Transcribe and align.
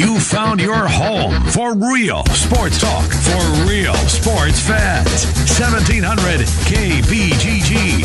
You 0.00 0.18
found 0.18 0.62
your 0.62 0.88
home 0.88 1.44
for 1.50 1.74
real 1.74 2.24
sports 2.28 2.80
talk 2.80 3.04
for 3.04 3.68
real 3.68 3.92
sports 4.08 4.58
fans. 4.58 5.26
1700 5.60 6.40
KBGG. 6.64 8.00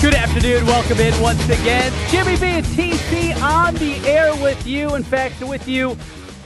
Good 0.00 0.14
afternoon. 0.14 0.64
Welcome 0.64 1.00
in 1.00 1.20
once 1.20 1.44
again. 1.50 1.92
Jimmy 2.08 2.38
B 2.38 2.46
and 2.46 2.64
TC 2.64 3.38
on 3.42 3.74
the 3.74 3.96
air 4.08 4.34
with 4.36 4.66
you. 4.66 4.94
In 4.94 5.02
fact, 5.02 5.42
with 5.42 5.68
you 5.68 5.94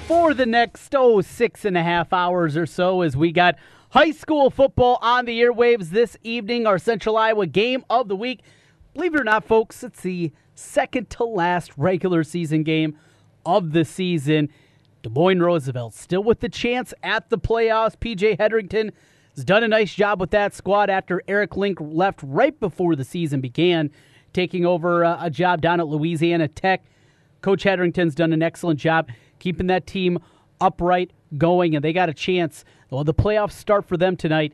for 0.08 0.34
the 0.34 0.44
next, 0.44 0.92
oh, 0.96 1.20
six 1.20 1.64
and 1.64 1.78
a 1.78 1.82
half 1.84 2.12
hours 2.12 2.56
or 2.56 2.66
so 2.66 3.02
as 3.02 3.16
we 3.16 3.30
got 3.30 3.54
high 3.90 4.10
school 4.10 4.50
football 4.50 4.98
on 5.00 5.26
the 5.26 5.40
airwaves 5.40 5.90
this 5.90 6.16
evening. 6.24 6.66
Our 6.66 6.80
Central 6.80 7.16
Iowa 7.16 7.46
game 7.46 7.84
of 7.88 8.08
the 8.08 8.16
week. 8.16 8.40
Believe 8.94 9.14
it 9.14 9.20
or 9.20 9.24
not, 9.24 9.44
folks, 9.44 9.84
it's 9.84 10.00
the 10.00 10.32
second 10.54 11.10
to 11.10 11.24
last 11.24 11.72
regular 11.76 12.24
season 12.24 12.62
game 12.62 12.96
of 13.44 13.72
the 13.72 13.84
season. 13.84 14.48
Des 15.02 15.10
Moines 15.10 15.42
Roosevelt 15.42 15.94
still 15.94 16.22
with 16.22 16.40
the 16.40 16.48
chance 16.48 16.94
at 17.02 17.28
the 17.30 17.38
playoffs. 17.38 17.96
PJ 17.96 18.38
Hetherington 18.38 18.92
has 19.34 19.44
done 19.44 19.64
a 19.64 19.68
nice 19.68 19.94
job 19.94 20.20
with 20.20 20.30
that 20.30 20.54
squad 20.54 20.90
after 20.90 21.22
Eric 21.26 21.56
Link 21.56 21.78
left 21.80 22.20
right 22.22 22.58
before 22.60 22.94
the 22.94 23.04
season 23.04 23.40
began, 23.40 23.90
taking 24.32 24.64
over 24.64 25.04
uh, 25.04 25.18
a 25.20 25.30
job 25.30 25.60
down 25.60 25.80
at 25.80 25.88
Louisiana 25.88 26.48
Tech. 26.48 26.84
Coach 27.40 27.64
Hetherington's 27.64 28.14
done 28.14 28.32
an 28.32 28.42
excellent 28.42 28.78
job 28.78 29.10
keeping 29.40 29.66
that 29.66 29.86
team 29.86 30.20
upright, 30.60 31.10
going, 31.36 31.74
and 31.74 31.84
they 31.84 31.92
got 31.92 32.08
a 32.08 32.14
chance. 32.14 32.64
Well, 32.90 33.02
the 33.02 33.14
playoffs 33.14 33.52
start 33.52 33.84
for 33.84 33.96
them 33.96 34.16
tonight. 34.16 34.52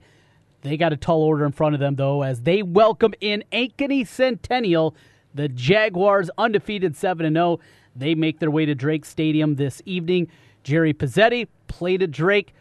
They 0.62 0.76
got 0.78 0.92
a 0.92 0.96
tall 0.96 1.22
order 1.22 1.44
in 1.44 1.52
front 1.52 1.74
of 1.74 1.80
them, 1.80 1.96
though, 1.96 2.22
as 2.22 2.42
they 2.42 2.62
welcome 2.62 3.12
in 3.20 3.44
Ankeny 3.52 4.06
Centennial, 4.06 4.96
the 5.34 5.48
Jaguars, 5.48 6.30
undefeated 6.38 6.96
7 6.96 7.32
0. 7.32 7.60
They 7.94 8.14
make 8.14 8.38
their 8.38 8.50
way 8.50 8.66
to 8.66 8.74
Drake 8.74 9.04
Stadium 9.04 9.56
this 9.56 9.82
evening. 9.84 10.28
Jerry 10.62 10.92
Pizzetti 10.92 11.48
played 11.66 12.02
at 12.02 12.10
Drake. 12.10 12.54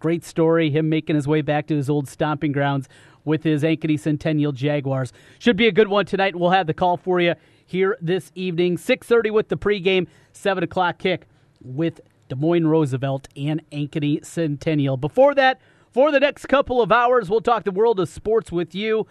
Great 0.00 0.24
story, 0.24 0.70
him 0.70 0.88
making 0.88 1.16
his 1.16 1.28
way 1.28 1.42
back 1.42 1.66
to 1.68 1.76
his 1.76 1.88
old 1.88 2.08
stomping 2.08 2.52
grounds 2.52 2.88
with 3.24 3.44
his 3.44 3.62
Ankeny 3.62 3.98
Centennial 3.98 4.52
Jaguars. 4.52 5.12
Should 5.38 5.56
be 5.56 5.68
a 5.68 5.72
good 5.72 5.88
one 5.88 6.06
tonight. 6.06 6.34
We'll 6.34 6.50
have 6.50 6.66
the 6.66 6.74
call 6.74 6.96
for 6.96 7.20
you 7.20 7.34
here 7.64 7.96
this 8.00 8.32
evening. 8.34 8.76
6.30 8.76 9.30
with 9.30 9.48
the 9.48 9.56
pregame, 9.56 10.08
7 10.32 10.64
o'clock 10.64 10.98
kick 10.98 11.26
with 11.62 12.00
Des 12.28 12.34
Moines 12.34 12.66
Roosevelt 12.66 13.28
and 13.36 13.62
Ankeny 13.70 14.24
Centennial. 14.24 14.96
Before 14.96 15.34
that, 15.34 15.60
for 15.92 16.10
the 16.10 16.20
next 16.20 16.46
couple 16.46 16.82
of 16.82 16.90
hours, 16.90 17.30
we'll 17.30 17.40
talk 17.40 17.64
the 17.64 17.70
world 17.70 18.00
of 18.00 18.08
sports 18.08 18.50
with 18.50 18.74
you 18.74 19.06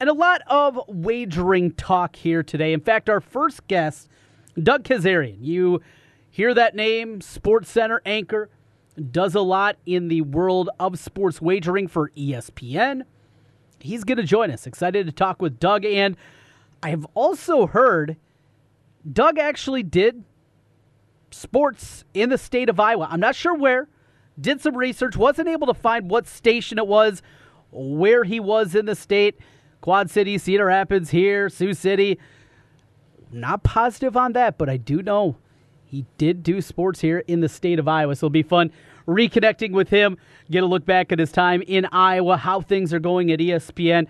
and 0.00 0.08
a 0.08 0.12
lot 0.12 0.42
of 0.46 0.80
wagering 0.88 1.72
talk 1.72 2.16
here 2.16 2.42
today. 2.42 2.72
In 2.72 2.80
fact, 2.80 3.08
our 3.08 3.20
first 3.20 3.66
guest, 3.68 4.08
Doug 4.60 4.84
Kezirian. 4.84 5.38
You 5.40 5.80
hear 6.30 6.54
that 6.54 6.74
name, 6.74 7.20
Sports 7.20 7.70
Center 7.70 8.00
anchor, 8.04 8.50
does 9.10 9.34
a 9.34 9.40
lot 9.40 9.76
in 9.86 10.08
the 10.08 10.22
world 10.22 10.70
of 10.78 10.98
sports 10.98 11.40
wagering 11.40 11.88
for 11.88 12.10
ESPN. 12.10 13.02
He's 13.80 14.04
going 14.04 14.18
to 14.18 14.24
join 14.24 14.50
us. 14.50 14.66
Excited 14.66 15.06
to 15.06 15.12
talk 15.12 15.40
with 15.40 15.60
Doug. 15.60 15.84
And 15.84 16.16
I 16.82 16.90
have 16.90 17.06
also 17.14 17.66
heard 17.66 18.16
Doug 19.10 19.38
actually 19.38 19.82
did 19.82 20.24
sports 21.30 22.04
in 22.14 22.30
the 22.30 22.38
state 22.38 22.68
of 22.68 22.80
Iowa. 22.80 23.08
I'm 23.10 23.20
not 23.20 23.34
sure 23.34 23.54
where. 23.54 23.88
Did 24.40 24.60
some 24.60 24.76
research, 24.76 25.16
wasn't 25.16 25.48
able 25.48 25.66
to 25.66 25.74
find 25.74 26.08
what 26.08 26.28
station 26.28 26.78
it 26.78 26.86
was, 26.86 27.22
where 27.72 28.22
he 28.22 28.38
was 28.38 28.76
in 28.76 28.86
the 28.86 28.94
state. 28.94 29.36
Quad 29.80 30.10
City, 30.10 30.38
Cedar 30.38 30.66
Rapids 30.66 31.10
here, 31.10 31.48
Sioux 31.48 31.74
City. 31.74 32.18
Not 33.30 33.62
positive 33.62 34.16
on 34.16 34.32
that, 34.32 34.58
but 34.58 34.68
I 34.68 34.76
do 34.76 35.02
know 35.02 35.36
he 35.84 36.04
did 36.18 36.42
do 36.42 36.60
sports 36.60 37.00
here 37.00 37.24
in 37.26 37.40
the 37.40 37.48
state 37.48 37.78
of 37.78 37.88
Iowa. 37.88 38.16
So 38.16 38.26
it'll 38.26 38.30
be 38.30 38.42
fun 38.42 38.70
reconnecting 39.06 39.72
with 39.72 39.88
him, 39.88 40.18
get 40.50 40.62
a 40.62 40.66
look 40.66 40.84
back 40.84 41.10
at 41.12 41.18
his 41.18 41.32
time 41.32 41.62
in 41.66 41.86
Iowa, 41.92 42.36
how 42.36 42.60
things 42.60 42.92
are 42.92 43.00
going 43.00 43.32
at 43.32 43.40
ESPN, 43.40 44.06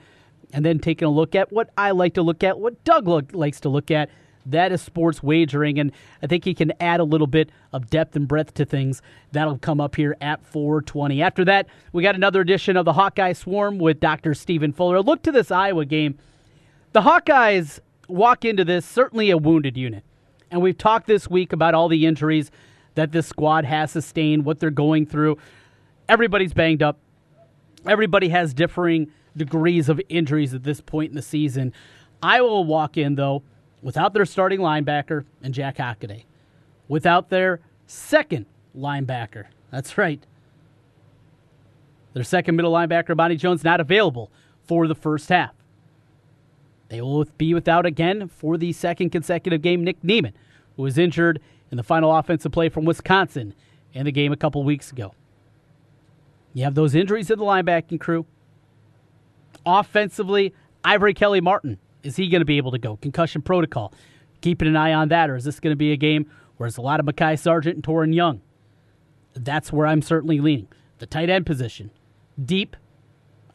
and 0.53 0.65
then 0.65 0.81
taking 0.81 1.07
a 1.07 1.11
look 1.11 1.35
at 1.35 1.53
what 1.53 1.71
I 1.79 1.93
like 1.93 2.15
to 2.15 2.23
look 2.23 2.43
at, 2.43 2.59
what 2.59 2.83
Doug 2.85 3.33
likes 3.35 3.61
to 3.61 3.69
look 3.69 3.91
at 3.91 4.11
that 4.51 4.73
is 4.73 4.83
sports 4.83 5.23
wagering, 5.23 5.79
and 5.79 5.93
I 6.23 6.27
think 6.27 6.45
he 6.45 6.55
can 6.55 6.73
add 6.81 7.01
a 7.01 7.05
little 7.05 7.27
bit 7.27 7.51
of 7.73 7.91
depth 7.91 8.17
and 8.17 8.27
breadth 8.27 8.55
to 8.55 8.65
things. 8.65 9.03
That'll 9.33 9.59
come 9.59 9.81
up 9.81 9.97
here 9.97 10.17
at 10.21 10.45
420. 10.45 11.23
After 11.23 11.45
that, 11.45 11.67
we 11.93 12.03
got 12.03 12.15
another 12.15 12.41
edition 12.41 12.77
of 12.77 12.85
the 12.85 12.95
Hawkeye 12.95 13.33
Swarm 13.33 13.79
with 13.79 14.01
Dr. 14.01 14.35
Stephen 14.35 14.73
Fuller. 14.73 15.03
Look 15.03 15.23
to 15.23 15.33
this 15.33 15.51
Iowa 15.51 15.85
game. 15.85 16.19
The 16.93 17.03
Hawkeyes 17.03 17.81
walk 18.09 18.45
into 18.45 18.65
this 18.65 18.87
certainly 18.87 19.31
a 19.31 19.37
wounded 19.37 19.77
unit. 19.77 20.05
And 20.51 20.63
we've 20.63 20.79
talked 20.79 21.07
this 21.07 21.29
week 21.29 21.53
about 21.53 21.75
all 21.75 21.89
the 21.89 22.07
injuries 22.07 22.51
that 22.95 23.13
this 23.13 23.27
squad 23.27 23.65
has 23.65 23.91
sustained, 23.91 24.45
what 24.45 24.59
they're 24.59 24.71
going 24.71 25.07
through. 25.07 25.37
Everybody's 26.09 26.55
banged 26.55 26.83
up. 26.83 26.99
Everybody 27.87 28.31
has 28.31 28.55
differing 28.55 29.13
degrees 29.37 29.89
of 29.89 30.01
injuries 30.09 30.55
at 30.55 30.65
this 30.65 30.81
point 30.81 31.11
in 31.11 31.17
the 31.17 31.23
season. 31.23 31.73
Iowa 32.23 32.49
will 32.49 32.65
walk 32.65 32.97
in, 32.97 33.15
though, 33.15 33.43
without 33.83 34.15
their 34.15 34.25
starting 34.25 34.61
linebacker 34.61 35.25
and 35.43 35.55
Jack 35.55 35.77
Hockaday, 35.77 36.25
without 36.89 37.31
their 37.31 37.61
second 37.87 38.47
linebacker. 38.77 39.47
That's 39.71 39.99
right. 39.99 40.25
Their 42.15 42.25
second 42.25 42.57
middle 42.57 42.73
linebacker, 42.73 43.11
Amani 43.11 43.37
Jones, 43.37 43.65
not 43.65 43.81
available 43.81 44.31
for 44.67 44.87
the 44.87 44.95
first 44.95 45.29
half. 45.29 45.55
They 46.89 47.01
will 47.01 47.25
be 47.37 47.53
without 47.53 47.87
again 47.87 48.29
for 48.29 48.57
the 48.57 48.73
second 48.73 49.11
consecutive 49.11 49.63
game 49.63 49.85
Nick 49.85 50.03
Niemann, 50.03 50.33
who 50.77 50.83
was 50.83 50.97
injured 50.97 51.41
in 51.71 51.77
the 51.77 51.83
final 51.83 52.15
offensive 52.17 52.51
play 52.51 52.69
from 52.69 52.85
Wisconsin 52.85 53.55
in 53.93 54.07
the 54.07 54.13
game 54.13 54.33
a 54.33 54.37
couple 54.37 54.65
weeks 54.65 54.91
ago. 54.91 55.15
You 56.55 56.65
have 56.65 56.75
those 56.75 56.95
injuries 56.95 57.31
in 57.31 57.39
the 57.39 57.45
linebacking 57.45 58.01
crew. 58.01 58.25
Offensively, 59.67 60.55
Ivory 60.83 61.13
Kelly 61.13 61.41
Martin 61.41 61.79
is 62.03 62.17
he 62.17 62.29
going 62.29 62.41
to 62.41 62.47
be 62.47 62.57
able 62.57 62.71
to 62.73 62.79
go? 62.79 62.97
Concussion 62.97 63.43
protocol. 63.43 63.93
Keeping 64.41 64.69
an 64.69 64.77
eye 64.77 64.93
on 64.93 65.09
that, 65.09 65.31
or 65.31 65.37
is 65.37 65.45
this 65.45 65.59
going 65.61 65.73
to 65.73 65.77
be 65.77 65.93
a 65.93 65.97
game 65.97 66.31
where 66.57 66.67
it's 66.67 66.77
a 66.77 66.83
lot 66.83 67.01
of 67.01 67.07
Mekhi 67.07 67.39
Sargent 67.39 67.75
and 67.75 67.85
Toren 67.85 68.15
Young? 68.15 68.41
That's 69.35 69.73
where 69.73 69.87
I'm 69.87 70.03
certainly 70.03 70.41
leaning. 70.41 70.69
The 70.99 71.07
tight 71.07 71.31
end 71.31 71.47
position. 71.47 71.91
Deep, 72.43 72.77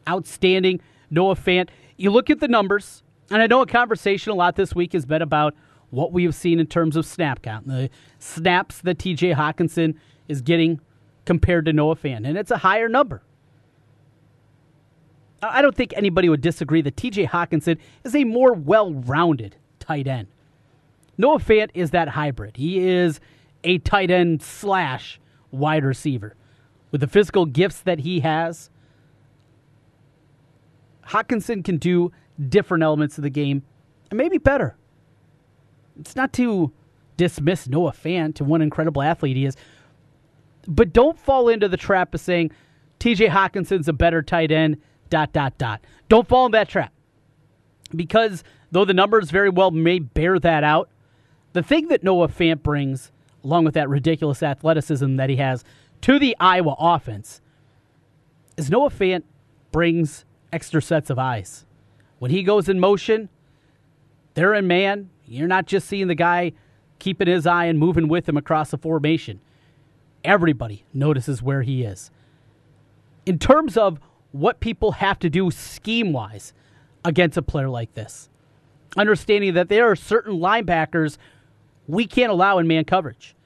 outstanding. 0.08 0.80
Noah 1.10 1.36
Fant. 1.36 1.68
You 1.96 2.10
look 2.10 2.28
at 2.28 2.40
the 2.40 2.48
numbers, 2.48 3.02
and 3.30 3.40
I 3.40 3.46
know 3.46 3.62
a 3.62 3.66
conversation 3.66 4.32
a 4.32 4.34
lot 4.34 4.56
this 4.56 4.74
week 4.74 4.92
has 4.92 5.06
been 5.06 5.22
about 5.22 5.54
what 5.90 6.12
we 6.12 6.24
have 6.24 6.34
seen 6.34 6.58
in 6.58 6.66
terms 6.66 6.96
of 6.96 7.06
snap 7.06 7.40
count, 7.42 7.68
the 7.68 7.88
snaps 8.18 8.80
that 8.80 8.98
TJ 8.98 9.34
Hockenson 9.36 9.94
is 10.26 10.42
getting 10.42 10.80
compared 11.24 11.64
to 11.66 11.72
Noah 11.72 11.96
Fant, 11.96 12.26
and 12.26 12.36
it's 12.36 12.50
a 12.50 12.58
higher 12.58 12.88
number. 12.88 13.22
I 15.52 15.62
don't 15.62 15.74
think 15.74 15.92
anybody 15.96 16.28
would 16.28 16.40
disagree 16.40 16.80
that 16.82 16.96
TJ 16.96 17.28
Hockenson 17.28 17.78
is 18.04 18.14
a 18.14 18.24
more 18.24 18.52
well 18.52 18.92
rounded 18.92 19.56
tight 19.78 20.06
end. 20.06 20.28
Noah 21.16 21.38
Fant 21.38 21.70
is 21.74 21.90
that 21.90 22.08
hybrid. 22.08 22.56
He 22.56 22.78
is 22.78 23.20
a 23.62 23.78
tight 23.78 24.10
end 24.10 24.42
slash 24.42 25.20
wide 25.50 25.84
receiver. 25.84 26.34
With 26.90 27.00
the 27.00 27.06
physical 27.06 27.46
gifts 27.46 27.80
that 27.80 28.00
he 28.00 28.20
has, 28.20 28.70
Hockenson 31.08 31.64
can 31.64 31.76
do 31.76 32.12
different 32.48 32.82
elements 32.82 33.18
of 33.18 33.22
the 33.22 33.30
game 33.30 33.62
and 34.10 34.18
maybe 34.18 34.38
better. 34.38 34.76
It's 35.98 36.16
not 36.16 36.32
to 36.34 36.72
dismiss 37.16 37.68
Noah 37.68 37.92
Fant 37.92 38.34
to 38.36 38.54
an 38.54 38.62
incredible 38.62 39.02
athlete 39.02 39.36
he 39.36 39.44
is, 39.44 39.56
but 40.66 40.92
don't 40.92 41.18
fall 41.18 41.48
into 41.48 41.68
the 41.68 41.76
trap 41.76 42.14
of 42.14 42.20
saying 42.20 42.50
TJ 43.00 43.28
Hockenson's 43.28 43.88
a 43.88 43.92
better 43.92 44.22
tight 44.22 44.50
end 44.50 44.78
dot, 45.14 45.32
dot, 45.32 45.56
dot. 45.58 45.80
Don't 46.08 46.26
fall 46.26 46.46
in 46.46 46.52
that 46.52 46.68
trap. 46.68 46.92
Because 47.94 48.42
though 48.72 48.84
the 48.84 48.92
numbers 48.92 49.30
very 49.30 49.48
well 49.48 49.70
may 49.70 50.00
bear 50.00 50.40
that 50.40 50.64
out, 50.64 50.88
the 51.52 51.62
thing 51.62 51.86
that 51.86 52.02
Noah 52.02 52.26
Fant 52.26 52.64
brings, 52.64 53.12
along 53.44 53.64
with 53.64 53.74
that 53.74 53.88
ridiculous 53.88 54.42
athleticism 54.42 55.14
that 55.14 55.30
he 55.30 55.36
has 55.36 55.62
to 56.00 56.18
the 56.18 56.36
Iowa 56.40 56.74
offense, 56.80 57.40
is 58.56 58.72
Noah 58.72 58.90
Fant 58.90 59.22
brings 59.70 60.24
extra 60.52 60.82
sets 60.82 61.10
of 61.10 61.18
eyes. 61.20 61.64
When 62.18 62.32
he 62.32 62.42
goes 62.42 62.68
in 62.68 62.80
motion, 62.80 63.28
they're 64.34 64.54
in 64.54 64.66
man. 64.66 65.10
You're 65.26 65.46
not 65.46 65.66
just 65.66 65.86
seeing 65.86 66.08
the 66.08 66.16
guy 66.16 66.54
keeping 66.98 67.28
his 67.28 67.46
eye 67.46 67.66
and 67.66 67.78
moving 67.78 68.08
with 68.08 68.28
him 68.28 68.36
across 68.36 68.72
the 68.72 68.78
formation. 68.78 69.38
Everybody 70.24 70.84
notices 70.92 71.40
where 71.40 71.62
he 71.62 71.84
is. 71.84 72.10
In 73.24 73.38
terms 73.38 73.76
of 73.76 74.00
what 74.34 74.58
people 74.58 74.90
have 74.90 75.16
to 75.16 75.30
do 75.30 75.48
scheme 75.48 76.12
wise 76.12 76.52
against 77.04 77.36
a 77.36 77.42
player 77.42 77.68
like 77.68 77.94
this. 77.94 78.28
Understanding 78.96 79.54
that 79.54 79.68
there 79.68 79.88
are 79.88 79.94
certain 79.94 80.40
linebackers 80.40 81.18
we 81.86 82.04
can't 82.04 82.32
allow 82.32 82.58
in 82.58 82.66
man 82.66 82.84
coverage. 82.84 83.36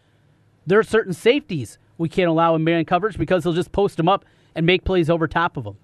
There 0.66 0.78
are 0.78 0.84
certain 0.84 1.12
safeties 1.12 1.78
we 1.98 2.08
can't 2.08 2.30
allow 2.30 2.54
in 2.54 2.64
man 2.64 2.86
coverage 2.86 3.18
because 3.18 3.44
they'll 3.44 3.52
just 3.52 3.70
post 3.70 3.98
them 3.98 4.08
up 4.08 4.24
and 4.54 4.64
make 4.64 4.84
plays 4.84 5.10
over 5.10 5.28
top 5.28 5.58
of 5.58 5.64
them. 5.64 5.76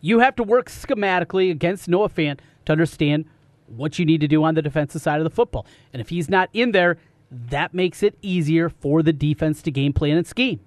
You 0.00 0.20
have 0.20 0.36
to 0.36 0.44
work 0.44 0.70
schematically 0.70 1.50
against 1.50 1.88
Noah 1.88 2.08
Fant 2.08 2.38
to 2.66 2.72
understand 2.72 3.24
what 3.66 3.98
you 3.98 4.04
need 4.04 4.20
to 4.20 4.28
do 4.28 4.44
on 4.44 4.54
the 4.54 4.62
defensive 4.62 5.02
side 5.02 5.18
of 5.18 5.24
the 5.24 5.30
football. 5.30 5.66
And 5.92 6.00
if 6.00 6.10
he's 6.10 6.28
not 6.28 6.50
in 6.52 6.70
there, 6.70 6.98
that 7.32 7.74
makes 7.74 8.00
it 8.00 8.16
easier 8.22 8.68
for 8.68 9.02
the 9.02 9.12
defense 9.12 9.60
to 9.62 9.72
game 9.72 9.92
plan 9.92 10.16
and 10.16 10.26
scheme. 10.26 10.60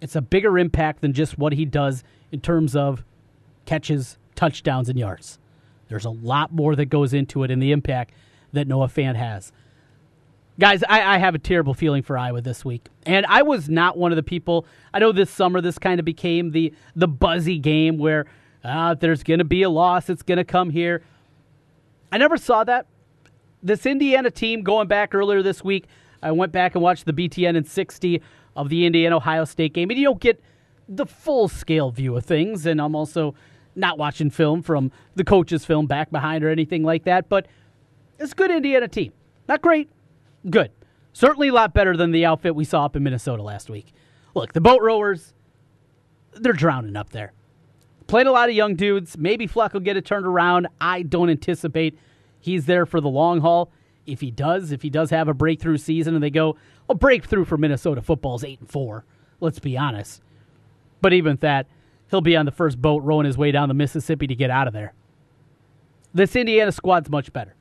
It's 0.00 0.16
a 0.16 0.20
bigger 0.20 0.58
impact 0.58 1.00
than 1.00 1.12
just 1.12 1.38
what 1.38 1.52
he 1.52 1.64
does 1.64 2.04
in 2.30 2.40
terms 2.40 2.76
of 2.76 3.04
catches, 3.64 4.18
touchdowns, 4.34 4.88
and 4.88 4.98
yards. 4.98 5.38
There's 5.88 6.04
a 6.04 6.10
lot 6.10 6.52
more 6.52 6.76
that 6.76 6.86
goes 6.86 7.12
into 7.12 7.42
it 7.42 7.50
and 7.50 7.62
the 7.62 7.72
impact 7.72 8.14
that 8.52 8.68
Noah 8.68 8.88
Fant 8.88 9.16
has. 9.16 9.52
Guys, 10.58 10.82
I, 10.88 11.14
I, 11.14 11.18
have 11.18 11.36
a 11.36 11.38
terrible 11.38 11.72
feeling 11.72 12.02
for 12.02 12.18
Iowa 12.18 12.40
this 12.40 12.64
week. 12.64 12.88
And 13.06 13.24
I 13.26 13.42
was 13.42 13.68
not 13.68 13.96
one 13.96 14.10
of 14.10 14.16
the 14.16 14.24
people. 14.24 14.66
I 14.92 14.98
know 14.98 15.12
this 15.12 15.30
summer 15.30 15.60
this 15.60 15.78
kind 15.78 16.00
of 16.00 16.04
became 16.04 16.50
the, 16.50 16.74
the 16.96 17.06
buzzy 17.06 17.58
game 17.58 17.96
where 17.96 18.26
uh, 18.64 18.94
there's 18.94 19.22
going 19.22 19.38
to 19.38 19.44
be 19.44 19.62
a 19.62 19.70
loss, 19.70 20.10
it's 20.10 20.22
going 20.22 20.38
to 20.38 20.44
come 20.44 20.70
here. 20.70 21.02
I 22.10 22.18
never 22.18 22.36
saw 22.36 22.64
that. 22.64 22.86
This 23.62 23.86
Indiana 23.86 24.30
team 24.30 24.62
going 24.62 24.88
back 24.88 25.14
earlier 25.14 25.42
this 25.42 25.62
week, 25.62 25.86
I 26.22 26.32
went 26.32 26.50
back 26.50 26.74
and 26.74 26.82
watched 26.82 27.06
the 27.06 27.12
BTN 27.12 27.56
in 27.56 27.64
60 27.64 28.20
of 28.58 28.68
the 28.68 28.84
Indiana 28.84 29.16
Ohio 29.16 29.44
State 29.44 29.72
game, 29.72 29.88
and 29.88 29.98
you 29.98 30.04
don't 30.04 30.20
get 30.20 30.42
the 30.88 31.06
full 31.06 31.46
scale 31.46 31.90
view 31.90 32.16
of 32.16 32.24
things. 32.24 32.66
And 32.66 32.80
I'm 32.80 32.96
also 32.96 33.34
not 33.76 33.96
watching 33.96 34.30
film 34.30 34.62
from 34.62 34.90
the 35.14 35.24
coach's 35.24 35.64
film 35.64 35.86
back 35.86 36.10
behind 36.10 36.42
or 36.44 36.50
anything 36.50 36.82
like 36.82 37.04
that, 37.04 37.28
but 37.28 37.46
it's 38.18 38.32
a 38.32 38.34
good 38.34 38.50
Indiana 38.50 38.88
team. 38.88 39.12
Not 39.48 39.62
great, 39.62 39.88
good. 40.50 40.72
Certainly 41.12 41.48
a 41.48 41.52
lot 41.52 41.72
better 41.72 41.96
than 41.96 42.10
the 42.10 42.26
outfit 42.26 42.54
we 42.56 42.64
saw 42.64 42.84
up 42.84 42.96
in 42.96 43.04
Minnesota 43.04 43.42
last 43.42 43.70
week. 43.70 43.92
Look, 44.34 44.52
the 44.52 44.60
boat 44.60 44.82
rowers, 44.82 45.32
they're 46.32 46.52
drowning 46.52 46.96
up 46.96 47.10
there. 47.10 47.32
Played 48.08 48.26
a 48.26 48.32
lot 48.32 48.48
of 48.48 48.54
young 48.56 48.74
dudes. 48.74 49.16
Maybe 49.16 49.46
Fleck 49.46 49.72
will 49.72 49.80
get 49.80 49.96
it 49.96 50.04
turned 50.04 50.26
around. 50.26 50.66
I 50.80 51.02
don't 51.02 51.30
anticipate 51.30 51.96
he's 52.40 52.66
there 52.66 52.86
for 52.86 53.00
the 53.00 53.08
long 53.08 53.40
haul. 53.40 53.70
If 54.08 54.20
he 54.20 54.30
does, 54.30 54.72
if 54.72 54.82
he 54.82 54.90
does 54.90 55.10
have 55.10 55.28
a 55.28 55.34
breakthrough 55.34 55.76
season 55.76 56.14
and 56.14 56.22
they 56.22 56.30
go, 56.30 56.56
a 56.88 56.94
breakthrough 56.94 57.44
for 57.44 57.58
Minnesota 57.58 58.00
football 58.00 58.36
is 58.36 58.44
8 58.44 58.60
and 58.60 58.70
4. 58.70 59.04
Let's 59.40 59.58
be 59.58 59.76
honest. 59.76 60.22
But 61.00 61.12
even 61.12 61.32
with 61.32 61.40
that, 61.40 61.66
he'll 62.10 62.22
be 62.22 62.36
on 62.36 62.46
the 62.46 62.52
first 62.52 62.80
boat 62.80 63.02
rowing 63.02 63.26
his 63.26 63.36
way 63.36 63.52
down 63.52 63.68
the 63.68 63.74
Mississippi 63.74 64.26
to 64.26 64.34
get 64.34 64.50
out 64.50 64.66
of 64.66 64.72
there. 64.72 64.94
This 66.14 66.34
Indiana 66.34 66.72
squad's 66.72 67.10
much 67.10 67.32
better. 67.32 67.54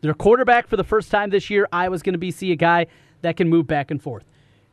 Their 0.00 0.14
quarterback 0.14 0.66
for 0.66 0.76
the 0.76 0.84
first 0.84 1.10
time 1.10 1.30
this 1.30 1.50
year, 1.50 1.68
I 1.72 1.88
was 1.88 2.02
going 2.02 2.14
to 2.14 2.18
be 2.18 2.30
see 2.30 2.50
a 2.50 2.56
guy 2.56 2.86
that 3.20 3.36
can 3.36 3.48
move 3.48 3.66
back 3.66 3.90
and 3.90 4.02
forth. 4.02 4.24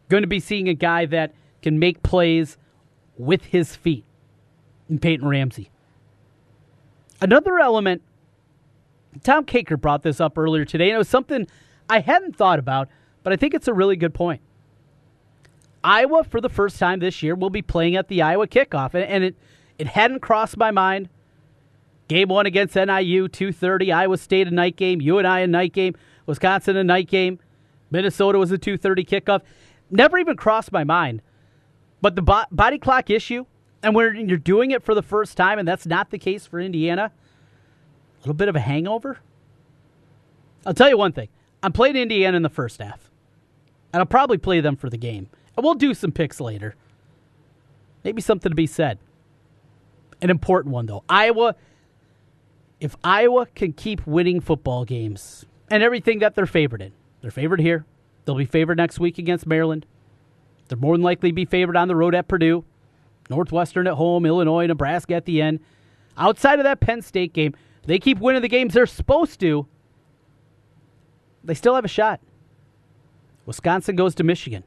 Going 0.08 0.24
to 0.24 0.28
be 0.28 0.40
seeing 0.40 0.68
a 0.68 0.74
guy 0.74 1.06
that 1.08 1.34
can 1.62 1.78
make 1.78 2.02
plays 2.02 2.58
with 3.18 3.46
his 3.46 3.76
feet 3.76 4.06
and 4.88 5.02
Peyton 5.02 5.28
Ramsey. 5.28 5.70
Another 7.22 7.60
element, 7.60 8.02
Tom 9.24 9.46
Kakert 9.46 9.82
brought 9.82 10.04
this 10.04 10.20
up 10.20 10.38
earlier 10.38 10.66
today, 10.66 10.90
and 10.90 10.96
it 10.96 10.98
was 10.98 11.10
something 11.10 11.48
I 11.90 12.00
hadn't 12.00 12.36
thought 12.36 12.60
about, 12.60 12.90
but 13.24 13.34
I 13.34 13.36
think 13.36 13.54
it's 13.54 13.68
a 13.68 13.74
really 13.74 13.96
good 13.96 14.14
point. 14.14 14.42
Iowa, 15.84 16.24
for 16.24 16.42
the 16.42 16.50
first 16.50 16.78
time 16.78 17.00
this 17.00 17.24
year, 17.24 17.36
will 17.36 17.50
be 17.50 17.62
playing 17.62 17.96
at 17.96 18.08
the 18.08 18.22
Iowa 18.22 18.48
kickoff, 18.48 18.94
and 18.94 19.24
it, 19.24 19.36
it 19.78 19.88
hadn't 19.88 20.20
crossed 20.20 20.58
my 20.58 20.72
mind. 20.72 21.10
Game 22.08 22.30
one 22.30 22.46
against 22.46 22.76
NIU, 22.76 23.28
2.30. 23.28 23.94
Iowa 23.94 24.18
State 24.18 24.48
a 24.48 24.52
night 24.52 24.76
game. 24.76 25.00
UNI 25.00 25.44
a 25.44 25.48
night 25.48 25.74
game. 25.74 25.96
Wisconsin 26.26 26.76
a 26.76 26.84
night 26.84 27.08
game. 27.08 27.40
Minnesota 27.92 28.40
was 28.40 28.52
a 28.52 28.58
2.30 28.58 29.08
kickoff. 29.08 29.42
Never 29.92 30.18
even 30.18 30.36
crossed 30.36 30.72
my 30.72 30.84
mind. 30.84 31.22
But 32.02 32.16
the 32.16 32.24
bo- 32.24 32.46
body 32.52 32.80
clock 32.80 33.10
issue 33.10 33.46
and 33.82 33.96
when 33.96 34.28
you're 34.28 34.38
doing 34.38 34.72
it 34.72 34.84
for 34.84 34.94
the 34.94 35.02
first 35.02 35.38
time, 35.38 35.60
and 35.60 35.68
that's 35.68 35.86
not 35.86 36.10
the 36.10 36.18
case 36.18 36.46
for 36.46 36.60
Indiana, 36.60 37.12
a 38.20 38.22
little 38.22 38.34
bit 38.34 38.50
of 38.50 38.56
a 38.56 38.60
hangover. 38.60 39.20
I'll 40.66 40.74
tell 40.74 40.90
you 40.90 40.98
one 40.98 41.14
thing. 41.14 41.30
I'm 41.64 41.72
playing 41.72 41.96
Indiana 41.96 42.38
in 42.38 42.44
the 42.44 42.50
first 42.50 42.82
half. 42.82 43.10
And 43.94 44.00
I'll 44.00 44.06
probably 44.06 44.38
play 44.38 44.60
them 44.60 44.76
for 44.76 44.90
the 44.90 44.98
game. 44.98 45.30
And 45.56 45.64
we'll 45.64 45.74
do 45.74 45.94
some 45.94 46.12
picks 46.12 46.40
later. 46.40 46.76
Maybe 48.04 48.22
something 48.22 48.52
to 48.52 48.56
be 48.56 48.68
said. 48.68 49.00
An 50.22 50.30
important 50.30 50.74
one, 50.74 50.86
though. 50.86 51.04
Iowa, 51.10 51.56
if 52.80 52.96
Iowa 53.04 53.48
can 53.56 53.74
keep 53.74 54.06
winning 54.06 54.42
football 54.42 54.86
games 54.86 55.46
and 55.70 55.82
everything 55.82 56.20
that 56.20 56.36
they're 56.36 56.46
favored 56.46 56.82
in, 56.82 56.92
they're 57.22 57.32
favored 57.32 57.62
here. 57.62 57.86
They'll 58.26 58.36
be 58.36 58.46
favored 58.46 58.78
next 58.78 59.00
week 59.00 59.18
against 59.18 59.48
Maryland. 59.48 59.86
They're 60.68 60.78
more 60.78 60.96
than 60.96 61.04
likely 61.04 61.30
to 61.30 61.36
be 61.36 61.46
favored 61.46 61.76
on 61.76 61.88
the 61.88 61.96
road 61.96 62.14
at 62.14 62.28
Purdue. 62.28 62.64
Northwestern 63.30 63.88
at 63.88 63.94
home, 63.94 64.26
Illinois, 64.26 64.68
Nebraska 64.68 65.16
at 65.16 65.26
the 65.26 65.42
end. 65.42 65.60
Outside 66.18 66.60
of 66.60 66.64
that 66.64 66.80
Penn 66.80 67.02
State 67.02 67.34
game, 67.34 67.56
they 67.86 68.00
keep 68.00 68.20
winning 68.20 68.42
the 68.42 68.48
games 68.48 68.74
they're 68.74 68.86
supposed 68.86 69.40
to. 69.40 69.68
They 71.44 71.54
still 71.54 71.76
have 71.76 71.86
a 71.86 71.90
shot. 71.90 72.20
Wisconsin 73.46 73.96
goes 73.96 74.14
to 74.16 74.24
Michigan. 74.24 74.64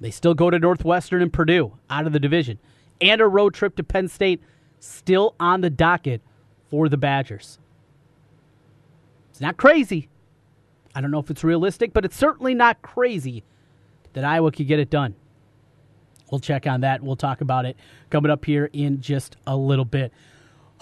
They 0.00 0.10
still 0.10 0.34
go 0.34 0.50
to 0.50 0.58
Northwestern 0.58 1.22
and 1.22 1.32
Purdue 1.32 1.72
out 1.90 2.06
of 2.06 2.12
the 2.12 2.20
division. 2.20 2.58
And 3.00 3.20
a 3.20 3.26
road 3.26 3.54
trip 3.54 3.76
to 3.76 3.84
Penn 3.84 4.08
State 4.08 4.42
still 4.80 5.34
on 5.38 5.60
the 5.60 5.70
docket 5.70 6.22
for 6.70 6.88
the 6.88 6.96
Badgers. 6.96 7.58
It's 9.30 9.40
not 9.40 9.56
crazy. 9.56 10.08
I 10.94 11.00
don't 11.00 11.10
know 11.10 11.20
if 11.20 11.30
it's 11.30 11.44
realistic, 11.44 11.92
but 11.92 12.04
it's 12.04 12.16
certainly 12.16 12.54
not 12.54 12.82
crazy 12.82 13.44
that 14.12 14.24
Iowa 14.24 14.52
could 14.52 14.66
get 14.66 14.78
it 14.78 14.90
done. 14.90 15.14
We'll 16.30 16.40
check 16.40 16.66
on 16.66 16.80
that. 16.80 17.02
We'll 17.02 17.16
talk 17.16 17.40
about 17.40 17.66
it 17.66 17.76
coming 18.10 18.30
up 18.30 18.44
here 18.44 18.70
in 18.72 19.00
just 19.00 19.36
a 19.46 19.56
little 19.56 19.84
bit. 19.84 20.12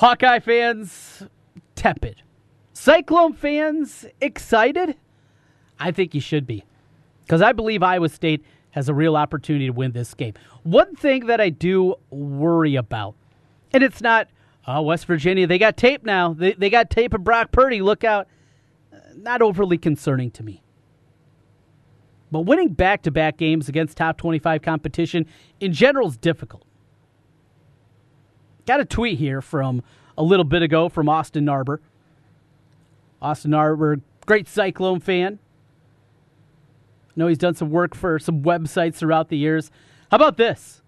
Hawkeye 0.01 0.39
fans, 0.39 1.25
tepid. 1.75 2.23
Cyclone 2.73 3.35
fans, 3.35 4.07
excited? 4.19 4.97
I 5.79 5.91
think 5.91 6.15
you 6.15 6.23
should 6.23 6.47
be. 6.47 6.65
Because 7.27 7.43
I 7.43 7.53
believe 7.53 7.83
Iowa 7.83 8.09
State 8.09 8.43
has 8.71 8.89
a 8.89 8.95
real 8.95 9.15
opportunity 9.15 9.67
to 9.67 9.75
win 9.75 9.93
this 9.93 10.15
game. 10.15 10.33
One 10.63 10.97
thing 10.97 11.27
that 11.27 11.39
I 11.39 11.51
do 11.51 11.97
worry 12.09 12.77
about, 12.77 13.15
and 13.75 13.83
it's 13.83 14.01
not 14.01 14.29
uh, 14.67 14.81
West 14.81 15.05
Virginia, 15.05 15.47
they 15.47 15.59
got 15.59 15.77
tape 15.77 16.03
now. 16.03 16.33
They, 16.33 16.55
they 16.55 16.71
got 16.71 16.89
tape 16.89 17.13
of 17.13 17.23
Brock 17.23 17.53
Purdy. 17.53 17.83
Look 17.83 18.03
out. 18.03 18.27
Not 19.15 19.43
overly 19.43 19.77
concerning 19.77 20.31
to 20.31 20.43
me. 20.43 20.63
But 22.31 22.47
winning 22.47 22.73
back 22.73 23.03
to 23.03 23.11
back 23.11 23.37
games 23.37 23.69
against 23.69 23.99
top 23.99 24.17
25 24.17 24.63
competition 24.63 25.27
in 25.61 25.75
general 25.75 26.09
is 26.09 26.17
difficult. 26.17 26.65
Got 28.71 28.79
a 28.79 28.85
tweet 28.85 29.19
here 29.19 29.43
from 29.43 29.83
a 30.17 30.23
little 30.23 30.45
bit 30.45 30.63
ago 30.63 30.89
from 30.89 31.09
Austin 31.09 31.45
Narber. 31.45 31.79
Austin 33.21 33.51
Narber, 33.51 34.01
great 34.27 34.47
Cyclone 34.47 35.01
fan. 35.01 35.41
I 37.09 37.13
know 37.17 37.27
he's 37.27 37.37
done 37.37 37.57
some 37.57 37.71
work 37.71 37.97
for 37.97 38.21
some 38.21 38.45
websites 38.45 38.95
throughout 38.95 39.29
the 39.29 39.37
years. 39.37 39.73
How 40.13 40.19
about 40.19 40.37
this? 40.37 40.83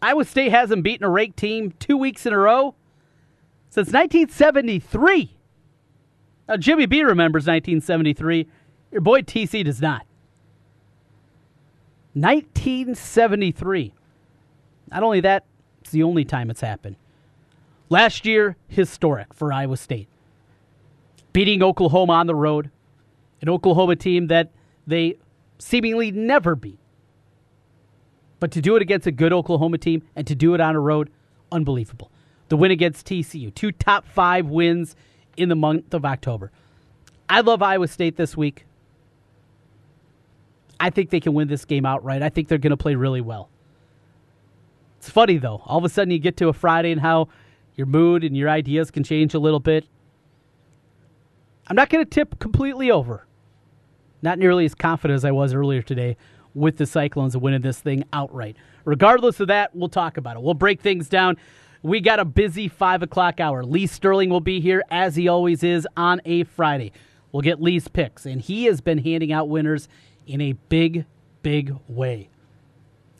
Iowa 0.00 0.24
State 0.24 0.50
hasn't 0.50 0.82
beaten 0.82 1.04
a 1.04 1.10
ranked 1.10 1.36
team 1.36 1.74
two 1.78 1.98
weeks 1.98 2.24
in 2.24 2.32
a 2.32 2.38
row 2.38 2.74
since 3.68 3.88
1973. 3.88 5.36
Now, 6.48 6.56
Jimmy 6.56 6.86
B 6.86 7.02
remembers 7.02 7.42
1973. 7.42 8.48
Your 8.92 9.02
boy 9.02 9.20
TC 9.20 9.62
does 9.62 9.82
not. 9.82 10.06
1973. 12.14 13.92
Not 14.90 15.02
only 15.02 15.20
that, 15.20 15.44
the 15.90 16.02
only 16.02 16.24
time 16.24 16.50
it's 16.50 16.60
happened. 16.60 16.96
Last 17.88 18.26
year, 18.26 18.56
historic 18.68 19.32
for 19.32 19.52
Iowa 19.52 19.76
State. 19.76 20.08
Beating 21.32 21.62
Oklahoma 21.62 22.14
on 22.14 22.26
the 22.26 22.34
road, 22.34 22.70
an 23.40 23.48
Oklahoma 23.48 23.96
team 23.96 24.26
that 24.26 24.50
they 24.86 25.16
seemingly 25.58 26.10
never 26.10 26.54
beat. 26.54 26.78
But 28.40 28.50
to 28.52 28.60
do 28.60 28.76
it 28.76 28.82
against 28.82 29.06
a 29.06 29.12
good 29.12 29.32
Oklahoma 29.32 29.78
team 29.78 30.02
and 30.14 30.26
to 30.26 30.34
do 30.34 30.54
it 30.54 30.60
on 30.60 30.76
a 30.76 30.80
road, 30.80 31.10
unbelievable. 31.50 32.10
The 32.48 32.56
win 32.56 32.70
against 32.70 33.06
TCU, 33.06 33.54
two 33.54 33.72
top 33.72 34.06
five 34.06 34.46
wins 34.46 34.96
in 35.36 35.48
the 35.48 35.56
month 35.56 35.92
of 35.92 36.04
October. 36.04 36.50
I 37.28 37.40
love 37.40 37.62
Iowa 37.62 37.88
State 37.88 38.16
this 38.16 38.36
week. 38.36 38.64
I 40.80 40.90
think 40.90 41.10
they 41.10 41.20
can 41.20 41.34
win 41.34 41.48
this 41.48 41.64
game 41.64 41.84
outright. 41.84 42.22
I 42.22 42.28
think 42.28 42.48
they're 42.48 42.58
going 42.58 42.70
to 42.70 42.76
play 42.76 42.94
really 42.94 43.20
well. 43.20 43.48
It's 44.98 45.10
funny, 45.10 45.38
though. 45.38 45.62
All 45.64 45.78
of 45.78 45.84
a 45.84 45.88
sudden, 45.88 46.10
you 46.10 46.18
get 46.18 46.36
to 46.38 46.48
a 46.48 46.52
Friday 46.52 46.92
and 46.92 47.00
how 47.00 47.28
your 47.76 47.86
mood 47.86 48.24
and 48.24 48.36
your 48.36 48.48
ideas 48.48 48.90
can 48.90 49.04
change 49.04 49.34
a 49.34 49.38
little 49.38 49.60
bit. 49.60 49.86
I'm 51.68 51.76
not 51.76 51.90
going 51.90 52.04
to 52.04 52.10
tip 52.10 52.38
completely 52.38 52.90
over. 52.90 53.26
Not 54.22 54.38
nearly 54.38 54.64
as 54.64 54.74
confident 54.74 55.16
as 55.16 55.24
I 55.24 55.30
was 55.30 55.54
earlier 55.54 55.82
today 55.82 56.16
with 56.54 56.76
the 56.76 56.86
Cyclones 56.86 57.36
winning 57.36 57.60
this 57.60 57.78
thing 57.78 58.04
outright. 58.12 58.56
Regardless 58.84 59.38
of 59.38 59.48
that, 59.48 59.76
we'll 59.76 59.88
talk 59.88 60.16
about 60.16 60.36
it. 60.36 60.42
We'll 60.42 60.54
break 60.54 60.80
things 60.80 61.08
down. 61.08 61.36
We 61.82 62.00
got 62.00 62.18
a 62.18 62.24
busy 62.24 62.66
5 62.66 63.04
o'clock 63.04 63.38
hour. 63.38 63.64
Lee 63.64 63.86
Sterling 63.86 64.30
will 64.30 64.40
be 64.40 64.60
here, 64.60 64.82
as 64.90 65.14
he 65.14 65.28
always 65.28 65.62
is, 65.62 65.86
on 65.96 66.20
a 66.24 66.42
Friday. 66.44 66.90
We'll 67.30 67.42
get 67.42 67.62
Lee's 67.62 67.86
picks, 67.86 68.26
and 68.26 68.40
he 68.40 68.64
has 68.64 68.80
been 68.80 68.98
handing 68.98 69.32
out 69.32 69.48
winners 69.48 69.88
in 70.26 70.40
a 70.40 70.54
big, 70.54 71.04
big 71.42 71.76
way. 71.86 72.30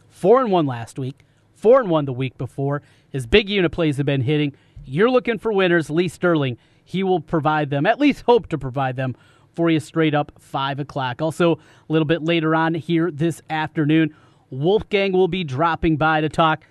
Four 0.09 0.41
and 0.41 0.51
one 0.51 0.67
last 0.67 0.99
week, 0.99 1.25
four 1.59 1.81
and 1.81 1.91
one 1.91 2.05
the 2.05 2.13
week 2.13 2.39
before. 2.39 2.83
His 3.11 3.27
big 3.27 3.49
unit 3.49 3.73
plays 3.73 3.97
have 3.97 4.07
been 4.07 4.23
hitting. 4.23 4.55
You're 4.85 5.11
looking 5.11 5.39
for 5.39 5.53
winners. 5.53 5.91
Lee 5.91 6.09
Sterling, 6.09 6.57
he 6.85 7.03
will 7.03 7.21
provide 7.21 7.71
them, 7.71 7.85
at 7.85 8.01
least 8.01 8.23
hope 8.23 8.49
to 8.49 8.59
provide 8.59 8.97
them 8.97 9.17
for 9.55 9.69
you 9.69 9.81
straight 9.81 10.15
up 10.15 10.33
5 10.39 10.81
o'clock. 10.81 11.21
Also, 11.21 11.57
a 11.57 11.59
little 11.93 12.07
bit 12.07 12.23
later 12.23 12.55
on 12.55 12.75
here 12.75 13.11
this 13.11 13.43
afternoon, 13.51 14.15
Wolfgang 14.51 15.13
will 15.13 15.29
be 15.29 15.45
dropping 15.45 15.97
by 15.97 16.21
to 16.21 16.29
talk 16.29 16.65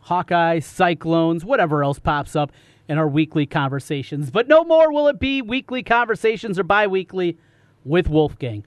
Hawkeye, 0.00 0.58
Cyclones, 0.58 1.44
whatever 1.44 1.82
else 1.82 1.98
pops 1.98 2.36
up 2.36 2.52
in 2.88 2.98
our 2.98 3.08
weekly 3.08 3.46
conversations. 3.46 4.30
But 4.30 4.48
no 4.48 4.64
more 4.64 4.92
will 4.92 5.08
it 5.08 5.18
be 5.18 5.40
weekly 5.40 5.82
conversations 5.82 6.58
or 6.58 6.64
bi 6.64 6.86
weekly 6.86 7.38
with 7.84 8.08
Wolfgang. 8.08 8.64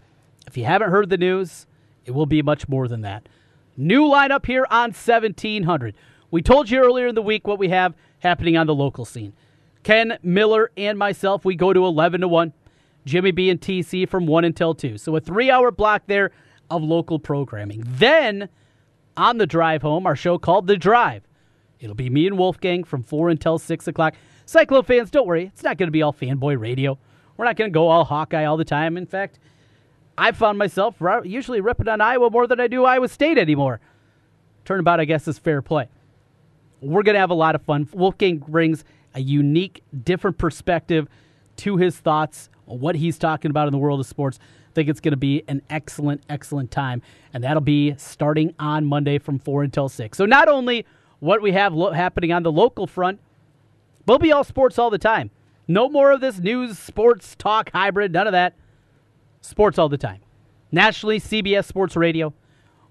If 0.48 0.58
you 0.58 0.66
haven't 0.66 0.90
heard 0.90 1.10
the 1.10 1.18
news, 1.18 1.68
it 2.06 2.12
will 2.12 2.26
be 2.26 2.42
much 2.42 2.68
more 2.68 2.88
than 2.88 3.02
that. 3.02 3.28
New 3.78 4.04
lineup 4.04 4.46
here 4.46 4.66
on 4.70 4.92
1700. 4.92 5.96
We 6.32 6.42
told 6.42 6.70
you 6.70 6.80
earlier 6.80 7.08
in 7.08 7.16
the 7.16 7.22
week 7.22 7.48
what 7.48 7.60
we 7.60 7.70
have 7.70 7.94
happening 8.20 8.58
on 8.58 8.68
the 8.68 8.76
local 8.76 9.06
scene. 9.06 9.34
Ken 9.84 10.18
Miller 10.24 10.72
and 10.78 10.98
myself, 10.98 11.46
we 11.46 11.56
go 11.56 11.74
to 11.74 11.86
11 11.86 12.22
to 12.22 12.28
1. 12.28 12.54
Jimmy 13.06 13.32
B 13.32 13.50
and 13.50 13.62
TC 13.62 14.10
from 14.10 14.26
1 14.26 14.46
until 14.46 14.74
2. 14.74 14.98
So 14.98 15.16
a 15.16 15.20
three 15.20 15.52
hour 15.52 15.72
block 15.72 16.04
there 16.08 16.32
of 16.70 16.82
local 16.82 17.20
programming. 17.20 17.84
Then 17.86 18.50
on 19.16 19.38
the 19.38 19.46
drive 19.46 19.82
home, 19.82 20.08
our 20.08 20.16
show 20.16 20.38
called 20.38 20.68
The 20.68 20.78
Drive. 20.78 21.24
It'll 21.80 21.96
be 21.96 22.10
me 22.10 22.26
and 22.26 22.38
Wolfgang 22.38 22.84
from 22.84 23.04
4 23.04 23.30
until 23.30 23.60
6 23.60 23.88
o'clock. 23.88 24.16
Cyclone 24.46 24.84
fans, 24.84 25.12
don't 25.12 25.28
worry. 25.28 25.46
It's 25.46 25.64
not 25.64 25.78
going 25.78 25.88
to 25.88 25.92
be 25.92 26.02
all 26.02 26.14
fanboy 26.14 26.60
radio. 26.60 26.98
We're 27.38 27.46
not 27.46 27.58
going 27.58 27.70
to 27.70 27.74
go 27.74 27.90
all 27.90 28.06
Hawkeye 28.06 28.46
all 28.46 28.58
the 28.58 28.66
time. 28.66 28.98
In 28.98 29.06
fact, 29.06 29.40
I 30.18 30.32
found 30.32 30.58
myself 30.58 30.96
usually 31.24 31.62
ripping 31.62 31.88
on 31.88 32.02
Iowa 32.02 32.30
more 32.30 32.48
than 32.48 32.60
I 32.60 32.68
do 32.68 32.86
Iowa 32.86 33.08
State 33.08 33.38
anymore. 33.38 33.80
Turnabout, 34.64 35.00
I 35.00 35.06
guess, 35.06 35.28
is 35.28 35.38
fair 35.38 35.62
play. 35.62 35.90
We're 36.82 37.04
going 37.04 37.16
to 37.16 37.20
have 37.20 37.30
a 37.30 37.36
lot 37.36 37.56
of 37.56 37.62
fun. 37.62 37.88
Wolfgang 37.94 38.38
brings 38.38 38.84
a 39.14 39.20
unique, 39.20 39.84
different 40.04 40.38
perspective 40.38 41.08
to 41.58 41.78
his 41.78 41.98
thoughts, 41.98 42.50
what 42.66 42.96
he's 42.96 43.18
talking 43.18 43.52
about 43.52 43.68
in 43.68 43.72
the 43.72 43.78
world 43.78 44.00
of 44.00 44.06
sports. 44.06 44.40
I 44.42 44.74
think 44.74 44.90
it's 44.90 45.00
going 45.00 45.14
to 45.14 45.18
be 45.18 45.44
an 45.48 45.62
excellent, 45.70 46.24
excellent 46.30 46.72
time. 46.72 47.02
And 47.34 47.44
that'll 47.44 47.62
be 47.62 47.96
starting 47.98 48.54
on 48.60 48.86
Monday 48.86 49.20
from 49.20 49.40
4 49.40 49.64
until 49.64 49.88
6. 49.88 50.18
So 50.18 50.26
not 50.26 50.48
only 50.48 50.86
what 51.20 51.42
we 51.42 51.54
have 51.54 51.74
lo- 51.74 51.92
happening 51.92 52.34
on 52.34 52.44
the 52.44 52.52
local 52.52 52.88
front, 52.88 53.20
but 54.06 54.14
we'll 54.14 54.20
be 54.20 54.32
all 54.32 54.44
sports 54.44 54.78
all 54.78 54.90
the 54.90 54.98
time. 54.98 55.32
No 55.68 55.90
more 55.90 56.12
of 56.12 56.22
this 56.22 56.40
news, 56.40 56.78
sports, 56.78 57.36
talk, 57.38 57.72
hybrid, 57.72 58.12
none 58.12 58.28
of 58.28 58.34
that. 58.34 58.54
Sports 59.46 59.78
all 59.78 59.90
the 59.90 59.98
time. 59.98 60.22
Nationally, 60.72 61.20
CBS 61.20 61.66
Sports 61.66 61.96
Radio, 61.96 62.34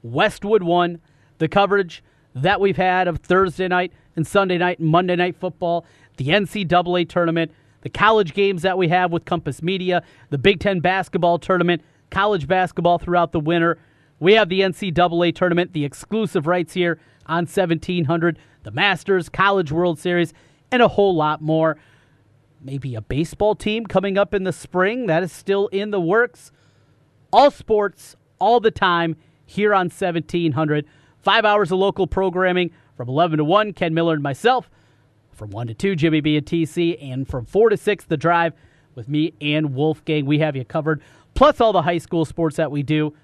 Westwood 0.03 0.63
One, 0.63 1.01
the 1.39 1.49
coverage 1.49 2.03
that 2.35 2.61
we've 2.61 2.77
had 2.77 3.09
of 3.09 3.19
Thursday 3.19 3.69
night 3.69 3.93
and 4.17 4.27
Sunday 4.27 4.59
night 4.59 4.79
and 4.79 4.89
Monday 4.89 5.17
night 5.17 5.37
football, 5.37 5.85
the 6.17 6.29
NCAA 6.29 7.09
tournament, 7.09 7.53
the 7.83 7.91
college 7.91 8.35
games 8.35 8.63
that 8.63 8.79
we 8.79 8.89
have 8.89 9.13
with 9.13 9.25
Compass 9.25 9.63
Media, 9.63 10.03
the 10.31 10.39
Big 10.39 10.61
Ten 10.61 10.81
basketball 10.81 11.39
tournament, 11.39 11.83
college 12.11 12.47
basketball 12.47 12.99
throughout 12.99 13.33
the 13.33 13.41
winter. 13.41 13.79
We 14.21 14.35
have 14.35 14.49
the 14.49 14.61
NCAA 14.61 15.35
tournament, 15.35 15.73
the 15.73 15.85
exclusive 15.85 16.47
rights 16.47 16.73
here 16.73 16.99
on 17.27 17.45
1700, 17.47 18.39
the 18.63 18.71
Masters, 18.71 19.29
College 19.29 19.73
World 19.73 19.99
Series, 19.99 20.33
and 20.71 20.83
a 20.83 20.89
whole 20.89 21.15
lot 21.15 21.43
more. 21.43 21.77
Maybe 22.65 22.95
a 22.95 23.03
baseball 23.03 23.55
team 23.55 23.85
coming 23.85 24.17
up 24.17 24.33
in 24.33 24.45
the 24.45 24.53
spring. 24.53 25.07
That 25.07 25.23
is 25.23 25.31
still 25.31 25.69
in 25.69 25.91
the 25.91 26.01
works. 26.01 26.51
All 27.31 27.51
sports, 27.51 28.17
all 28.39 28.59
the 28.59 28.71
time, 28.71 29.17
here 29.45 29.75
on 29.75 29.91
1700. 29.91 30.87
Five 31.21 31.45
hours 31.45 31.71
of 31.71 31.79
local 31.79 32.07
programming 32.07 32.71
from 32.97 33.11
11 33.11 33.37
to 33.37 33.45
1. 33.45 33.75
Ken 33.75 33.93
Miller 33.93 34.15
and 34.15 34.23
myself. 34.23 34.71
From 35.31 35.51
1 35.51 35.67
to 35.67 35.75
2, 35.75 35.95
Jimmy 35.95 36.23
B 36.23 36.39
and 36.39 36.47
TC. 36.47 36.97
And 37.03 37.29
from 37.29 37.45
4 37.45 37.69
to 37.69 37.77
6, 37.77 38.05
The 38.07 38.17
Drive 38.17 38.55
with 38.95 39.11
me 39.11 39.35
and 39.43 39.75
Wolfgang. 39.75 40.25
We 40.25 40.39
have 40.39 40.57
you 40.57 40.65
covered. 40.65 41.03
Plus 41.35 41.61
all 41.61 41.75
the 41.75 41.83
high 41.83 41.99
school 41.99 42.25
sports 42.25 42.57
that 42.57 42.71
we 42.71 42.83
do. 42.83 43.15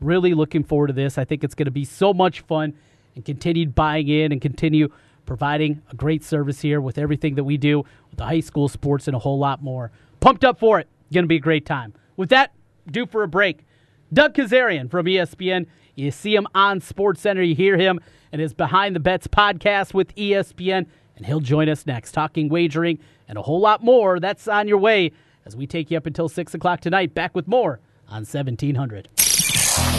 Really 0.00 0.34
looking 0.34 0.62
forward 0.62 0.88
to 0.88 0.92
this. 0.92 1.16
I 1.16 1.24
think 1.24 1.42
it's 1.42 1.54
going 1.54 1.66
to 1.66 1.70
be 1.70 1.86
so 1.86 2.12
much 2.12 2.40
fun 2.40 2.74
and 3.14 3.24
continued 3.24 3.74
buying 3.74 4.08
in 4.08 4.30
and 4.30 4.42
continue 4.42 4.90
providing 5.26 5.82
a 5.90 5.96
great 5.96 6.24
service 6.24 6.60
here 6.60 6.80
with 6.80 6.98
everything 6.98 7.34
that 7.36 7.44
we 7.44 7.56
do 7.56 7.78
with 8.10 8.18
the 8.18 8.24
high 8.24 8.40
school 8.40 8.68
sports 8.68 9.06
and 9.06 9.14
a 9.14 9.20
whole 9.20 9.38
lot 9.38 9.62
more. 9.62 9.90
Pumped 10.20 10.44
up 10.44 10.58
for 10.58 10.80
it. 10.80 10.88
Going 11.12 11.24
to 11.24 11.28
be 11.28 11.36
a 11.36 11.40
great 11.40 11.66
time. 11.66 11.94
With 12.16 12.28
that, 12.30 12.52
due 12.90 13.06
for 13.06 13.22
a 13.22 13.28
break. 13.28 13.64
Doug 14.12 14.34
Kezirian 14.34 14.90
from 14.90 15.06
ESPN 15.06 15.66
you 16.00 16.10
see 16.10 16.34
him 16.34 16.46
on 16.54 16.80
Sports 16.80 17.20
Center. 17.20 17.42
You 17.42 17.54
hear 17.54 17.76
him 17.76 18.00
and 18.32 18.40
his 18.40 18.54
Behind 18.54 18.96
the 18.96 19.00
Bets 19.00 19.26
podcast 19.26 19.92
with 19.92 20.14
ESPN, 20.14 20.86
and 21.16 21.26
he'll 21.26 21.40
join 21.40 21.68
us 21.68 21.86
next, 21.86 22.12
talking 22.12 22.48
wagering 22.48 22.98
and 23.28 23.36
a 23.36 23.42
whole 23.42 23.60
lot 23.60 23.84
more. 23.84 24.18
That's 24.18 24.48
on 24.48 24.66
your 24.66 24.78
way 24.78 25.12
as 25.44 25.56
we 25.56 25.66
take 25.66 25.90
you 25.90 25.96
up 25.96 26.06
until 26.06 26.28
6 26.28 26.54
o'clock 26.54 26.80
tonight. 26.80 27.14
Back 27.14 27.34
with 27.34 27.46
more 27.46 27.80
on 28.08 28.24
1700. 28.24 29.19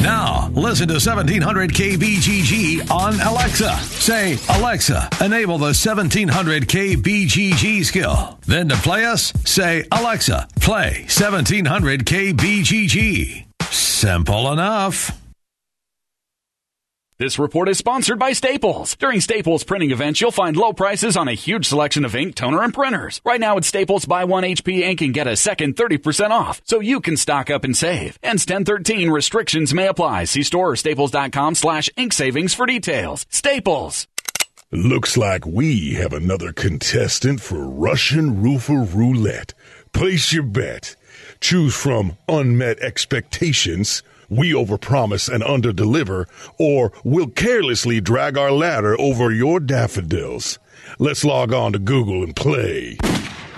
Now, 0.02 0.50
listen 0.54 0.88
to 0.88 0.96
1700 0.96 1.72
KBGG 1.72 2.90
on 2.90 3.20
Alexa. 3.22 3.76
Say, 3.78 4.38
Alexa, 4.50 5.10
enable 5.22 5.58
the 5.58 5.76
1700 5.76 6.68
KBGG 6.68 7.86
skill. 7.86 8.40
Then 8.48 8.70
to 8.70 8.76
play 8.78 9.06
us, 9.06 9.32
say, 9.46 9.86
Alexa, 9.92 10.48
play 10.60 11.02
1700 11.02 12.06
KBGG. 12.06 13.46
Simple 13.70 14.52
enough. 14.52 15.21
This 17.22 17.38
report 17.38 17.70
is 17.70 17.78
sponsored 17.78 18.18
by 18.18 18.34
Staples. 18.34 18.96
During 18.96 19.22
Staples 19.22 19.64
printing 19.64 19.92
events, 19.92 20.20
you'll 20.20 20.32
find 20.32 20.58
low 20.58 20.74
prices 20.74 21.16
on 21.16 21.28
a 21.28 21.36
huge 21.36 21.68
selection 21.68 22.04
of 22.04 22.16
ink, 22.16 22.34
toner, 22.34 22.64
and 22.64 22.74
printers. 22.74 23.22
Right 23.24 23.40
now 23.40 23.58
at 23.58 23.64
Staples, 23.64 24.06
buy 24.06 24.24
one 24.24 24.42
HP 24.42 24.80
ink 24.80 25.02
and 25.02 25.14
get 25.14 25.28
a 25.28 25.36
second 25.36 25.76
30% 25.76 26.32
off, 26.32 26.64
so 26.66 26.80
you 26.80 27.00
can 27.00 27.16
stock 27.18 27.52
up 27.52 27.64
and 27.64 27.78
save. 27.78 28.18
Ends 28.24 28.42
1013 28.42 29.12
restrictions 29.12 29.72
may 29.72 29.86
apply. 29.86 30.24
See 30.24 30.42
store 30.42 30.72
or 30.72 30.76
staples.com 30.76 31.54
slash 31.54 31.92
ink 31.96 32.12
savings 32.12 32.56
for 32.56 32.66
details. 32.66 33.28
Staples. 33.30 34.08
Looks 34.72 35.16
like 35.16 35.46
we 35.46 35.94
have 35.94 36.14
another 36.14 36.52
contestant 36.52 37.40
for 37.40 37.70
Russian 37.70 38.42
Roofer 38.42 38.82
Roulette. 38.82 39.54
Place 39.94 40.34
your 40.34 40.42
bet. 40.42 40.96
Choose 41.40 41.76
from 41.76 42.18
unmet 42.28 42.80
expectations 42.80 44.02
we 44.32 44.54
overpromise 44.54 45.28
and 45.32 45.44
underdeliver, 45.44 46.26
or 46.58 46.94
we'll 47.04 47.28
carelessly 47.28 48.00
drag 48.00 48.38
our 48.38 48.52
ladder 48.52 49.00
over 49.00 49.30
your 49.32 49.60
daffodils. 49.60 50.58
Let's 50.98 51.26
log 51.26 51.54
on 51.54 51.74
to 51.74 51.80
Google 51.80 52.24
and 52.24 52.36
play. 52.36 52.98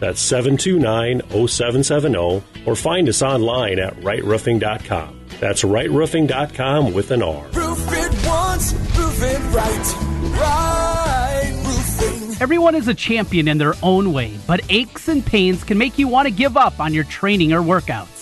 That's 0.00 0.20
729 0.20 1.20
0770, 1.48 2.42
or 2.66 2.74
find 2.74 3.08
us 3.08 3.22
online 3.22 3.78
at 3.78 3.94
rightroofing.com. 3.96 5.20
That's 5.38 5.62
rightroofing.com 5.62 6.92
with 6.92 7.10
an 7.10 7.22
R. 7.22 7.46
Roof 7.52 7.88
it 7.92 8.26
once, 8.26 8.72
roof 8.72 9.22
it 9.22 9.38
right. 9.54 9.94
Right 10.40 11.52
roofing. 11.64 12.36
Everyone 12.40 12.74
is 12.74 12.88
a 12.88 12.94
champion 12.94 13.46
in 13.46 13.58
their 13.58 13.74
own 13.82 14.12
way, 14.12 14.38
but 14.46 14.60
aches 14.70 15.08
and 15.08 15.24
pains 15.24 15.62
can 15.64 15.78
make 15.78 15.98
you 15.98 16.08
want 16.08 16.26
to 16.26 16.32
give 16.32 16.56
up 16.56 16.80
on 16.80 16.94
your 16.94 17.04
training 17.04 17.52
or 17.52 17.60
workouts. 17.60 18.19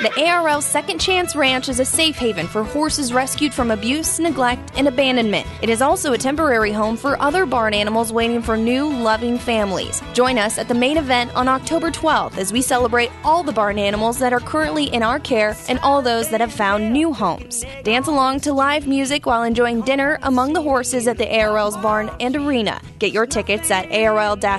The 0.00 0.28
ARL 0.28 0.60
Second 0.60 1.00
Chance 1.00 1.34
Ranch 1.34 1.68
is 1.68 1.80
a 1.80 1.84
safe 1.84 2.14
haven 2.14 2.46
for 2.46 2.62
horses 2.62 3.12
rescued 3.12 3.52
from 3.52 3.72
abuse, 3.72 4.20
neglect, 4.20 4.70
and 4.76 4.86
abandonment. 4.86 5.44
It 5.60 5.68
is 5.68 5.82
also 5.82 6.12
a 6.12 6.18
temporary 6.18 6.70
home 6.70 6.96
for 6.96 7.20
other 7.20 7.44
barn 7.44 7.74
animals 7.74 8.12
waiting 8.12 8.40
for 8.40 8.56
new, 8.56 8.88
loving 8.88 9.38
families. 9.38 10.00
Join 10.12 10.38
us 10.38 10.56
at 10.56 10.68
the 10.68 10.74
main 10.74 10.98
event 10.98 11.34
on 11.34 11.48
October 11.48 11.90
12th 11.90 12.38
as 12.38 12.52
we 12.52 12.62
celebrate 12.62 13.10
all 13.24 13.42
the 13.42 13.50
barn 13.50 13.76
animals 13.76 14.20
that 14.20 14.32
are 14.32 14.38
currently 14.38 14.84
in 14.84 15.02
our 15.02 15.18
care 15.18 15.56
and 15.68 15.80
all 15.80 16.00
those 16.00 16.28
that 16.28 16.40
have 16.40 16.52
found 16.52 16.92
new 16.92 17.12
homes. 17.12 17.64
Dance 17.82 18.06
along 18.06 18.38
to 18.42 18.52
live 18.52 18.86
music 18.86 19.26
while 19.26 19.42
enjoying 19.42 19.80
dinner 19.80 20.20
among 20.22 20.52
the 20.52 20.62
horses 20.62 21.08
at 21.08 21.18
the 21.18 21.26
ARL's 21.26 21.76
barn 21.78 22.08
and 22.20 22.36
arena. 22.36 22.80
Get 23.00 23.10
your 23.12 23.26
tickets 23.26 23.68
at 23.72 23.90
arl-iowa.org 23.90 24.52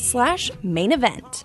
slash 0.00 0.50
main 0.64 0.90
event. 0.90 1.44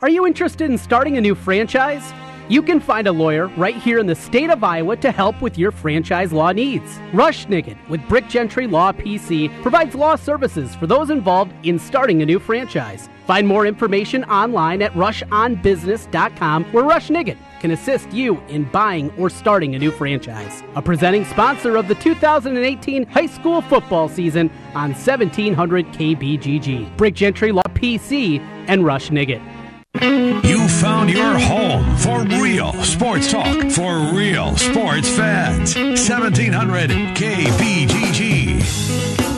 Are 0.00 0.08
you 0.08 0.28
interested 0.28 0.70
in 0.70 0.78
starting 0.78 1.16
a 1.16 1.20
new 1.20 1.34
franchise? 1.34 2.12
You 2.48 2.62
can 2.62 2.78
find 2.78 3.08
a 3.08 3.12
lawyer 3.12 3.48
right 3.56 3.74
here 3.74 3.98
in 3.98 4.06
the 4.06 4.14
state 4.14 4.48
of 4.48 4.62
Iowa 4.62 4.96
to 4.98 5.10
help 5.10 5.42
with 5.42 5.58
your 5.58 5.72
franchise 5.72 6.32
law 6.32 6.52
needs. 6.52 7.00
Rush 7.12 7.46
Nigut 7.46 7.76
with 7.88 8.00
Brick 8.08 8.28
Gentry 8.28 8.68
Law 8.68 8.92
PC 8.92 9.50
provides 9.60 9.96
law 9.96 10.14
services 10.14 10.72
for 10.76 10.86
those 10.86 11.10
involved 11.10 11.52
in 11.66 11.80
starting 11.80 12.22
a 12.22 12.26
new 12.26 12.38
franchise. 12.38 13.08
Find 13.26 13.48
more 13.48 13.66
information 13.66 14.22
online 14.24 14.82
at 14.82 14.92
rushonbusiness.com 14.92 16.64
where 16.66 16.84
Rush 16.84 17.08
Nigut 17.08 17.36
can 17.58 17.72
assist 17.72 18.12
you 18.12 18.40
in 18.48 18.70
buying 18.70 19.10
or 19.18 19.28
starting 19.28 19.74
a 19.74 19.80
new 19.80 19.90
franchise. 19.90 20.62
A 20.76 20.80
presenting 20.80 21.24
sponsor 21.24 21.76
of 21.76 21.88
the 21.88 21.96
2018 21.96 23.04
high 23.06 23.26
school 23.26 23.62
football 23.62 24.08
season 24.08 24.48
on 24.76 24.92
1700 24.92 25.86
KBGG. 25.86 26.96
Brick 26.96 27.14
Gentry 27.14 27.50
Law 27.50 27.62
PC 27.74 28.38
and 28.68 28.84
Rush 28.84 29.10
Nigut. 29.10 29.42
You 30.00 30.68
found 30.68 31.10
your 31.10 31.38
home 31.38 31.96
for 31.96 32.22
real 32.40 32.72
sports 32.84 33.30
talk 33.30 33.70
for 33.70 33.98
real 34.14 34.56
sports 34.56 35.08
fans. 35.08 35.74
1700 35.74 36.90
KBGG. 36.90 38.64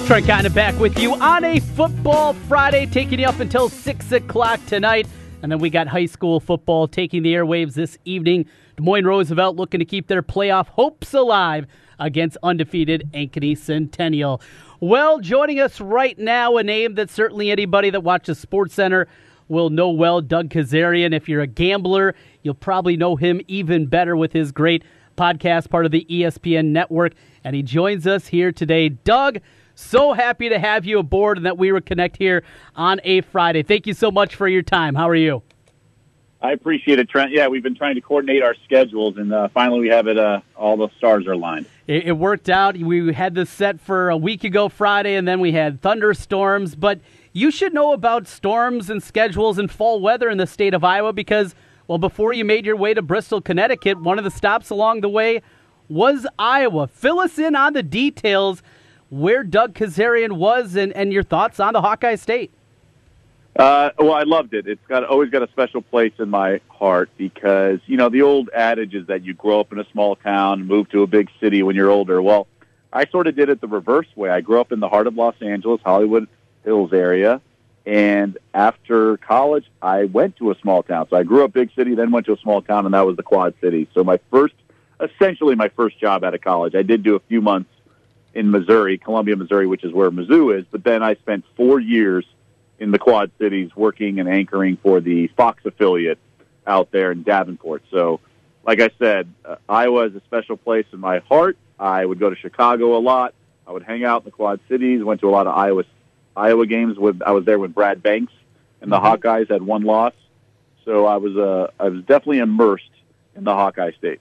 Trent 0.06 0.46
of 0.46 0.54
back 0.54 0.78
with 0.78 0.98
you 0.98 1.14
on 1.14 1.44
a 1.44 1.60
football 1.60 2.34
Friday, 2.34 2.84
taking 2.86 3.20
you 3.20 3.26
up 3.26 3.40
until 3.40 3.70
6 3.70 4.12
o'clock 4.12 4.60
tonight. 4.66 5.06
And 5.42 5.50
then 5.50 5.60
we 5.60 5.70
got 5.70 5.86
high 5.86 6.06
school 6.06 6.40
football 6.40 6.86
taking 6.86 7.22
the 7.22 7.32
airwaves 7.32 7.72
this 7.74 7.96
evening. 8.04 8.44
Des 8.76 8.82
Moines 8.82 9.06
Roosevelt 9.06 9.56
looking 9.56 9.78
to 9.78 9.86
keep 9.86 10.08
their 10.08 10.22
playoff 10.22 10.66
hopes 10.68 11.14
alive 11.14 11.66
against 11.98 12.36
undefeated 12.42 13.08
Ankeny 13.14 13.56
Centennial. 13.56 14.42
Well, 14.80 15.20
joining 15.20 15.58
us 15.58 15.80
right 15.80 16.18
now, 16.18 16.58
a 16.58 16.62
name 16.62 16.96
that 16.96 17.08
certainly 17.08 17.50
anybody 17.50 17.88
that 17.90 18.02
watches 18.02 18.38
Sports 18.38 18.74
Center 18.74 19.08
will 19.50 19.68
know 19.68 19.90
well, 19.90 20.20
Doug 20.20 20.48
Kezirian, 20.48 21.14
If 21.14 21.28
you're 21.28 21.42
a 21.42 21.46
gambler, 21.46 22.14
you'll 22.42 22.54
probably 22.54 22.96
know 22.96 23.16
him 23.16 23.40
even 23.48 23.86
better 23.86 24.16
with 24.16 24.32
his 24.32 24.52
great 24.52 24.84
podcast, 25.16 25.68
part 25.68 25.84
of 25.84 25.92
the 25.92 26.06
ESPN 26.08 26.66
network. 26.66 27.12
And 27.44 27.56
he 27.56 27.62
joins 27.62 28.06
us 28.06 28.28
here 28.28 28.52
today. 28.52 28.90
Doug, 28.90 29.40
so 29.74 30.12
happy 30.12 30.48
to 30.48 30.58
have 30.58 30.84
you 30.84 30.98
aboard 30.98 31.36
and 31.36 31.46
that 31.46 31.58
we 31.58 31.72
would 31.72 31.84
connect 31.84 32.16
here 32.16 32.44
on 32.76 33.00
a 33.04 33.22
Friday. 33.22 33.62
Thank 33.62 33.86
you 33.86 33.94
so 33.94 34.10
much 34.10 34.34
for 34.34 34.46
your 34.46 34.62
time. 34.62 34.94
How 34.94 35.08
are 35.08 35.16
you? 35.16 35.42
I 36.42 36.52
appreciate 36.52 36.98
it, 36.98 37.10
Trent. 37.10 37.32
Yeah, 37.32 37.48
we've 37.48 37.62
been 37.62 37.74
trying 37.74 37.96
to 37.96 38.00
coordinate 38.00 38.42
our 38.42 38.54
schedules, 38.64 39.18
and 39.18 39.32
uh, 39.32 39.48
finally 39.48 39.80
we 39.80 39.88
have 39.88 40.06
it. 40.06 40.16
Uh, 40.16 40.40
all 40.56 40.78
the 40.78 40.88
stars 40.96 41.26
are 41.26 41.32
aligned. 41.32 41.66
It, 41.86 42.06
it 42.06 42.12
worked 42.12 42.48
out. 42.48 42.78
We 42.78 43.12
had 43.12 43.34
this 43.34 43.50
set 43.50 43.78
for 43.78 44.08
a 44.08 44.16
week 44.16 44.42
ago 44.42 44.70
Friday, 44.70 45.16
and 45.16 45.28
then 45.28 45.40
we 45.40 45.52
had 45.52 45.82
thunderstorms. 45.82 46.74
But 46.74 47.00
you 47.32 47.50
should 47.50 47.72
know 47.72 47.92
about 47.92 48.26
storms 48.26 48.90
and 48.90 49.02
schedules 49.02 49.58
and 49.58 49.70
fall 49.70 50.00
weather 50.00 50.28
in 50.28 50.38
the 50.38 50.46
state 50.46 50.74
of 50.74 50.82
Iowa 50.82 51.12
because, 51.12 51.54
well, 51.86 51.98
before 51.98 52.32
you 52.32 52.44
made 52.44 52.66
your 52.66 52.76
way 52.76 52.94
to 52.94 53.02
Bristol, 53.02 53.40
Connecticut, 53.40 54.00
one 54.00 54.18
of 54.18 54.24
the 54.24 54.30
stops 54.30 54.70
along 54.70 55.00
the 55.00 55.08
way 55.08 55.42
was 55.88 56.26
Iowa. 56.38 56.88
Fill 56.88 57.20
us 57.20 57.38
in 57.38 57.54
on 57.54 57.72
the 57.72 57.82
details 57.82 58.62
where 59.10 59.44
Doug 59.44 59.74
Kezirian 59.74 60.32
was 60.32 60.76
and, 60.76 60.92
and 60.92 61.12
your 61.12 61.22
thoughts 61.22 61.60
on 61.60 61.72
the 61.72 61.80
Hawkeye 61.80 62.16
State. 62.16 62.52
Uh, 63.56 63.90
well, 63.98 64.12
I 64.12 64.22
loved 64.22 64.54
it. 64.54 64.68
It's 64.68 64.84
got 64.88 65.04
always 65.04 65.30
got 65.30 65.42
a 65.42 65.48
special 65.48 65.82
place 65.82 66.12
in 66.20 66.30
my 66.30 66.60
heart 66.68 67.10
because 67.16 67.80
you 67.86 67.96
know 67.96 68.08
the 68.08 68.22
old 68.22 68.48
adage 68.54 68.94
is 68.94 69.08
that 69.08 69.24
you 69.24 69.34
grow 69.34 69.58
up 69.58 69.72
in 69.72 69.80
a 69.80 69.84
small 69.90 70.14
town, 70.14 70.68
move 70.68 70.88
to 70.90 71.02
a 71.02 71.06
big 71.08 71.28
city 71.40 71.64
when 71.64 71.74
you're 71.74 71.90
older. 71.90 72.22
Well, 72.22 72.46
I 72.92 73.06
sort 73.06 73.26
of 73.26 73.34
did 73.34 73.48
it 73.48 73.60
the 73.60 73.66
reverse 73.66 74.06
way. 74.14 74.30
I 74.30 74.40
grew 74.40 74.60
up 74.60 74.70
in 74.70 74.78
the 74.78 74.88
heart 74.88 75.08
of 75.08 75.16
Los 75.16 75.34
Angeles, 75.40 75.80
Hollywood 75.84 76.28
Hills 76.64 76.92
area, 76.92 77.40
and 77.86 78.38
after 78.54 79.16
college, 79.16 79.64
I 79.80 80.04
went 80.04 80.36
to 80.36 80.50
a 80.50 80.54
small 80.60 80.82
town. 80.82 81.08
So 81.08 81.16
I 81.16 81.22
grew 81.22 81.44
up 81.44 81.52
big 81.52 81.72
city, 81.74 81.94
then 81.94 82.10
went 82.10 82.26
to 82.26 82.32
a 82.32 82.38
small 82.38 82.62
town, 82.62 82.84
and 82.84 82.94
that 82.94 83.06
was 83.06 83.16
the 83.16 83.22
Quad 83.22 83.54
Cities. 83.60 83.88
So 83.94 84.04
my 84.04 84.18
first, 84.30 84.54
essentially 85.00 85.54
my 85.54 85.68
first 85.68 85.98
job 85.98 86.22
out 86.22 86.34
of 86.34 86.40
college, 86.40 86.74
I 86.74 86.82
did 86.82 87.02
do 87.02 87.16
a 87.16 87.20
few 87.20 87.40
months 87.40 87.70
in 88.34 88.50
Missouri, 88.50 88.98
Columbia, 88.98 89.36
Missouri, 89.36 89.66
which 89.66 89.82
is 89.82 89.92
where 89.92 90.10
Mizzou 90.10 90.56
is. 90.56 90.64
But 90.70 90.84
then 90.84 91.02
I 91.02 91.14
spent 91.14 91.44
four 91.56 91.80
years 91.80 92.24
in 92.78 92.90
the 92.90 92.98
Quad 92.98 93.30
Cities 93.38 93.70
working 93.74 94.20
and 94.20 94.28
anchoring 94.28 94.76
for 94.76 95.00
the 95.00 95.28
Fox 95.28 95.64
affiliate 95.64 96.18
out 96.66 96.90
there 96.92 97.12
in 97.12 97.22
Davenport. 97.22 97.82
So, 97.90 98.20
like 98.64 98.80
I 98.80 98.90
said, 98.98 99.32
uh, 99.44 99.56
Iowa 99.68 100.06
is 100.06 100.14
a 100.14 100.20
special 100.20 100.56
place 100.56 100.86
in 100.92 101.00
my 101.00 101.20
heart. 101.20 101.56
I 101.78 102.04
would 102.04 102.18
go 102.18 102.30
to 102.30 102.36
Chicago 102.36 102.96
a 102.96 103.00
lot. 103.00 103.34
I 103.66 103.72
would 103.72 103.82
hang 103.82 104.04
out 104.04 104.22
in 104.22 104.24
the 104.26 104.30
Quad 104.30 104.60
Cities. 104.68 105.02
Went 105.02 105.20
to 105.22 105.28
a 105.28 105.30
lot 105.30 105.46
of 105.46 105.56
Iowa 105.56 105.84
Iowa 106.36 106.66
games. 106.66 106.98
With 106.98 107.22
I 107.24 107.32
was 107.32 107.44
there 107.44 107.58
with 107.58 107.74
Brad 107.74 108.02
Banks 108.02 108.32
and 108.80 108.90
the 108.90 108.96
mm-hmm. 108.96 109.06
Hawkeyes 109.06 109.50
had 109.50 109.62
one 109.62 109.82
loss. 109.82 110.14
So 110.84 111.06
I 111.06 111.16
was 111.16 111.36
uh, 111.36 111.70
I 111.78 111.88
was 111.88 112.00
definitely 112.00 112.38
immersed 112.38 112.90
in 113.36 113.44
the 113.44 113.54
Hawkeye 113.54 113.92
State. 113.98 114.20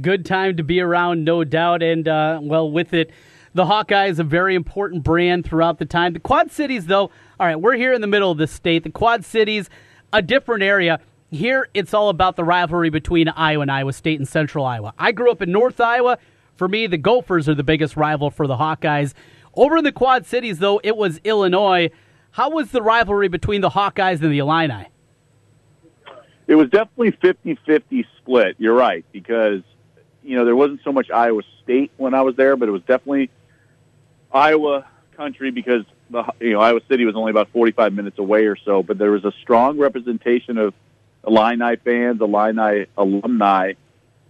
Good 0.00 0.24
time 0.24 0.56
to 0.56 0.62
be 0.62 0.80
around, 0.80 1.24
no 1.24 1.44
doubt. 1.44 1.82
And 1.82 2.06
uh, 2.06 2.40
well, 2.42 2.70
with 2.70 2.92
it, 2.92 3.10
the 3.54 3.66
Hawkeye 3.66 4.06
is 4.06 4.18
a 4.18 4.24
very 4.24 4.54
important 4.54 5.02
brand 5.02 5.44
throughout 5.44 5.78
the 5.78 5.86
time. 5.86 6.12
The 6.12 6.20
Quad 6.20 6.50
Cities, 6.50 6.86
though, 6.86 7.10
all 7.40 7.46
right, 7.46 7.56
we're 7.56 7.76
here 7.76 7.92
in 7.92 8.00
the 8.00 8.06
middle 8.06 8.30
of 8.30 8.38
the 8.38 8.46
state. 8.46 8.84
The 8.84 8.90
Quad 8.90 9.24
Cities, 9.24 9.70
a 10.12 10.22
different 10.22 10.62
area. 10.62 11.00
Here, 11.30 11.68
it's 11.74 11.92
all 11.92 12.08
about 12.08 12.36
the 12.36 12.44
rivalry 12.44 12.90
between 12.90 13.28
Iowa 13.28 13.62
and 13.62 13.70
Iowa 13.70 13.92
State 13.92 14.20
and 14.20 14.28
Central 14.28 14.64
Iowa. 14.64 14.94
I 14.98 15.12
grew 15.12 15.30
up 15.30 15.42
in 15.42 15.50
North 15.50 15.80
Iowa. 15.80 16.18
For 16.54 16.68
me, 16.68 16.86
the 16.86 16.98
Gophers 16.98 17.48
are 17.48 17.54
the 17.54 17.64
biggest 17.64 17.96
rival 17.96 18.30
for 18.30 18.46
the 18.46 18.56
Hawkeyes. 18.56 19.12
Over 19.56 19.78
in 19.78 19.84
the 19.84 19.92
Quad 19.92 20.26
Cities, 20.26 20.58
though, 20.58 20.80
it 20.84 20.96
was 20.96 21.18
Illinois. 21.24 21.90
How 22.32 22.50
was 22.50 22.70
the 22.70 22.82
rivalry 22.82 23.28
between 23.28 23.62
the 23.62 23.70
Hawkeyes 23.70 24.20
and 24.20 24.30
the 24.30 24.38
Illini? 24.38 24.88
It 26.46 26.54
was 26.54 26.68
definitely 26.68 27.12
50-50 27.12 28.06
split. 28.18 28.56
You're 28.58 28.74
right 28.74 29.04
because 29.12 29.62
you 30.22 30.36
know 30.36 30.44
there 30.44 30.54
wasn't 30.54 30.80
so 30.84 30.92
much 30.92 31.10
Iowa 31.10 31.42
State 31.64 31.90
when 31.96 32.14
I 32.14 32.22
was 32.22 32.36
there, 32.36 32.56
but 32.56 32.68
it 32.68 32.72
was 32.72 32.82
definitely 32.82 33.30
Iowa 34.30 34.86
country 35.16 35.50
because 35.50 35.84
the 36.10 36.24
you 36.40 36.52
know 36.52 36.60
Iowa 36.60 36.80
City 36.88 37.04
was 37.04 37.16
only 37.16 37.30
about 37.30 37.48
45 37.48 37.94
minutes 37.94 38.18
away 38.18 38.46
or 38.46 38.56
so. 38.56 38.82
But 38.82 38.98
there 38.98 39.10
was 39.10 39.24
a 39.24 39.32
strong 39.42 39.78
representation 39.78 40.58
of 40.58 40.74
Illini 41.26 41.76
fans, 41.76 42.20
Illini 42.20 42.86
alumni, 42.96 43.72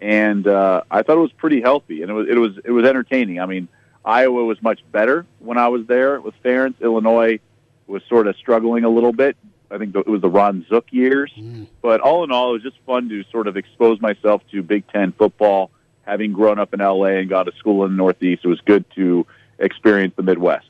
and 0.00 0.46
uh, 0.46 0.82
I 0.90 1.02
thought 1.02 1.16
it 1.16 1.20
was 1.20 1.32
pretty 1.32 1.60
healthy 1.60 2.02
and 2.02 2.10
it 2.10 2.14
was 2.14 2.28
it 2.28 2.38
was 2.38 2.58
it 2.64 2.70
was 2.70 2.86
entertaining. 2.86 3.40
I 3.40 3.46
mean, 3.46 3.68
Iowa 4.06 4.44
was 4.44 4.62
much 4.62 4.80
better 4.92 5.26
when 5.40 5.58
I 5.58 5.68
was 5.68 5.86
there 5.86 6.20
with 6.20 6.34
Ferentz. 6.42 6.80
Illinois 6.80 7.40
was 7.88 8.02
sort 8.08 8.28
of 8.28 8.36
struggling 8.36 8.84
a 8.84 8.88
little 8.88 9.12
bit. 9.12 9.36
I 9.68 9.78
think 9.78 9.96
it 9.96 10.06
was 10.06 10.20
the 10.20 10.30
Ron 10.30 10.64
Zook 10.68 10.86
years. 10.92 11.32
Mm. 11.36 11.66
But 11.82 12.00
all 12.00 12.22
in 12.22 12.30
all, 12.30 12.50
it 12.50 12.52
was 12.54 12.62
just 12.62 12.78
fun 12.86 13.08
to 13.08 13.24
sort 13.32 13.48
of 13.48 13.56
expose 13.56 14.00
myself 14.00 14.42
to 14.52 14.62
Big 14.62 14.86
Ten 14.88 15.12
football. 15.12 15.72
Having 16.02 16.34
grown 16.34 16.60
up 16.60 16.72
in 16.72 16.78
LA 16.78 17.18
and 17.18 17.28
gone 17.28 17.46
to 17.46 17.52
school 17.58 17.84
in 17.84 17.90
the 17.90 17.96
Northeast, 17.96 18.44
it 18.44 18.48
was 18.48 18.60
good 18.60 18.84
to 18.94 19.26
experience 19.58 20.14
the 20.14 20.22
Midwest. 20.22 20.68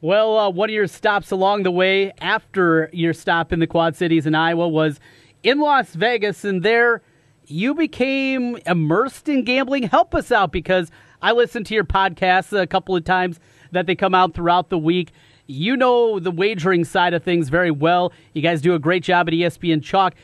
Well, 0.00 0.38
uh, 0.38 0.48
one 0.48 0.70
of 0.70 0.74
your 0.74 0.86
stops 0.86 1.30
along 1.30 1.64
the 1.64 1.70
way 1.70 2.12
after 2.22 2.88
your 2.94 3.12
stop 3.12 3.52
in 3.52 3.60
the 3.60 3.66
Quad 3.66 3.94
Cities 3.94 4.24
in 4.24 4.34
Iowa 4.34 4.66
was 4.66 4.98
in 5.42 5.60
Las 5.60 5.94
Vegas, 5.94 6.46
and 6.46 6.62
there 6.62 7.02
you 7.46 7.74
became 7.74 8.56
immersed 8.64 9.28
in 9.28 9.44
gambling. 9.44 9.82
Help 9.82 10.14
us 10.14 10.32
out 10.32 10.50
because 10.50 10.90
I 11.22 11.32
listened 11.32 11.66
to 11.66 11.74
your 11.74 11.84
podcasts 11.84 12.58
a 12.58 12.66
couple 12.66 12.96
of 12.96 13.04
times 13.04 13.38
that 13.72 13.86
they 13.86 13.94
come 13.94 14.14
out 14.14 14.34
throughout 14.34 14.70
the 14.70 14.78
week. 14.78 15.12
You 15.46 15.76
know 15.76 16.18
the 16.18 16.30
wagering 16.30 16.84
side 16.84 17.12
of 17.12 17.22
things 17.22 17.48
very 17.48 17.70
well. 17.70 18.12
You 18.32 18.42
guys 18.42 18.62
do 18.62 18.74
a 18.74 18.78
great 18.78 19.02
job 19.02 19.28
at 19.28 19.34
ESPN 19.34 19.82
Chalk. 19.82 20.14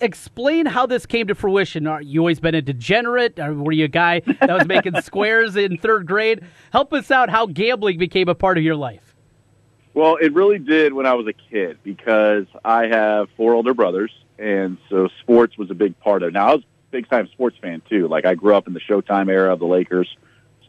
Explain 0.00 0.64
how 0.64 0.86
this 0.86 1.04
came 1.04 1.26
to 1.26 1.34
fruition. 1.34 1.86
Are 1.86 2.00
you 2.00 2.20
always 2.20 2.40
been 2.40 2.54
a 2.54 2.62
degenerate? 2.62 3.38
Or 3.38 3.52
were 3.52 3.72
you 3.72 3.84
a 3.84 3.88
guy 3.88 4.20
that 4.20 4.50
was 4.50 4.66
making 4.66 5.00
squares 5.02 5.56
in 5.56 5.76
third 5.76 6.06
grade? 6.06 6.42
Help 6.72 6.92
us 6.94 7.10
out 7.10 7.28
how 7.28 7.46
gambling 7.46 7.98
became 7.98 8.28
a 8.28 8.34
part 8.34 8.56
of 8.56 8.64
your 8.64 8.76
life. 8.76 9.14
Well, 9.92 10.16
it 10.16 10.32
really 10.32 10.58
did 10.58 10.94
when 10.94 11.04
I 11.04 11.14
was 11.14 11.26
a 11.26 11.32
kid 11.32 11.78
because 11.82 12.46
I 12.64 12.86
have 12.86 13.28
four 13.36 13.54
older 13.54 13.74
brothers, 13.74 14.12
and 14.38 14.78
so 14.88 15.08
sports 15.20 15.58
was 15.58 15.70
a 15.70 15.74
big 15.74 15.98
part 15.98 16.22
of 16.22 16.28
it. 16.28 16.32
Now, 16.32 16.46
I 16.46 16.54
was 16.54 16.62
a 16.62 16.90
big 16.92 17.10
time 17.10 17.28
sports 17.32 17.58
fan 17.60 17.82
too. 17.90 18.08
Like 18.08 18.24
I 18.24 18.34
grew 18.34 18.54
up 18.54 18.68
in 18.68 18.72
the 18.72 18.80
Showtime 18.80 19.28
era 19.28 19.52
of 19.52 19.58
the 19.58 19.66
Lakers. 19.66 20.08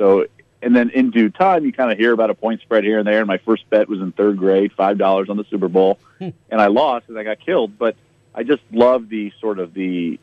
So 0.02 0.26
and 0.64 0.76
then 0.76 0.90
in 0.90 1.12
due 1.12 1.30
time, 1.30 1.64
you 1.64 1.72
kind 1.72 1.92
of 1.92 1.98
hear 1.98 2.12
about 2.12 2.32
a 2.32 2.34
point 2.34 2.62
spread 2.62 2.84
here 2.84 2.98
and 2.98 3.08
there. 3.08 3.20
And 3.20 3.28
my 3.28 3.38
first 3.38 3.70
bet 3.70 3.88
was 3.88 4.00
in 4.00 4.12
third 4.12 4.38
grade, 4.38 4.74
five 4.74 4.98
dollars 4.98 5.30
on 5.30 5.38
the 5.38 5.44
Super 5.44 5.68
Bowl, 5.68 6.00
hmm. 6.18 6.30
and 6.50 6.60
I 6.60 6.68
lost 6.68 7.08
and 7.08 7.20
I 7.20 7.24
got 7.24 7.40
killed. 7.40 7.78
But 7.78 7.96
I 8.34 8.42
just 8.42 8.64
love 8.72 9.10
the 9.10 9.32
sort 9.40 9.60
of 9.60 9.76
the 9.76 10.20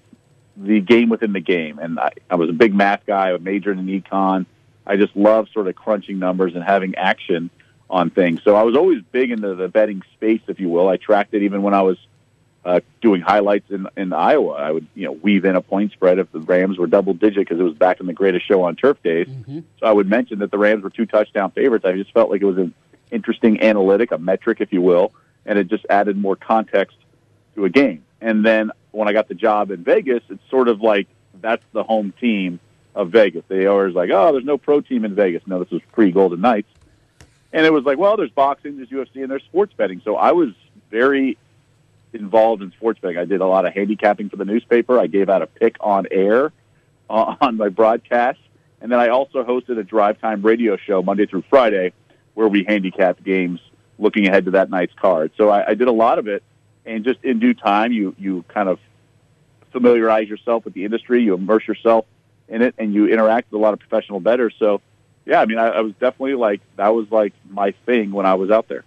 the 0.56 0.80
game 0.80 1.10
within 1.10 1.32
the 1.32 1.40
game, 1.40 1.78
and 1.78 2.00
I, 2.00 2.10
I 2.28 2.34
was 2.34 2.50
a 2.50 2.52
big 2.52 2.74
math 2.74 3.06
guy. 3.06 3.32
I 3.32 3.38
major 3.38 3.70
in 3.70 3.86
econ. 3.86 4.46
I 4.84 4.96
just 4.96 5.14
love 5.14 5.48
sort 5.52 5.68
of 5.68 5.76
crunching 5.76 6.18
numbers 6.18 6.56
and 6.56 6.64
having 6.64 6.96
action 6.96 7.48
on 7.88 8.10
things. 8.10 8.40
So 8.42 8.56
I 8.56 8.62
was 8.62 8.74
always 8.74 9.00
big 9.12 9.30
into 9.30 9.54
the 9.54 9.68
betting 9.68 10.02
space, 10.14 10.40
if 10.48 10.58
you 10.58 10.70
will. 10.70 10.88
I 10.88 10.96
tracked 10.96 11.34
it 11.34 11.42
even 11.42 11.62
when 11.62 11.74
I 11.74 11.82
was 11.82 11.98
uh, 12.64 12.80
doing 13.00 13.20
highlights 13.20 13.70
in 13.70 13.88
in 13.96 14.12
Iowa. 14.12 14.52
I 14.52 14.70
would 14.70 14.86
you 14.94 15.06
know 15.06 15.12
weave 15.12 15.44
in 15.44 15.56
a 15.56 15.62
point 15.62 15.92
spread 15.92 16.18
if 16.18 16.30
the 16.32 16.40
Rams 16.40 16.78
were 16.78 16.86
double 16.86 17.14
digit 17.14 17.48
because 17.48 17.60
it 17.60 17.62
was 17.62 17.74
back 17.74 18.00
in 18.00 18.06
the 18.06 18.12
greatest 18.12 18.46
show 18.46 18.62
on 18.62 18.76
turf 18.76 19.02
days. 19.02 19.28
Mm-hmm. 19.28 19.60
So 19.80 19.86
I 19.86 19.92
would 19.92 20.08
mention 20.08 20.40
that 20.40 20.50
the 20.50 20.58
Rams 20.58 20.82
were 20.82 20.90
two 20.90 21.06
touchdown 21.06 21.50
favorites. 21.52 21.84
I 21.84 21.92
just 21.92 22.12
felt 22.12 22.30
like 22.30 22.42
it 22.42 22.46
was 22.46 22.58
an 22.58 22.74
interesting 23.10 23.60
analytic, 23.62 24.12
a 24.12 24.18
metric, 24.18 24.58
if 24.60 24.72
you 24.72 24.82
will, 24.82 25.12
and 25.46 25.58
it 25.58 25.68
just 25.68 25.86
added 25.88 26.16
more 26.16 26.36
context 26.36 26.96
to 27.54 27.64
a 27.64 27.70
game. 27.70 28.04
And 28.20 28.44
then 28.44 28.72
when 28.90 29.08
I 29.08 29.12
got 29.12 29.28
the 29.28 29.34
job 29.34 29.70
in 29.70 29.84
Vegas, 29.84 30.22
it's 30.28 30.42
sort 30.50 30.68
of 30.68 30.80
like 30.80 31.06
that's 31.40 31.64
the 31.72 31.84
home 31.84 32.12
team 32.20 32.60
of 32.94 33.10
Vegas. 33.10 33.44
They 33.48 33.66
always 33.66 33.94
like, 33.94 34.10
oh, 34.12 34.32
there's 34.32 34.44
no 34.44 34.58
pro 34.58 34.80
team 34.80 35.04
in 35.04 35.14
Vegas. 35.14 35.42
No, 35.46 35.60
this 35.60 35.70
was 35.70 35.82
pre 35.92 36.10
Golden 36.10 36.40
Knights. 36.40 36.68
And 37.52 37.64
it 37.64 37.72
was 37.72 37.84
like, 37.84 37.96
well, 37.96 38.16
there's 38.16 38.30
boxing, 38.30 38.76
there's 38.76 38.90
UFC, 38.90 39.22
and 39.22 39.30
there's 39.30 39.44
sports 39.44 39.72
betting. 39.74 40.02
So 40.04 40.16
I 40.16 40.32
was 40.32 40.50
very 40.90 41.38
involved 42.12 42.62
in 42.62 42.72
sports 42.72 43.00
betting. 43.00 43.18
I 43.18 43.24
did 43.24 43.40
a 43.40 43.46
lot 43.46 43.66
of 43.66 43.74
handicapping 43.74 44.30
for 44.30 44.36
the 44.36 44.44
newspaper. 44.44 44.98
I 44.98 45.06
gave 45.06 45.28
out 45.28 45.42
a 45.42 45.46
pick 45.46 45.76
on 45.80 46.06
air 46.10 46.52
uh, 47.08 47.36
on 47.40 47.56
my 47.56 47.68
broadcast, 47.68 48.38
and 48.80 48.90
then 48.90 48.98
I 48.98 49.08
also 49.08 49.44
hosted 49.44 49.78
a 49.78 49.84
drive 49.84 50.20
time 50.20 50.42
radio 50.42 50.76
show 50.76 51.02
Monday 51.02 51.26
through 51.26 51.44
Friday 51.50 51.92
where 52.34 52.48
we 52.48 52.64
handicapped 52.64 53.24
games 53.24 53.60
looking 53.98 54.28
ahead 54.28 54.44
to 54.44 54.52
that 54.52 54.70
night's 54.70 54.94
card. 54.94 55.32
So 55.36 55.48
I, 55.48 55.70
I 55.70 55.74
did 55.74 55.88
a 55.88 55.92
lot 55.92 56.18
of 56.18 56.28
it, 56.28 56.42
and 56.86 57.04
just 57.04 57.22
in 57.24 57.38
due 57.40 57.54
time, 57.54 57.92
you 57.92 58.14
you 58.18 58.44
kind 58.48 58.68
of 58.68 58.78
familiarize 59.72 60.28
yourself 60.28 60.64
with 60.64 60.74
the 60.74 60.84
industry, 60.84 61.22
you 61.22 61.34
immerse 61.34 61.66
yourself 61.66 62.06
in 62.48 62.62
it, 62.62 62.74
and 62.78 62.94
you 62.94 63.08
interact 63.08 63.50
with 63.50 63.60
a 63.60 63.62
lot 63.62 63.74
of 63.74 63.80
professional 63.80 64.20
bettors. 64.20 64.54
So, 64.58 64.80
yeah, 65.26 65.40
I 65.40 65.46
mean, 65.46 65.58
I, 65.58 65.66
I 65.68 65.80
was 65.80 65.92
definitely 65.94 66.34
like 66.34 66.60
that 66.76 66.94
was 66.94 67.10
like 67.10 67.34
my 67.48 67.72
thing 67.86 68.12
when 68.12 68.26
I 68.26 68.34
was 68.34 68.50
out 68.50 68.68
there. 68.68 68.84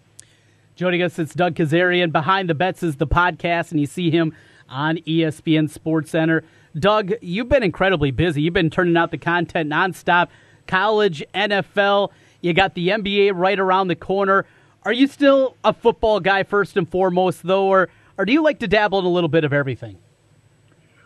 Joining 0.82 1.04
us, 1.04 1.20
it's 1.20 1.36
Doug 1.36 1.54
Kezirian. 1.54 2.12
Behind 2.12 2.50
the 2.50 2.56
Bets 2.56 2.82
is 2.82 2.96
the 2.96 3.06
podcast, 3.06 3.70
and 3.70 3.80
you 3.80 3.86
see 3.86 4.10
him 4.10 4.34
on 4.67 4.98
ESPN 4.98 5.70
Sports 5.70 6.10
Center. 6.10 6.44
Doug, 6.74 7.12
you've 7.22 7.50
been 7.50 7.62
incredibly 7.62 8.10
busy. 8.10 8.41
You've 8.41 8.56
been 8.56 8.72
turning 8.72 8.98
out 8.98 9.12
the 9.12 9.20
content 9.20 9.70
nonstop. 9.70 10.30
College, 10.65 11.24
NFL, 11.36 12.10
you 12.41 12.56
got 12.56 12.74
the 12.74 12.88
NBA 12.88 13.34
right 13.36 13.60
around 13.60 13.89
the 13.89 13.96
corner. 13.96 14.48
Are 14.82 14.91
you 14.91 15.06
still 15.06 15.56
a 15.63 15.72
football 15.72 16.20
guy 16.20 16.41
first 16.41 16.76
and 16.76 16.89
foremost, 16.89 17.44
though, 17.44 17.67
or, 17.67 17.89
or 18.17 18.26
do 18.26 18.34
you 18.34 18.41
like 18.41 18.58
to 18.58 18.67
dabble 18.67 18.98
in 18.98 19.06
a 19.06 19.10
little 19.10 19.30
bit 19.30 19.44
of 19.44 19.54
everything? 19.54 20.00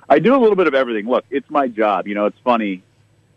I 0.07 0.19
do 0.19 0.37
a 0.37 0.39
little 0.39 0.55
bit 0.55 0.67
of 0.67 0.73
everything. 0.73 1.05
Look, 1.05 1.25
it's 1.29 1.49
my 1.49 1.67
job. 1.67 2.07
You 2.07 2.15
know, 2.15 2.27
it's 2.27 2.39
funny. 2.45 2.81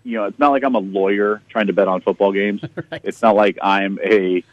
You 0.04 0.18
know, 0.18 0.26
it's 0.26 0.38
not 0.38 0.52
like 0.52 0.62
I'm 0.62 0.76
a 0.76 0.78
lawyer 0.78 1.42
trying 1.48 1.66
to 1.66 1.72
bet 1.72 1.88
on 1.88 2.00
football 2.00 2.30
games. 2.30 2.62
right. 2.92 3.00
It's 3.02 3.22
not 3.22 3.34
like 3.34 3.58
I'm 3.60 3.98
a 4.04 4.44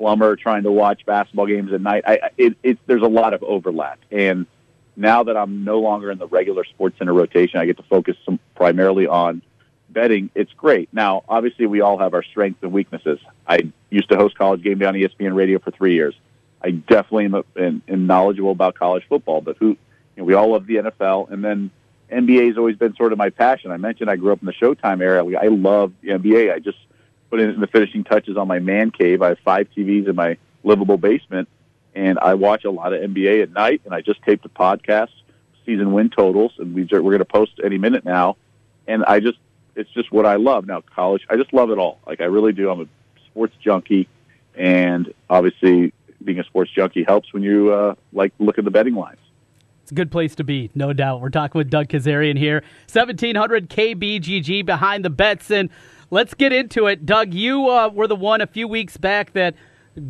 plumber 0.00 0.34
trying 0.34 0.62
to 0.62 0.72
watch 0.72 1.04
basketball 1.04 1.46
games 1.46 1.72
at 1.74 1.80
night. 1.82 2.04
I, 2.06 2.30
it, 2.38 2.56
it, 2.62 2.78
there's 2.86 3.02
a 3.02 3.08
lot 3.08 3.34
of 3.34 3.42
overlap, 3.42 4.00
and 4.10 4.46
now 4.96 5.22
that 5.24 5.36
I'm 5.36 5.62
no 5.62 5.80
longer 5.80 6.10
in 6.10 6.18
the 6.18 6.26
regular 6.26 6.64
Sports 6.64 6.98
Center 6.98 7.12
rotation, 7.12 7.60
I 7.60 7.66
get 7.66 7.76
to 7.76 7.82
focus 7.82 8.16
some, 8.24 8.40
primarily 8.54 9.06
on 9.06 9.42
betting. 9.90 10.30
It's 10.34 10.52
great. 10.54 10.88
Now, 10.92 11.22
obviously, 11.28 11.66
we 11.66 11.82
all 11.82 11.98
have 11.98 12.14
our 12.14 12.22
strengths 12.22 12.62
and 12.62 12.72
weaknesses. 12.72 13.18
I 13.46 13.70
used 13.90 14.08
to 14.08 14.16
host 14.16 14.36
College 14.36 14.62
Game 14.62 14.78
Day 14.78 14.86
on 14.86 14.94
ESPN 14.94 15.34
Radio 15.34 15.58
for 15.58 15.70
three 15.70 15.94
years. 15.94 16.14
I 16.62 16.70
definitely 16.70 17.26
am, 17.26 17.44
am, 17.56 17.82
am 17.86 18.06
knowledgeable 18.06 18.52
about 18.52 18.74
college 18.74 19.04
football, 19.06 19.42
but 19.42 19.58
who 19.58 19.68
you 19.68 19.76
know, 20.16 20.24
we 20.24 20.34
all 20.34 20.52
love 20.52 20.66
the 20.66 20.76
NFL, 20.76 21.30
and 21.30 21.44
then 21.44 21.70
NBA 22.10 22.48
has 22.48 22.56
always 22.56 22.76
been 22.76 22.94
sort 22.96 23.12
of 23.12 23.18
my 23.18 23.28
passion. 23.30 23.70
I 23.70 23.76
mentioned 23.76 24.10
I 24.10 24.16
grew 24.16 24.32
up 24.32 24.40
in 24.40 24.46
the 24.46 24.52
Showtime 24.52 25.02
era. 25.02 25.24
I 25.36 25.48
love 25.48 25.92
the 26.00 26.08
NBA. 26.08 26.52
I 26.52 26.58
just 26.58 26.78
put 27.30 27.40
in 27.40 27.60
the 27.60 27.66
finishing 27.66 28.04
touches 28.04 28.36
on 28.36 28.48
my 28.48 28.58
man 28.58 28.90
cave. 28.90 29.22
I 29.22 29.28
have 29.28 29.38
five 29.38 29.68
TVs 29.76 30.08
in 30.08 30.16
my 30.16 30.36
livable 30.64 30.98
basement, 30.98 31.48
and 31.94 32.18
I 32.18 32.34
watch 32.34 32.64
a 32.64 32.70
lot 32.70 32.92
of 32.92 33.00
NBA 33.00 33.42
at 33.42 33.52
night. 33.52 33.82
And 33.84 33.94
I 33.94 34.00
just 34.00 34.20
taped 34.22 34.44
a 34.44 34.48
podcast, 34.48 35.10
season 35.64 35.92
win 35.92 36.10
totals, 36.10 36.52
and 36.58 36.74
we 36.74 36.86
we're 36.90 37.00
going 37.00 37.18
to 37.18 37.24
post 37.24 37.52
any 37.64 37.78
minute 37.78 38.04
now. 38.04 38.36
And 38.86 39.04
I 39.04 39.20
just 39.20 39.38
it's 39.76 39.90
just 39.90 40.10
what 40.10 40.26
I 40.26 40.36
love 40.36 40.66
now. 40.66 40.82
College, 40.94 41.22
I 41.30 41.36
just 41.36 41.52
love 41.52 41.70
it 41.70 41.78
all. 41.78 42.00
Like 42.06 42.20
I 42.20 42.24
really 42.24 42.52
do. 42.52 42.70
I'm 42.70 42.80
a 42.80 42.86
sports 43.26 43.54
junkie, 43.62 44.08
and 44.54 45.12
obviously 45.28 45.92
being 46.22 46.40
a 46.40 46.44
sports 46.44 46.70
junkie 46.70 47.04
helps 47.04 47.32
when 47.32 47.42
you 47.42 47.72
uh, 47.72 47.94
like 48.12 48.32
look 48.38 48.58
at 48.58 48.64
the 48.64 48.70
betting 48.70 48.94
lines. 48.94 49.18
It's 49.82 49.92
a 49.92 49.94
good 49.94 50.12
place 50.12 50.34
to 50.36 50.44
be, 50.44 50.70
no 50.74 50.92
doubt. 50.92 51.20
We're 51.20 51.30
talking 51.30 51.58
with 51.58 51.70
Doug 51.70 51.88
Kezirian 51.88 52.38
here, 52.38 52.62
1700 52.92 53.68
KBGG 53.68 54.64
behind 54.64 55.04
the 55.04 55.10
bets 55.10 55.50
and 55.50 55.68
let's 56.10 56.34
get 56.34 56.52
into 56.52 56.86
it. 56.86 57.06
Doug, 57.06 57.34
you 57.34 57.68
uh, 57.68 57.88
were 57.88 58.06
the 58.06 58.16
one 58.16 58.40
a 58.40 58.46
few 58.46 58.68
weeks 58.68 58.96
back 58.96 59.32
that 59.32 59.54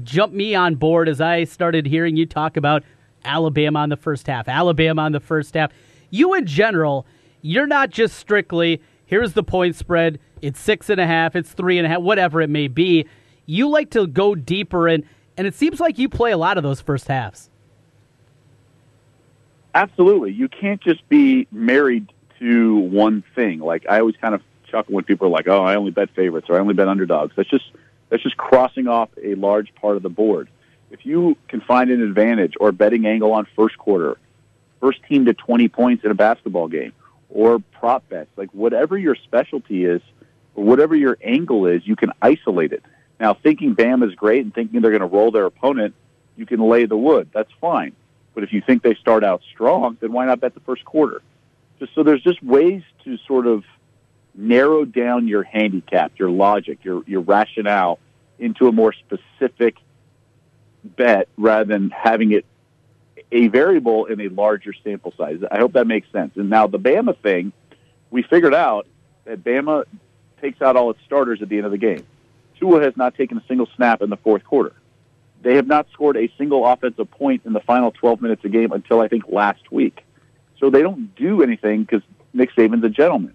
jumped 0.03 0.35
me 0.35 0.55
on 0.55 0.75
board 0.75 1.09
as 1.09 1.21
I 1.21 1.45
started 1.45 1.87
hearing 1.87 2.17
you 2.17 2.27
talk 2.27 2.57
about 2.57 2.83
Alabama 3.25 3.81
on 3.81 3.89
the 3.89 3.97
first 3.97 4.27
half. 4.27 4.49
Alabama 4.49 5.03
on 5.03 5.13
the 5.13 5.21
first 5.21 5.55
half. 5.55 5.73
You, 6.11 6.35
in 6.35 6.47
general, 6.47 7.07
you're 7.43 7.67
not 7.67 7.91
just 7.91 8.17
strictly, 8.17 8.83
here's 9.07 9.33
the 9.35 9.43
point 9.43 9.77
spread, 9.77 10.19
it's 10.43 10.59
six 10.61 10.91
and 10.91 11.01
a 11.01 11.07
half, 11.07 11.37
it's 11.37 11.53
three 11.53 11.79
and 11.79 11.87
a 11.87 11.89
half, 11.89 12.01
whatever 12.01 12.41
it 12.41 12.51
may 12.51 12.69
be. 12.69 13.07
You 13.47 13.69
like 13.69 13.91
to 13.91 14.07
go 14.07 14.35
deeper, 14.35 14.89
and, 14.89 15.05
and 15.37 15.47
it 15.47 15.55
seems 15.55 15.81
like 15.81 15.99
you 15.99 16.09
play 16.09 16.33
a 16.33 16.39
lot 16.39 16.57
of 16.57 16.63
those 16.63 16.81
first 16.81 17.09
halves. 17.09 17.51
absolutely. 19.75 20.33
You 20.33 20.49
can't 20.49 20.81
just 20.81 21.09
be 21.09 21.47
married 21.51 22.13
to 22.39 22.77
one 22.77 23.23
thing. 23.35 23.61
Like 23.61 23.87
I 23.89 24.01
always 24.01 24.17
kind 24.17 24.35
of 24.35 24.43
chuckle 24.71 24.95
when 24.95 25.05
people 25.05 25.27
are 25.27 25.31
like, 25.31 25.49
"Oh, 25.49 25.63
I 25.63 25.77
only 25.77 25.91
bet 25.91 26.11
favorites 26.11 26.49
or 26.49 26.57
I 26.57 26.61
only 26.61 26.75
bet 26.75 26.89
underdogs." 26.89 27.35
That's 27.37 27.49
just 27.49 27.71
that's 28.09 28.23
just 28.23 28.37
crossing 28.37 28.89
off 28.89 29.09
a 29.23 29.35
large 29.35 29.75
part 29.75 29.97
of 29.97 30.03
the 30.03 30.09
board. 30.09 30.49
If 30.91 31.07
you 31.07 31.37
can 31.49 31.61
find 31.61 31.91
an 31.91 32.03
advantage 32.03 32.55
or 32.61 32.73
betting 32.73 33.07
angle 33.07 33.33
on 33.33 33.47
first 33.57 33.79
quarter, 33.79 34.19
first 34.81 35.03
team 35.09 35.27
to 35.27 35.35
20 35.35 35.69
points 35.69 36.05
in 36.05 36.11
a 36.11 36.15
basketball 36.15 36.69
game, 36.69 36.93
or 37.29 37.61
prop 37.61 38.09
bets, 38.09 38.31
like 38.37 38.51
whatever 38.53 38.99
your 38.99 39.15
specialty 39.15 39.85
is, 39.85 40.03
or 40.55 40.65
whatever 40.65 40.97
your 40.97 41.17
angle 41.23 41.67
is, 41.67 41.87
you 41.87 41.95
can 41.95 42.13
isolate 42.21 42.73
it. 42.73 42.83
Now, 43.21 43.35
thinking 43.35 43.75
Bam 43.75 44.03
is 44.03 44.15
great 44.15 44.43
and 44.43 44.53
thinking 44.53 44.81
they're 44.81 44.91
going 44.91 45.01
to 45.01 45.07
roll 45.07 45.31
their 45.31 45.47
opponent, 45.47 45.95
you 46.37 46.47
can 46.47 46.61
lay 46.61 46.87
the 46.87 46.97
wood. 46.97 47.29
That's 47.33 47.51
fine. 47.61 47.93
But 48.35 48.45
if 48.45 48.53
you 48.53 48.61
think 48.61 48.83
they 48.83 48.95
start 48.95 49.23
out 49.23 49.43
strong, 49.53 49.99
then 50.01 50.13
why 50.13 50.25
not 50.25 50.41
bet 50.41 50.55
the 50.55 50.61
first 50.61 50.85
quarter? 50.85 51.23
Just 51.79 51.95
so 51.95 52.03
there's 52.03 52.23
just 52.23 52.43
ways 52.43 52.83
to 53.05 53.19
sort 53.27 53.47
of 53.47 53.65
narrow 54.35 54.85
down 54.85 55.29
your 55.29 55.43
handicap, 55.43 56.12
your 56.19 56.31
logic, 56.31 56.79
your 56.85 57.03
your 57.07 57.21
rationale 57.21 57.99
into 58.38 58.69
a 58.69 58.73
more 58.73 58.93
specific 58.93 59.77
bet 60.85 61.29
rather 61.37 61.64
than 61.64 61.90
having 61.90 62.33
it 62.33 62.45
a 63.33 63.49
variable 63.49 64.07
in 64.07 64.21
a 64.21 64.29
larger 64.29 64.73
sample 64.83 65.12
size. 65.16 65.40
I 65.51 65.59
hope 65.59 65.75
that 65.75 65.87
makes 65.87 66.11
sense. 66.11 66.33
And 66.37 66.51
now 66.51 66.66
the 66.66 66.79
Bama 66.79 67.16
thing, 67.19 67.53
we 68.11 68.23
figured 68.23 68.55
out 68.55 68.87
that 69.25 69.45
Bama 69.45 69.85
takes 70.40 70.61
out 70.62 70.77
all 70.77 70.90
its 70.90 71.01
starters 71.05 71.43
at 71.43 71.49
the 71.49 71.57
end 71.57 71.66
of 71.66 71.73
the 71.73 71.79
game. 71.79 72.05
Tua 72.59 72.83
has 72.83 72.97
not 72.97 73.14
taken 73.14 73.38
a 73.38 73.45
single 73.47 73.69
snap 73.77 74.03
in 74.03 74.11
the 74.11 74.16
fourth 74.16 74.45
quarter. 74.45 74.75
They 75.43 75.57
have 75.57 75.66
not 75.66 75.87
scored 75.93 76.16
a 76.16 76.31
single 76.37 76.66
offensive 76.66 77.11
point 77.11 77.43
in 77.47 77.53
the 77.53 77.61
final 77.61 77.90
12 77.93 78.21
minutes 78.21 78.45
of 78.45 78.53
game 78.53 78.73
until 78.73 79.01
I 79.01 79.09
think 79.09 79.25
last 79.29 79.71
week. 79.73 80.05
So 80.59 80.69
they 80.69 80.83
don't 80.83 81.14
do 81.14 81.43
anything 81.43 81.85
because 81.85 82.03
Nick 82.35 82.55
Saban's 82.55 82.85
a 82.85 82.90
gentleman. 82.90 83.35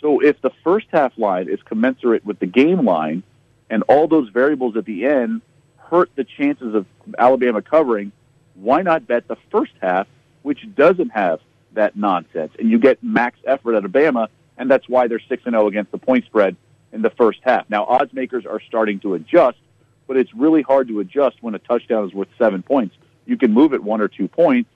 So 0.00 0.20
if 0.20 0.40
the 0.40 0.50
first 0.62 0.86
half 0.92 1.16
line 1.18 1.48
is 1.48 1.60
commensurate 1.62 2.24
with 2.24 2.38
the 2.38 2.46
game 2.46 2.84
line 2.84 3.22
and 3.68 3.82
all 3.84 4.08
those 4.08 4.28
variables 4.30 4.76
at 4.76 4.84
the 4.84 5.06
end 5.06 5.42
hurt 5.76 6.10
the 6.14 6.24
chances 6.24 6.74
of 6.74 6.86
Alabama 7.18 7.62
covering, 7.62 8.12
why 8.54 8.82
not 8.82 9.06
bet 9.06 9.28
the 9.28 9.36
first 9.50 9.72
half, 9.80 10.06
which 10.42 10.66
doesn't 10.74 11.10
have 11.10 11.40
that 11.72 11.96
nonsense? 11.96 12.52
And 12.58 12.70
you 12.70 12.78
get 12.78 13.02
max 13.02 13.38
effort 13.46 13.74
out 13.74 13.84
of 13.84 13.90
Bama, 13.90 14.28
and 14.56 14.70
that's 14.70 14.88
why 14.88 15.08
they're 15.08 15.20
6 15.20 15.42
and 15.46 15.54
0 15.54 15.66
against 15.68 15.90
the 15.90 15.98
point 15.98 16.24
spread 16.26 16.56
in 16.92 17.02
the 17.02 17.10
first 17.10 17.40
half. 17.42 17.68
Now, 17.68 17.84
odds 17.84 18.12
makers 18.12 18.46
are 18.46 18.60
starting 18.60 19.00
to 19.00 19.14
adjust, 19.14 19.58
but 20.06 20.16
it's 20.16 20.32
really 20.34 20.62
hard 20.62 20.88
to 20.88 21.00
adjust 21.00 21.36
when 21.40 21.54
a 21.54 21.58
touchdown 21.58 22.06
is 22.06 22.14
worth 22.14 22.28
seven 22.38 22.62
points. 22.62 22.96
You 23.26 23.36
can 23.36 23.52
move 23.52 23.74
it 23.74 23.82
one 23.82 24.00
or 24.00 24.08
two 24.08 24.26
points, 24.26 24.70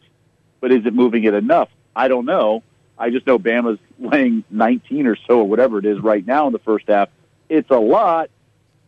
but 0.60 0.72
is 0.72 0.84
it 0.84 0.94
moving 0.94 1.24
it 1.24 1.34
enough? 1.34 1.68
I 1.96 2.08
don't 2.08 2.26
know. 2.26 2.62
I 2.98 3.10
just 3.10 3.26
know 3.26 3.38
Bama's 3.38 3.78
laying 3.98 4.44
19 4.50 5.06
or 5.06 5.16
so, 5.16 5.38
or 5.40 5.48
whatever 5.48 5.78
it 5.78 5.84
is 5.84 5.98
right 6.00 6.24
now 6.26 6.46
in 6.46 6.52
the 6.52 6.58
first 6.58 6.86
half. 6.88 7.08
It's 7.48 7.70
a 7.70 7.78
lot, 7.78 8.30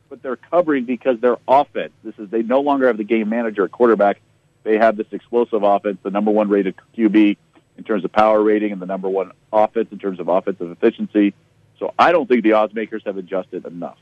but 0.08 0.22
they're 0.22 0.36
covering 0.36 0.84
because 0.84 1.20
their 1.20 1.36
offense. 1.48 1.92
This 2.02 2.14
is 2.18 2.30
they 2.30 2.42
no 2.42 2.60
longer 2.60 2.86
have 2.86 2.96
the 2.96 3.04
game 3.04 3.28
manager 3.28 3.64
at 3.64 3.72
quarterback. 3.72 4.20
They 4.62 4.78
have 4.78 4.96
this 4.96 5.06
explosive 5.10 5.62
offense, 5.62 5.98
the 6.02 6.10
number 6.10 6.30
one 6.30 6.48
rated 6.48 6.74
QB 6.96 7.36
in 7.76 7.84
terms 7.84 8.04
of 8.04 8.12
power 8.12 8.42
rating, 8.42 8.72
and 8.72 8.80
the 8.80 8.86
number 8.86 9.08
one 9.08 9.32
offense 9.52 9.88
in 9.90 9.98
terms 9.98 10.20
of 10.20 10.28
offensive 10.28 10.70
efficiency. 10.70 11.34
So 11.78 11.92
I 11.98 12.12
don't 12.12 12.26
think 12.28 12.44
the 12.44 12.52
odds 12.52 12.74
makers 12.74 13.02
have 13.04 13.16
adjusted 13.16 13.66
enough. 13.66 13.98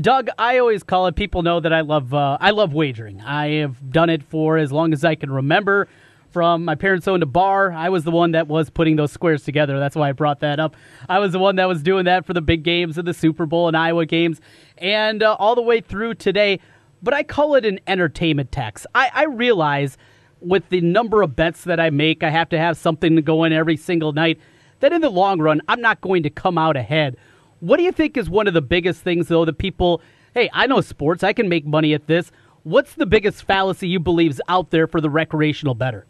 Doug, 0.00 0.28
I 0.38 0.58
always 0.58 0.82
call 0.82 1.06
it. 1.06 1.14
People 1.14 1.42
know 1.42 1.60
that 1.60 1.72
I 1.72 1.82
love 1.82 2.12
uh, 2.12 2.36
I 2.40 2.50
love 2.50 2.74
wagering. 2.74 3.20
I 3.20 3.60
have 3.60 3.92
done 3.92 4.10
it 4.10 4.24
for 4.24 4.58
as 4.58 4.72
long 4.72 4.92
as 4.92 5.04
I 5.04 5.14
can 5.14 5.30
remember. 5.30 5.88
From 6.34 6.64
my 6.64 6.74
parents 6.74 7.06
owned 7.06 7.22
a 7.22 7.26
bar, 7.26 7.70
I 7.70 7.90
was 7.90 8.02
the 8.02 8.10
one 8.10 8.32
that 8.32 8.48
was 8.48 8.68
putting 8.68 8.96
those 8.96 9.12
squares 9.12 9.44
together. 9.44 9.78
That's 9.78 9.94
why 9.94 10.08
I 10.08 10.12
brought 10.12 10.40
that 10.40 10.58
up. 10.58 10.74
I 11.08 11.20
was 11.20 11.30
the 11.30 11.38
one 11.38 11.54
that 11.54 11.68
was 11.68 11.80
doing 11.80 12.06
that 12.06 12.26
for 12.26 12.32
the 12.32 12.40
big 12.40 12.64
games 12.64 12.98
of 12.98 13.04
the 13.04 13.14
Super 13.14 13.46
Bowl 13.46 13.68
and 13.68 13.76
Iowa 13.76 14.04
games, 14.04 14.40
and 14.78 15.22
uh, 15.22 15.36
all 15.38 15.54
the 15.54 15.62
way 15.62 15.80
through 15.80 16.14
today. 16.14 16.58
But 17.04 17.14
I 17.14 17.22
call 17.22 17.54
it 17.54 17.64
an 17.64 17.78
entertainment 17.86 18.50
tax. 18.50 18.84
I, 18.96 19.12
I 19.14 19.24
realize 19.26 19.96
with 20.40 20.68
the 20.70 20.80
number 20.80 21.22
of 21.22 21.36
bets 21.36 21.62
that 21.62 21.78
I 21.78 21.90
make, 21.90 22.24
I 22.24 22.30
have 22.30 22.48
to 22.48 22.58
have 22.58 22.76
something 22.76 23.14
to 23.14 23.22
go 23.22 23.44
in 23.44 23.52
every 23.52 23.76
single 23.76 24.12
night. 24.12 24.40
That 24.80 24.92
in 24.92 25.02
the 25.02 25.10
long 25.10 25.40
run, 25.40 25.62
I'm 25.68 25.80
not 25.80 26.00
going 26.00 26.24
to 26.24 26.30
come 26.30 26.58
out 26.58 26.76
ahead. 26.76 27.16
What 27.60 27.76
do 27.76 27.84
you 27.84 27.92
think 27.92 28.16
is 28.16 28.28
one 28.28 28.48
of 28.48 28.54
the 28.54 28.60
biggest 28.60 29.02
things, 29.02 29.28
though, 29.28 29.44
that 29.44 29.58
people, 29.58 30.02
hey, 30.34 30.50
I 30.52 30.66
know 30.66 30.80
sports, 30.80 31.22
I 31.22 31.32
can 31.32 31.48
make 31.48 31.64
money 31.64 31.94
at 31.94 32.08
this. 32.08 32.32
What's 32.64 32.94
the 32.94 33.06
biggest 33.06 33.44
fallacy 33.44 33.86
you 33.86 34.00
believe 34.00 34.32
is 34.32 34.42
out 34.48 34.70
there 34.70 34.88
for 34.88 35.00
the 35.00 35.10
recreational 35.10 35.76
better? 35.76 36.06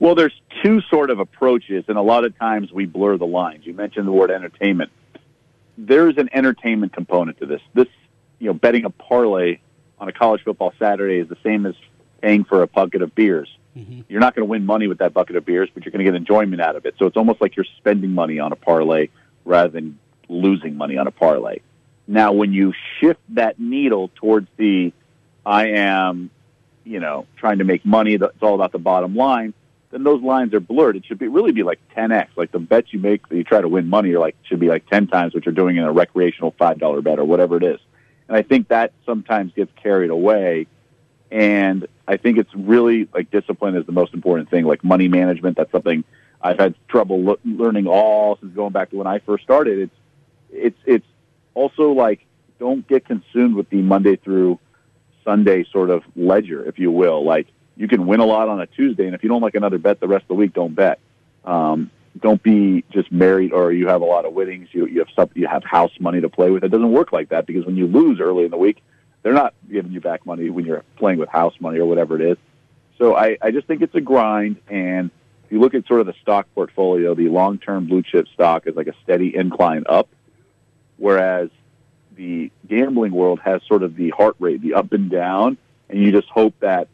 Well, 0.00 0.14
there's 0.14 0.32
two 0.64 0.80
sort 0.90 1.10
of 1.10 1.20
approaches, 1.20 1.84
and 1.86 1.98
a 1.98 2.02
lot 2.02 2.24
of 2.24 2.36
times 2.38 2.72
we 2.72 2.86
blur 2.86 3.18
the 3.18 3.26
lines. 3.26 3.66
You 3.66 3.74
mentioned 3.74 4.08
the 4.08 4.12
word 4.12 4.30
entertainment. 4.30 4.90
There's 5.76 6.16
an 6.16 6.30
entertainment 6.32 6.94
component 6.94 7.38
to 7.38 7.46
this. 7.46 7.60
This, 7.74 7.86
you 8.38 8.46
know, 8.46 8.54
betting 8.54 8.86
a 8.86 8.90
parlay 8.90 9.58
on 9.98 10.08
a 10.08 10.12
college 10.12 10.42
football 10.42 10.72
Saturday 10.78 11.18
is 11.18 11.28
the 11.28 11.36
same 11.44 11.66
as 11.66 11.74
paying 12.22 12.44
for 12.44 12.62
a 12.62 12.66
bucket 12.66 13.02
of 13.02 13.14
beers. 13.14 13.54
Mm-hmm. 13.76 14.00
You're 14.08 14.20
not 14.20 14.34
going 14.34 14.46
to 14.46 14.50
win 14.50 14.64
money 14.64 14.86
with 14.88 14.98
that 14.98 15.12
bucket 15.12 15.36
of 15.36 15.44
beers, 15.44 15.68
but 15.72 15.84
you're 15.84 15.92
going 15.92 16.04
to 16.04 16.10
get 16.10 16.16
enjoyment 16.16 16.62
out 16.62 16.76
of 16.76 16.86
it. 16.86 16.94
So 16.98 17.06
it's 17.06 17.16
almost 17.16 17.42
like 17.42 17.56
you're 17.56 17.66
spending 17.76 18.12
money 18.12 18.38
on 18.38 18.52
a 18.52 18.56
parlay 18.56 19.08
rather 19.44 19.68
than 19.68 19.98
losing 20.28 20.76
money 20.76 20.96
on 20.96 21.06
a 21.06 21.10
parlay. 21.10 21.58
Now, 22.08 22.32
when 22.32 22.52
you 22.52 22.72
shift 22.98 23.20
that 23.30 23.60
needle 23.60 24.10
towards 24.16 24.48
the 24.56 24.92
I 25.44 25.68
am, 25.68 26.30
you 26.84 27.00
know, 27.00 27.26
trying 27.36 27.58
to 27.58 27.64
make 27.64 27.84
money, 27.84 28.14
it's 28.14 28.42
all 28.42 28.54
about 28.54 28.72
the 28.72 28.78
bottom 28.78 29.14
line, 29.14 29.54
then 29.90 30.04
those 30.04 30.22
lines 30.22 30.54
are 30.54 30.60
blurred. 30.60 30.96
It 30.96 31.04
should 31.04 31.18
be 31.18 31.28
really 31.28 31.52
be 31.52 31.62
like 31.62 31.80
10x. 31.96 32.28
Like 32.36 32.52
the 32.52 32.58
bets 32.58 32.92
you 32.92 33.00
make 33.00 33.28
that 33.28 33.36
you 33.36 33.44
try 33.44 33.60
to 33.60 33.68
win 33.68 33.88
money 33.88 34.12
are 34.12 34.20
like 34.20 34.36
should 34.42 34.60
be 34.60 34.68
like 34.68 34.88
10 34.88 35.08
times 35.08 35.34
what 35.34 35.44
you're 35.44 35.54
doing 35.54 35.76
in 35.76 35.84
a 35.84 35.92
recreational 35.92 36.52
$5 36.52 37.02
bet 37.02 37.18
or 37.18 37.24
whatever 37.24 37.56
it 37.56 37.64
is. 37.64 37.80
And 38.28 38.36
I 38.36 38.42
think 38.42 38.68
that 38.68 38.92
sometimes 39.04 39.52
gets 39.54 39.72
carried 39.82 40.10
away. 40.10 40.68
And 41.32 41.86
I 42.06 42.16
think 42.16 42.38
it's 42.38 42.54
really 42.54 43.08
like 43.12 43.30
discipline 43.30 43.74
is 43.76 43.86
the 43.86 43.92
most 43.92 44.14
important 44.14 44.50
thing. 44.50 44.64
Like 44.64 44.84
money 44.84 45.08
management, 45.08 45.56
that's 45.56 45.72
something 45.72 46.04
I've 46.40 46.58
had 46.58 46.74
trouble 46.88 47.20
lo- 47.20 47.38
learning 47.44 47.86
all 47.86 48.38
since 48.38 48.54
going 48.54 48.72
back 48.72 48.90
to 48.90 48.96
when 48.96 49.06
I 49.06 49.18
first 49.18 49.44
started. 49.44 49.78
It's 49.78 49.94
it's 50.52 50.78
it's 50.86 51.06
also 51.54 51.92
like 51.92 52.24
don't 52.58 52.86
get 52.86 53.04
consumed 53.04 53.54
with 53.54 53.68
the 53.70 53.82
Monday 53.82 54.16
through 54.16 54.58
Sunday 55.24 55.64
sort 55.70 55.90
of 55.90 56.02
ledger, 56.16 56.64
if 56.64 56.78
you 56.78 56.90
will. 56.90 57.24
Like 57.24 57.48
you 57.80 57.88
can 57.88 58.06
win 58.06 58.20
a 58.20 58.26
lot 58.26 58.48
on 58.48 58.60
a 58.60 58.66
Tuesday, 58.66 59.06
and 59.06 59.14
if 59.14 59.22
you 59.22 59.28
don't 59.28 59.40
like 59.40 59.54
another 59.54 59.78
bet 59.78 60.00
the 60.00 60.08
rest 60.08 60.22
of 60.22 60.28
the 60.28 60.34
week, 60.34 60.52
don't 60.52 60.74
bet. 60.74 61.00
Um, 61.44 61.90
don't 62.18 62.42
be 62.42 62.84
just 62.90 63.10
married 63.10 63.52
or 63.52 63.72
you 63.72 63.86
have 63.86 64.02
a 64.02 64.04
lot 64.04 64.24
of 64.24 64.32
winnings. 64.32 64.68
You 64.72 64.86
you 64.86 64.98
have 64.98 65.08
some, 65.14 65.30
you 65.34 65.46
have 65.46 65.64
house 65.64 65.92
money 66.00 66.20
to 66.20 66.28
play 66.28 66.50
with. 66.50 66.64
It 66.64 66.68
doesn't 66.68 66.92
work 66.92 67.12
like 67.12 67.30
that 67.30 67.46
because 67.46 67.64
when 67.64 67.76
you 67.76 67.86
lose 67.86 68.20
early 68.20 68.44
in 68.44 68.50
the 68.50 68.56
week, 68.56 68.82
they're 69.22 69.32
not 69.32 69.54
giving 69.70 69.92
you 69.92 70.00
back 70.00 70.26
money 70.26 70.50
when 70.50 70.64
you're 70.64 70.84
playing 70.96 71.18
with 71.18 71.28
house 71.28 71.54
money 71.60 71.78
or 71.78 71.86
whatever 71.86 72.20
it 72.20 72.32
is. 72.32 72.36
So 72.98 73.16
I, 73.16 73.38
I 73.40 73.52
just 73.52 73.66
think 73.66 73.80
it's 73.80 73.94
a 73.94 74.00
grind. 74.00 74.56
And 74.68 75.10
if 75.44 75.52
you 75.52 75.60
look 75.60 75.74
at 75.74 75.86
sort 75.86 76.00
of 76.00 76.06
the 76.06 76.14
stock 76.20 76.46
portfolio, 76.54 77.14
the 77.14 77.28
long 77.28 77.58
term 77.58 77.86
blue 77.86 78.02
chip 78.02 78.26
stock 78.34 78.66
is 78.66 78.74
like 78.74 78.88
a 78.88 78.94
steady 79.04 79.34
incline 79.34 79.84
up 79.88 80.08
whereas 81.00 81.48
the 82.14 82.52
gambling 82.68 83.10
world 83.10 83.40
has 83.40 83.62
sort 83.66 83.82
of 83.82 83.96
the 83.96 84.10
heart 84.10 84.36
rate, 84.38 84.60
the 84.60 84.74
up 84.74 84.92
and 84.92 85.10
down, 85.10 85.56
and 85.88 85.98
you 85.98 86.12
just 86.12 86.28
hope 86.28 86.54
that 86.60 86.86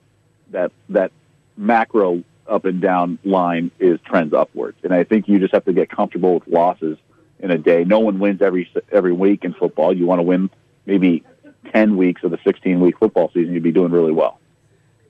that 0.56 0.72
that 0.88 1.12
macro 1.56 2.24
up 2.48 2.64
and 2.64 2.80
down 2.80 3.18
line 3.24 3.70
is 3.78 4.00
trends 4.04 4.32
upwards. 4.32 4.78
And 4.82 4.92
I 4.92 5.04
think 5.04 5.28
you 5.28 5.38
just 5.38 5.52
have 5.52 5.64
to 5.66 5.72
get 5.72 5.90
comfortable 5.90 6.34
with 6.34 6.48
losses 6.48 6.96
in 7.40 7.50
a 7.50 7.58
day. 7.58 7.84
No 7.84 8.00
one 8.00 8.18
wins 8.18 8.40
every 8.40 8.70
every 8.90 9.12
week 9.12 9.44
in 9.44 9.52
football. 9.52 9.94
You 9.94 10.06
want 10.06 10.20
to 10.20 10.22
win 10.22 10.50
maybe 10.86 11.24
10 11.72 11.96
weeks 11.96 12.22
of 12.24 12.30
the 12.30 12.38
16 12.44 12.80
week 12.80 12.98
football 12.98 13.30
season, 13.34 13.52
you'd 13.52 13.62
be 13.62 13.72
doing 13.72 13.92
really 13.92 14.12
well. 14.12 14.38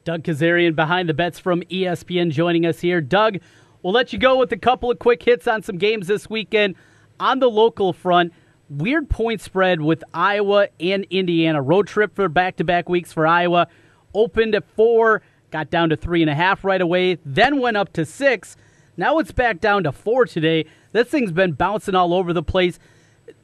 Doug 0.04 0.22
Kezirian 0.22 0.74
behind 0.74 1.08
the 1.08 1.14
bets 1.14 1.38
from 1.38 1.62
ESPN 1.62 2.30
joining 2.30 2.64
us 2.64 2.80
here. 2.80 3.00
Doug, 3.00 3.38
we'll 3.82 3.92
let 3.92 4.12
you 4.12 4.18
go 4.18 4.36
with 4.36 4.52
a 4.52 4.56
couple 4.56 4.90
of 4.90 4.98
quick 4.98 5.22
hits 5.22 5.46
on 5.46 5.62
some 5.62 5.78
games 5.78 6.06
this 6.06 6.30
weekend. 6.30 6.76
On 7.18 7.38
the 7.38 7.50
local 7.50 7.92
front, 7.92 8.32
weird 8.68 9.08
point 9.08 9.40
spread 9.40 9.80
with 9.80 10.04
Iowa 10.14 10.68
and 10.80 11.06
Indiana. 11.10 11.60
Road 11.60 11.88
trip 11.88 12.14
for 12.14 12.28
back 12.28 12.56
to 12.56 12.64
back 12.64 12.88
weeks 12.88 13.12
for 13.12 13.26
Iowa. 13.26 13.68
Opened 14.14 14.54
at 14.54 14.64
four, 14.76 15.22
got 15.56 15.70
down 15.70 15.88
to 15.88 15.96
three 15.96 16.20
and 16.20 16.28
a 16.28 16.34
half 16.34 16.64
right 16.64 16.82
away, 16.82 17.16
then 17.24 17.60
went 17.60 17.78
up 17.78 17.90
to 17.94 18.04
six. 18.04 18.58
Now 18.98 19.18
it's 19.18 19.32
back 19.32 19.58
down 19.58 19.84
to 19.84 19.92
four 19.92 20.26
today. 20.26 20.66
This 20.92 21.08
thing's 21.08 21.32
been 21.32 21.52
bouncing 21.52 21.94
all 21.94 22.12
over 22.12 22.34
the 22.34 22.42
place. 22.42 22.78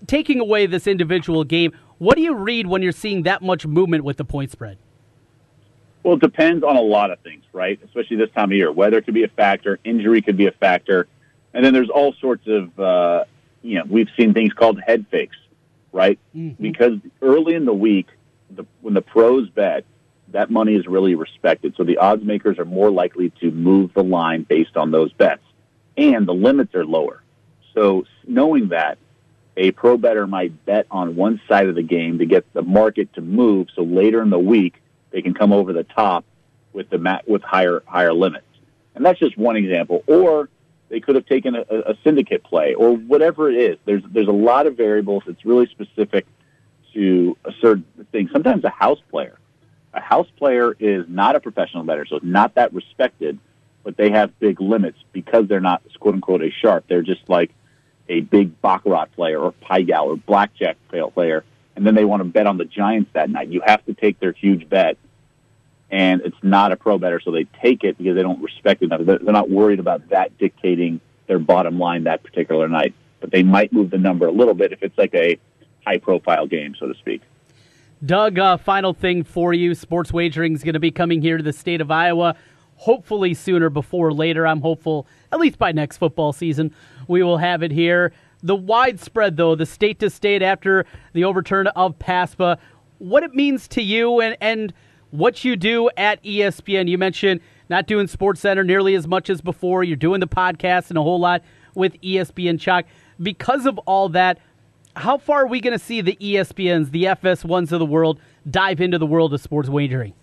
Taking 0.07 0.39
away 0.39 0.67
this 0.67 0.87
individual 0.87 1.43
game, 1.43 1.73
what 1.97 2.17
do 2.17 2.23
you 2.23 2.35
read 2.35 2.67
when 2.67 2.83
you're 2.83 2.93
seeing 2.93 3.23
that 3.23 3.41
much 3.41 3.67
movement 3.67 4.05
with 4.05 4.19
the 4.19 4.27
point 4.27 4.51
spread? 4.51 4.77
Well, 6.03 6.17
it 6.17 6.21
depends 6.21 6.63
on 6.63 6.77
a 6.77 6.83
lot 6.83 7.11
of 7.11 7.19
things, 7.21 7.45
right? 7.55 7.81
Especially 7.83 8.19
this 8.19 8.31
time 8.33 8.51
of 8.51 8.57
year. 8.57 8.71
Weather 8.71 9.01
could 9.01 9.15
be 9.15 9.25
a 9.25 9.29
factor, 9.29 9.79
injury 9.83 10.21
could 10.21 10.37
be 10.37 10.49
a 10.49 10.53
factor, 10.53 11.09
and 11.55 11.65
then 11.65 11.73
there's 11.73 11.89
all 11.89 12.13
sorts 12.21 12.47
of 12.47 12.79
uh, 12.79 13.25
you 13.63 13.79
know, 13.79 13.85
we've 13.89 14.09
seen 14.19 14.35
things 14.35 14.53
called 14.53 14.79
head 14.87 15.07
fakes, 15.11 15.37
right? 15.93 16.19
Mm-hmm. 16.37 16.63
Because 16.63 16.99
early 17.23 17.55
in 17.55 17.65
the 17.65 17.73
week, 17.73 18.09
the, 18.51 18.67
when 18.83 18.93
the 18.93 19.01
pros 19.01 19.49
bet, 19.49 19.87
that 20.33 20.51
money 20.51 20.75
is 20.75 20.87
really 20.87 21.15
respected. 21.15 21.75
So 21.77 21.85
the 21.85 21.99
odds 21.99 22.25
makers 22.25 22.59
are 22.59 22.65
more 22.65 22.91
likely 22.91 23.31
to 23.41 23.51
move 23.51 23.93
the 23.95 24.03
line 24.03 24.43
based 24.43 24.77
on 24.77 24.91
those 24.91 25.13
bets, 25.13 25.43
and 25.97 26.27
the 26.27 26.35
limits 26.35 26.75
are 26.75 26.85
lower. 26.85 27.23
So 27.75 28.05
knowing 28.27 28.69
that, 28.69 28.99
a 29.57 29.71
pro 29.73 29.97
better 29.99 30.27
might 30.27 30.65
bet 30.65 30.87
on 30.91 31.15
one 31.17 31.41
side 31.49 31.69
of 31.69 31.75
the 31.75 31.83
game 31.83 32.19
to 32.19 32.27
get 32.27 32.51
the 32.55 32.63
market 32.63 33.13
to 33.15 33.21
move, 33.21 33.69
so 33.75 33.83
later 33.83 34.23
in 34.23 34.31
the 34.31 34.39
week 34.39 34.81
they 35.11 35.23
can 35.23 35.35
come 35.35 35.53
over 35.53 35.73
the 35.73 35.85
top 35.85 36.25
with 36.73 36.89
the 36.89 36.99
mat 36.99 37.29
with 37.29 37.43
higher 37.43 37.83
higher 37.87 38.15
limits. 38.15 38.47
And 38.95 39.05
that's 39.05 39.19
just 39.19 39.37
one 39.37 39.57
example. 39.57 40.05
Or 40.07 40.49
they 40.89 41.01
could 41.01 41.15
have 41.15 41.27
taken 41.27 41.55
a, 41.55 41.65
a 41.71 41.95
syndicate 42.05 42.45
play 42.45 42.75
or 42.75 42.95
whatever 42.95 43.51
it 43.51 43.57
is. 43.57 43.79
There's 43.85 44.03
there's 44.11 44.29
a 44.29 44.33
lot 44.33 44.67
of 44.67 44.77
variables. 44.77 45.23
It's 45.27 45.45
really 45.45 45.67
specific 45.67 46.27
to 46.95 47.37
a 47.45 47.53
certain 47.61 47.85
thing. 48.11 48.29
Sometimes 48.33 48.65
a 48.65 48.71
house 48.71 49.01
player. 49.11 49.39
A 49.95 50.01
house 50.01 50.29
player 50.39 50.75
is 50.79 51.05
not 51.09 51.37
a 51.37 51.41
professional 51.41 51.85
bettor, 51.85 52.07
so 52.07 52.17
it's 52.17 52.25
not 52.25 52.55
that 52.55 52.73
respected, 52.73 53.39
but 53.85 53.97
they 53.97 54.11
have 54.11 54.39
big 54.39 54.61
limits 54.61 54.99
because 55.13 55.49
they're 55.49 55.61
not 55.61 55.83
quote 56.01 56.15
unquote 56.15 56.43
a 56.43 56.51
sharp. 56.51 56.85
They're 56.89 57.03
just 57.03 57.29
like 57.29 57.51
a 58.09 58.21
big 58.21 58.61
baccarat 58.61 59.07
player 59.15 59.39
or 59.39 59.53
pai 59.53 59.85
gow 59.85 60.07
or 60.07 60.17
blackjack 60.17 60.77
player, 60.89 61.45
and 61.77 61.87
then 61.87 61.95
they 61.95 62.05
want 62.05 62.21
to 62.21 62.25
bet 62.25 62.47
on 62.47 62.59
the 62.59 62.65
Giants 62.65 63.11
that 63.13 63.31
night. 63.31 63.49
You 63.49 63.63
have 63.65 63.85
to 63.87 63.95
take 63.95 64.19
their 64.19 64.33
huge 64.33 64.69
bet, 64.69 64.97
and 65.91 66.23
it's 66.23 66.37
not 66.43 66.73
a 66.73 66.77
pro 66.77 66.99
better, 66.99 67.21
so 67.21 67.31
they 67.31 67.45
take 67.45 67.85
it 67.85 67.99
because 67.99 68.17
they 68.17 68.23
don't 68.23 68.43
respect 68.43 68.83
it 68.83 68.87
enough. 68.87 69.03
They're 69.05 69.19
not 69.21 69.51
worried 69.51 69.79
about 69.79 70.09
that 70.09 70.37
dictating 70.39 71.01
their 71.27 71.39
bottom 71.39 71.79
line 71.79 72.05
that 72.05 72.23
particular 72.23 72.69
night, 72.69 72.95
but 73.21 73.31
they 73.31 73.43
might 73.43 73.73
move 73.73 73.91
the 73.91 73.99
number 73.99 74.27
a 74.27 74.33
little 74.33 74.55
bit 74.55 74.73
if 74.73 74.83
it's 74.83 74.97
like 74.97 75.15
a 75.15 75.39
high 75.87 75.99
profile 75.99 76.47
game, 76.47 76.75
so 76.79 76.87
to 76.87 76.95
speak. 76.95 77.23
Doug, 78.05 78.37
uh, 78.37 78.57
final 78.57 78.93
thing 78.93 79.23
for 79.23 79.55
you. 79.55 79.77
Sports 79.77 80.13
wagering 80.13 80.55
is 80.55 80.65
going 80.65 80.73
to 80.73 80.81
be 80.81 80.91
coming 80.91 81.23
here 81.23 81.37
to 81.37 81.43
the 81.43 81.53
state 81.53 81.81
of 81.81 81.93
Iowa, 81.93 82.35
hopefully 82.75 83.33
sooner 83.33 83.71
before 83.71 84.13
later. 84.13 84.45
I'm 84.45 84.61
hopeful, 84.61 85.07
at 85.31 85.39
least 85.39 85.57
by 85.57 85.71
next 85.71 85.99
football 85.99 86.33
season, 86.33 86.75
we 87.07 87.23
will 87.23 87.37
have 87.37 87.63
it 87.63 87.71
here. 87.71 88.13
The 88.43 88.57
widespread, 88.57 89.37
though, 89.37 89.55
the 89.55 89.67
state 89.67 90.01
to 90.01 90.11
state 90.11 90.43
after 90.43 90.85
the 91.13 91.23
overturn 91.23 91.69
of 91.69 91.97
PASPA, 92.01 92.59
what 92.99 93.23
it 93.23 93.37
means 93.37 93.69
to 93.69 93.83
you 93.83 94.21
and, 94.21 94.37
and 94.41 94.75
what 95.13 95.45
you 95.45 95.55
do 95.55 95.89
at 95.97 96.21
ESPN. 96.25 96.89
You 96.89 96.99
mentioned 96.99 97.41
not 97.71 97.87
doing 97.87 98.09
Sports 98.09 98.41
Center 98.41 98.65
nearly 98.65 98.97
as 98.97 99.07
much 99.07 99.31
as 99.31 99.41
before. 99.41 99.85
You're 99.85 99.97
doing 99.97 100.19
the 100.19 100.27
podcast 100.27 100.89
and 100.89 100.99
a 100.99 101.03
whole 101.03 101.21
lot 101.21 101.45
with 101.77 102.01
ESPN 102.01 102.59
Chalk. 102.59 102.85
Because 103.21 103.65
of 103.65 103.79
all 103.87 104.09
that, 104.09 104.41
how 104.97 105.19
far 105.19 105.43
are 105.43 105.47
we 105.47 105.61
going 105.61 105.77
to 105.77 105.85
see 105.85 106.01
the 106.01 106.17
ESPNs, 106.21 106.91
the 106.91 107.05
FS1s 107.05 107.73
of 107.73 107.79
the 107.79 107.87
world, 107.87 108.21
dive 108.49 108.81
into 108.81 108.99
the 108.99 109.07
world 109.07 109.33
of 109.33 109.41
sports 109.41 109.69
wagering? 109.69 110.15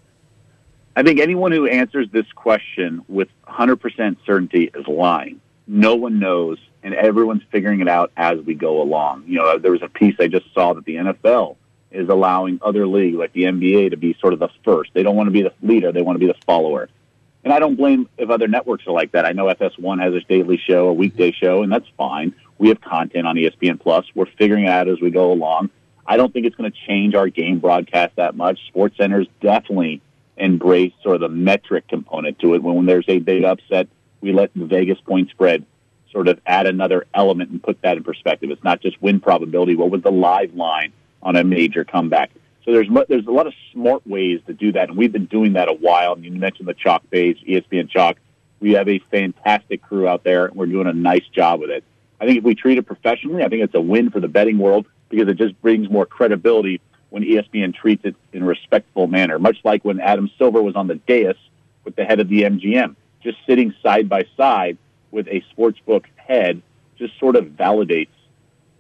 I 0.96 1.04
think 1.04 1.20
anyone 1.20 1.52
who 1.52 1.68
answers 1.68 2.08
this 2.12 2.26
question 2.34 3.04
with 3.08 3.30
100% 3.48 4.18
certainty 4.26 4.70
is 4.74 4.88
lying. 4.88 5.40
No 5.68 5.96
one 5.96 6.20
knows, 6.20 6.58
and 6.84 6.94
everyone's 6.94 7.44
figuring 7.52 7.80
it 7.80 7.88
out 7.88 8.12
as 8.18 8.40
we 8.40 8.54
go 8.54 8.82
along. 8.82 9.24
You 9.28 9.40
know, 9.40 9.58
there 9.58 9.72
was 9.72 9.82
a 9.82 9.88
piece 9.88 10.16
I 10.20 10.28
just 10.28 10.52
saw 10.54 10.74
that 10.74 10.86
the 10.86 10.96
NFL 10.96 11.56
is 11.92 12.10
allowing 12.10 12.60
other 12.62 12.86
leagues 12.88 13.18
like 13.18 13.34
the 13.34 13.44
NBA 13.44 13.92
to 13.92 13.98
be 13.98 14.16
sort 14.20 14.34
of 14.34 14.40
the 14.40 14.50
first. 14.64 14.92
They 14.94 15.04
don't 15.04 15.16
want 15.16 15.28
to 15.28 15.32
be 15.32 15.44
the 15.44 15.54
leader; 15.62 15.92
they 15.92 16.02
want 16.02 16.16
to 16.16 16.20
be 16.20 16.32
the 16.32 16.38
follower. 16.46 16.90
And 17.44 17.54
I 17.54 17.60
don't 17.60 17.76
blame 17.76 18.10
if 18.18 18.30
other 18.30 18.48
networks 18.48 18.86
are 18.86 18.92
like 18.92 19.14
that. 19.14 19.26
I 19.26 19.32
know 19.32 19.46
FS1 19.46 20.02
has 20.04 20.14
a 20.14 20.20
daily 20.22 20.58
show, 20.58 20.90
a 20.90 20.94
weekday 20.94 21.32
show, 21.32 21.64
and 21.64 21.72
that's 21.72 21.88
fine. 21.98 22.36
We 22.60 22.68
have 22.68 22.82
content 22.82 23.26
on 23.26 23.36
ESPN 23.36 23.80
Plus. 23.80 24.06
We're 24.14 24.28
figuring 24.38 24.66
it 24.66 24.70
out 24.70 24.88
as 24.88 25.00
we 25.02 25.10
go 25.10 25.32
along. 25.32 25.72
I 26.06 26.18
don't 26.18 26.32
think 26.32 26.46
it's 26.46 26.56
going 26.56 26.72
to 26.72 26.78
change 26.88 27.16
our 27.16 27.30
game 27.30 27.60
broadcast 27.60 28.16
that 28.18 28.36
much. 28.36 28.60
Sports 28.68 28.98
Centers 28.98 29.28
definitely 29.42 30.02
embrace 30.38 30.94
sort 31.02 31.16
of 31.16 31.22
the 31.22 31.30
metric 31.30 31.88
component 31.88 32.40
to 32.40 32.54
it. 32.54 32.62
When, 32.62 32.76
when 32.76 32.86
there's 32.86 33.06
a 33.08 33.20
big 33.20 33.44
upset, 33.44 33.88
we 34.22 34.34
let 34.34 34.52
the 34.54 34.66
Vegas 34.66 35.00
point 35.02 35.30
spread 35.30 35.66
sort 36.12 36.28
of 36.28 36.40
add 36.46 36.68
another 36.68 37.06
element 37.14 37.52
and 37.52 37.64
put 37.64 37.82
that 37.84 37.98
in 37.98 38.04
perspective. 38.04 38.50
It's 38.50 38.64
not 38.64 38.82
just 38.82 39.02
win 39.02 39.20
probability. 39.20 39.76
What 39.76 39.92
was 39.92 40.02
the 40.02 40.12
live 40.12 40.54
line 40.54 40.92
on 41.24 41.36
a 41.36 41.44
major 41.44 41.86
comeback? 41.86 42.32
So 42.66 42.74
there's 42.74 42.88
there's 43.08 43.26
a 43.26 43.32
lot 43.32 43.48
of 43.48 43.54
smart 43.72 44.06
ways 44.06 44.42
to 44.48 44.54
do 44.54 44.74
that, 44.74 44.90
and 44.90 44.98
we've 44.98 45.12
been 45.12 45.26
doing 45.26 45.54
that 45.54 45.70
a 45.70 45.74
while. 45.74 46.14
And 46.14 46.26
you 46.26 46.32
mentioned 46.32 46.68
the 46.68 46.74
Chalk 46.74 47.10
page, 47.10 47.42
ESPN 47.48 47.90
Chalk. 47.90 48.18
We 48.60 48.74
have 48.74 48.90
a 48.90 49.00
fantastic 49.12 49.82
crew 49.82 50.08
out 50.08 50.24
there, 50.24 50.48
and 50.48 50.56
we're 50.56 50.66
doing 50.66 50.88
a 50.88 50.94
nice 50.94 51.26
job 51.34 51.62
with 51.62 51.70
it. 51.70 51.84
I 52.20 52.26
think 52.26 52.40
if 52.40 52.44
we 52.44 52.56
treat 52.56 52.78
it 52.78 52.86
professionally, 52.86 53.44
I 53.44 53.50
think 53.50 53.64
it's 53.64 53.76
a 53.76 53.82
win 53.82 54.10
for 54.10 54.20
the 54.20 54.28
betting 54.28 54.58
world 54.58 54.86
because 55.10 55.28
it 55.28 55.38
just 55.38 55.60
brings 55.62 55.90
more 55.90 56.06
credibility 56.06 56.82
when 57.10 57.24
ESPN 57.24 57.74
treats 57.74 58.06
it 58.06 58.16
in 58.34 58.44
a 58.44 58.46
respectful 58.46 59.08
manner. 59.08 59.40
Much 59.40 59.58
like 59.64 59.84
when 59.84 60.00
Adam 60.00 60.30
Silver 60.38 60.62
was 60.62 60.76
on 60.76 60.88
the 60.88 60.96
dais 60.96 61.36
with 61.84 61.96
the 61.96 62.04
head 62.04 62.20
of 62.20 62.30
the 62.30 62.44
MGM, 62.44 62.96
just 63.24 63.38
sitting 63.48 63.74
side 63.82 64.08
by 64.10 64.26
side 64.38 64.78
with 65.12 65.28
a 65.28 65.44
sportsbook 65.56 66.06
head, 66.16 66.62
just 66.98 67.18
sort 67.20 67.36
of 67.36 67.46
validates 67.46 68.10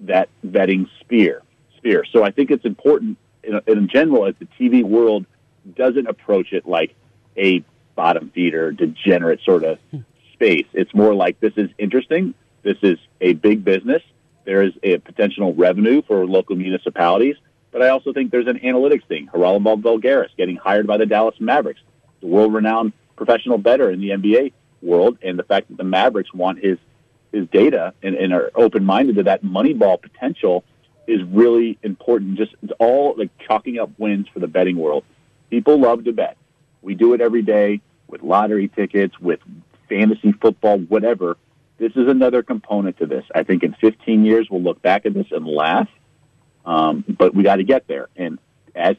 that 0.01 0.29
betting 0.43 0.89
sphere. 0.99 1.41
Sphere. 1.77 2.05
So 2.11 2.23
I 2.23 2.31
think 2.31 2.51
it's 2.51 2.65
important 2.65 3.17
in, 3.43 3.59
in 3.67 3.87
general 3.87 4.25
as 4.25 4.35
the 4.39 4.47
TV 4.59 4.83
world 4.83 5.25
doesn't 5.75 6.07
approach 6.07 6.53
it 6.53 6.67
like 6.67 6.95
a 7.37 7.63
bottom 7.95 8.31
feeder, 8.33 8.71
degenerate 8.71 9.41
sort 9.43 9.63
of 9.63 9.79
space. 10.33 10.65
It's 10.73 10.93
more 10.93 11.13
like 11.13 11.39
this 11.39 11.53
is 11.57 11.69
interesting. 11.77 12.33
This 12.63 12.77
is 12.81 12.97
a 13.21 13.33
big 13.33 13.63
business. 13.63 14.01
There 14.45 14.63
is 14.63 14.73
a 14.83 14.97
potential 14.97 15.53
revenue 15.53 16.01
for 16.01 16.25
local 16.25 16.55
municipalities, 16.55 17.35
but 17.71 17.81
I 17.81 17.89
also 17.89 18.13
think 18.13 18.31
there's 18.31 18.47
an 18.47 18.59
analytics 18.59 19.05
thing. 19.07 19.29
Geraldo 19.33 19.81
Voulgaris 19.81 20.29
getting 20.37 20.55
hired 20.55 20.87
by 20.87 20.97
the 20.97 21.05
Dallas 21.05 21.35
Mavericks, 21.39 21.81
the 22.21 22.27
world-renowned 22.27 22.93
professional 23.15 23.57
bettor 23.57 23.91
in 23.91 24.01
the 24.01 24.09
NBA 24.09 24.53
world, 24.81 25.17
and 25.21 25.37
the 25.37 25.43
fact 25.43 25.67
that 25.69 25.77
the 25.77 25.83
Mavericks 25.83 26.33
want 26.33 26.59
his 26.59 26.77
his 27.31 27.47
data 27.49 27.93
and, 28.01 28.15
and 28.15 28.33
are 28.33 28.49
open-minded 28.55 29.15
to 29.17 29.23
that 29.23 29.43
Moneyball 29.43 30.01
potential 30.01 30.63
is 31.05 31.21
really 31.23 31.77
important. 31.83 32.37
Just 32.37 32.55
it's 32.63 32.73
all 32.79 33.13
like 33.17 33.29
chalking 33.39 33.79
up 33.79 33.91
wins 33.97 34.27
for 34.33 34.39
the 34.39 34.47
betting 34.47 34.77
world. 34.77 35.03
People 35.49 35.79
love 35.79 36.03
to 36.05 36.13
bet. 36.13 36.37
We 36.81 36.95
do 36.95 37.13
it 37.13 37.21
every 37.21 37.41
day 37.41 37.81
with 38.07 38.23
lottery 38.23 38.67
tickets, 38.67 39.19
with 39.19 39.39
fantasy 39.87 40.31
football, 40.31 40.79
whatever. 40.79 41.37
This 41.79 41.93
is 41.95 42.07
another 42.09 42.43
component 42.43 42.97
to 42.97 43.05
this. 43.05 43.23
I 43.33 43.43
think 43.43 43.63
in 43.63 43.73
15 43.73 44.25
years 44.25 44.49
we'll 44.49 44.61
look 44.61 44.81
back 44.81 45.05
at 45.05 45.13
this 45.13 45.27
and 45.31 45.47
laugh, 45.47 45.87
um, 46.65 47.05
but 47.07 47.33
we 47.33 47.43
got 47.43 47.55
to 47.55 47.63
get 47.63 47.87
there. 47.87 48.09
And 48.17 48.37
as 48.75 48.97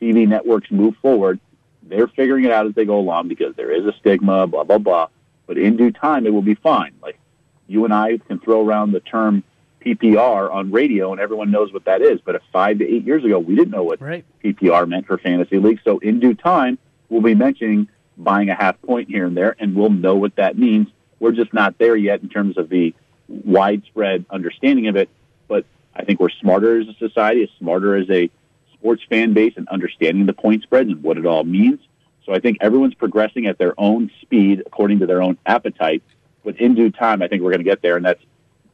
TV 0.00 0.28
networks 0.28 0.70
move 0.70 0.94
forward, 1.00 1.40
they're 1.82 2.08
figuring 2.08 2.44
it 2.44 2.50
out 2.50 2.66
as 2.66 2.74
they 2.74 2.84
go 2.84 2.98
along 2.98 3.28
because 3.28 3.56
there 3.56 3.70
is 3.70 3.86
a 3.86 3.96
stigma, 3.98 4.46
blah 4.46 4.64
blah 4.64 4.78
blah. 4.78 5.08
But 5.46 5.58
in 5.58 5.76
due 5.76 5.90
time, 5.90 6.26
it 6.26 6.32
will 6.32 6.42
be 6.42 6.54
fine. 6.54 6.94
Like 7.02 7.18
you 7.66 7.84
and 7.84 7.94
I 7.94 8.18
can 8.18 8.40
throw 8.40 8.66
around 8.66 8.92
the 8.92 9.00
term 9.00 9.42
PPR 9.80 10.52
on 10.52 10.72
radio, 10.72 11.12
and 11.12 11.20
everyone 11.20 11.50
knows 11.50 11.72
what 11.72 11.84
that 11.84 12.02
is. 12.02 12.20
But 12.20 12.34
if 12.34 12.42
five 12.52 12.78
to 12.78 12.84
eight 12.84 13.04
years 13.04 13.24
ago, 13.24 13.38
we 13.38 13.54
didn't 13.54 13.70
know 13.70 13.84
what 13.84 14.00
right. 14.02 14.24
PPR 14.44 14.86
meant 14.86 15.06
for 15.06 15.16
fantasy 15.16 15.58
leagues. 15.58 15.80
So 15.84 15.98
in 15.98 16.20
due 16.20 16.34
time, 16.34 16.78
we'll 17.08 17.22
be 17.22 17.34
mentioning 17.34 17.88
buying 18.18 18.50
a 18.50 18.54
half 18.54 18.80
point 18.82 19.08
here 19.08 19.26
and 19.26 19.36
there, 19.36 19.56
and 19.58 19.74
we'll 19.74 19.90
know 19.90 20.16
what 20.16 20.36
that 20.36 20.58
means. 20.58 20.88
We're 21.20 21.32
just 21.32 21.52
not 21.52 21.78
there 21.78 21.96
yet 21.96 22.22
in 22.22 22.28
terms 22.28 22.58
of 22.58 22.68
the 22.68 22.94
widespread 23.28 24.26
understanding 24.30 24.88
of 24.88 24.96
it. 24.96 25.08
But 25.48 25.64
I 25.94 26.04
think 26.04 26.20
we're 26.20 26.30
smarter 26.30 26.80
as 26.80 26.88
a 26.88 26.94
society, 26.94 27.42
as 27.42 27.48
smarter 27.58 27.96
as 27.96 28.08
a 28.10 28.30
sports 28.74 29.02
fan 29.08 29.32
base, 29.32 29.54
and 29.56 29.68
understanding 29.68 30.26
the 30.26 30.32
point 30.32 30.62
spreads 30.62 30.90
and 30.90 31.02
what 31.02 31.18
it 31.18 31.26
all 31.26 31.44
means. 31.44 31.80
So 32.24 32.34
I 32.34 32.40
think 32.40 32.58
everyone's 32.60 32.94
progressing 32.94 33.46
at 33.46 33.56
their 33.56 33.74
own 33.78 34.10
speed 34.20 34.62
according 34.66 34.98
to 34.98 35.06
their 35.06 35.22
own 35.22 35.38
appetite. 35.46 36.02
But 36.44 36.60
in 36.60 36.74
due 36.74 36.90
time, 36.90 37.22
I 37.22 37.28
think 37.28 37.42
we're 37.42 37.50
going 37.50 37.64
to 37.64 37.70
get 37.70 37.82
there, 37.82 37.96
and 37.96 38.04
that's 38.04 38.22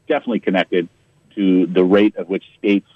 definitely 0.08 0.40
connected 0.40 0.88
to 1.34 1.66
the 1.66 1.84
rate 1.84 2.14
at 2.16 2.28
which 2.28 2.44
states 2.58 2.88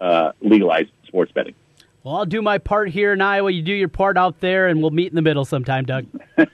uh, 0.00 0.32
legalize 0.40 0.86
sports 1.06 1.32
betting. 1.32 1.54
Well, 2.02 2.16
I'll 2.16 2.26
do 2.26 2.40
my 2.40 2.58
part 2.58 2.90
here 2.90 3.12
in 3.12 3.20
Iowa. 3.20 3.50
You 3.50 3.62
do 3.62 3.72
your 3.72 3.88
part 3.88 4.16
out 4.16 4.40
there, 4.40 4.68
and 4.68 4.80
we'll 4.80 4.92
meet 4.92 5.08
in 5.08 5.16
the 5.16 5.22
middle 5.22 5.44
sometime, 5.44 5.84
Doug. 5.84 6.06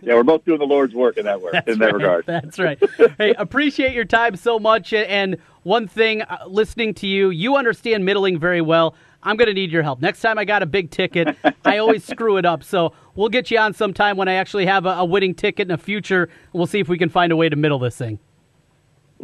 yeah, 0.02 0.14
we're 0.14 0.22
both 0.22 0.44
doing 0.44 0.58
the 0.58 0.66
Lord's 0.66 0.94
work 0.94 1.16
in 1.16 1.24
that 1.26 1.40
work 1.40 1.52
That's 1.52 1.68
in 1.68 1.78
that 1.78 1.86
right. 1.86 1.94
regard. 1.94 2.26
That's 2.26 2.58
right. 2.58 2.78
hey, 3.18 3.34
appreciate 3.34 3.94
your 3.94 4.04
time 4.04 4.36
so 4.36 4.58
much. 4.58 4.92
And 4.92 5.36
one 5.62 5.88
thing, 5.88 6.22
uh, 6.22 6.44
listening 6.46 6.94
to 6.94 7.06
you, 7.06 7.30
you 7.30 7.56
understand 7.56 8.04
middling 8.04 8.38
very 8.38 8.60
well. 8.60 8.94
I'm 9.22 9.36
going 9.36 9.48
to 9.48 9.54
need 9.54 9.70
your 9.70 9.82
help. 9.82 10.00
Next 10.00 10.20
time 10.20 10.38
I 10.38 10.44
got 10.44 10.62
a 10.62 10.66
big 10.66 10.90
ticket, 10.90 11.36
I 11.64 11.78
always 11.78 12.04
screw 12.10 12.38
it 12.38 12.46
up. 12.46 12.64
So 12.64 12.94
we'll 13.14 13.28
get 13.28 13.50
you 13.50 13.58
on 13.58 13.74
sometime 13.74 14.16
when 14.16 14.28
I 14.28 14.34
actually 14.34 14.66
have 14.66 14.86
a, 14.86 14.90
a 14.90 15.04
winning 15.04 15.34
ticket 15.34 15.62
in 15.62 15.68
the 15.68 15.78
future. 15.78 16.30
We'll 16.52 16.66
see 16.66 16.80
if 16.80 16.88
we 16.88 16.96
can 16.96 17.10
find 17.10 17.30
a 17.30 17.36
way 17.36 17.48
to 17.48 17.56
middle 17.56 17.78
this 17.78 17.96
thing. 17.96 18.18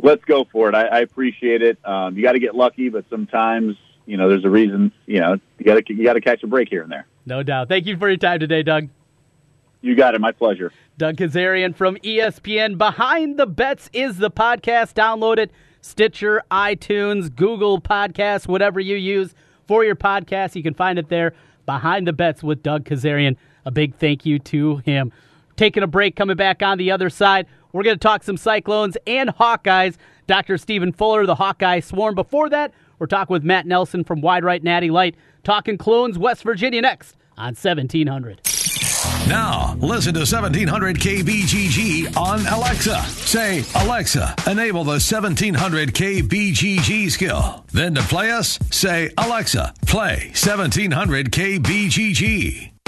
Let's 0.02 0.24
go 0.24 0.44
for 0.52 0.68
it. 0.68 0.74
I, 0.74 0.86
I 0.86 0.98
appreciate 1.00 1.62
it. 1.62 1.78
Um, 1.84 2.16
you 2.16 2.22
got 2.22 2.32
to 2.32 2.38
get 2.38 2.54
lucky, 2.54 2.90
but 2.90 3.06
sometimes 3.08 3.76
you 4.04 4.18
know 4.18 4.28
there's 4.28 4.44
a 4.44 4.50
reason. 4.50 4.92
You 5.06 5.20
know 5.20 5.38
you 5.58 5.64
got 5.64 5.86
to 5.86 5.94
you 5.94 6.04
got 6.04 6.12
to 6.12 6.20
catch 6.20 6.42
a 6.42 6.46
break 6.46 6.68
here 6.68 6.82
and 6.82 6.92
there. 6.92 7.06
No 7.24 7.42
doubt. 7.42 7.68
Thank 7.68 7.86
you 7.86 7.96
for 7.96 8.08
your 8.08 8.18
time 8.18 8.38
today, 8.38 8.62
Doug. 8.62 8.90
You 9.86 9.94
got 9.94 10.16
it. 10.16 10.20
My 10.20 10.32
pleasure. 10.32 10.72
Doug 10.98 11.16
Kezirian 11.16 11.72
from 11.72 11.94
ESPN. 11.98 12.76
Behind 12.76 13.36
the 13.36 13.46
Bets 13.46 13.88
is 13.92 14.16
the 14.16 14.32
podcast. 14.32 14.94
Download 14.94 15.38
it. 15.38 15.52
Stitcher, 15.80 16.42
iTunes, 16.50 17.32
Google 17.32 17.80
Podcasts, 17.80 18.48
whatever 18.48 18.80
you 18.80 18.96
use 18.96 19.32
for 19.68 19.84
your 19.84 19.94
podcast. 19.94 20.56
You 20.56 20.64
can 20.64 20.74
find 20.74 20.98
it 20.98 21.08
there. 21.08 21.34
Behind 21.66 22.04
the 22.04 22.12
Bets 22.12 22.42
with 22.42 22.64
Doug 22.64 22.84
Kezirian. 22.84 23.36
A 23.64 23.70
big 23.70 23.94
thank 23.94 24.26
you 24.26 24.40
to 24.40 24.78
him. 24.78 25.12
Taking 25.54 25.84
a 25.84 25.86
break, 25.86 26.16
coming 26.16 26.36
back 26.36 26.64
on 26.64 26.78
the 26.78 26.90
other 26.90 27.08
side. 27.08 27.46
We're 27.72 27.84
going 27.84 27.94
to 27.94 28.00
talk 28.00 28.24
some 28.24 28.36
Cyclones 28.36 28.96
and 29.06 29.30
Hawkeyes. 29.30 29.98
Dr. 30.26 30.58
Stephen 30.58 30.92
Fuller, 30.92 31.26
the 31.26 31.36
Hawkeye 31.36 31.78
Swarm. 31.78 32.16
Before 32.16 32.48
that, 32.48 32.74
we're 32.98 33.06
talking 33.06 33.32
with 33.32 33.44
Matt 33.44 33.66
Nelson 33.66 34.02
from 34.02 34.20
Wide 34.20 34.42
Right 34.42 34.64
Natty 34.64 34.90
Light, 34.90 35.14
talking 35.44 35.78
clones, 35.78 36.18
West 36.18 36.42
Virginia 36.42 36.80
next 36.80 37.16
on 37.38 37.54
1700. 37.54 38.55
Now, 39.28 39.76
listen 39.80 40.14
to 40.14 40.20
1700 40.20 41.00
KBGG 41.00 42.16
on 42.16 42.46
Alexa. 42.46 43.02
Say, 43.02 43.64
Alexa, 43.74 44.36
enable 44.46 44.84
the 44.84 45.00
1700 45.02 45.92
KBGG 45.92 47.10
skill. 47.10 47.64
Then 47.72 47.96
to 47.96 48.02
play 48.02 48.30
us, 48.30 48.56
say, 48.70 49.10
Alexa, 49.18 49.74
play 49.84 50.30
1700 50.32 51.32
KBGG. 51.32 52.75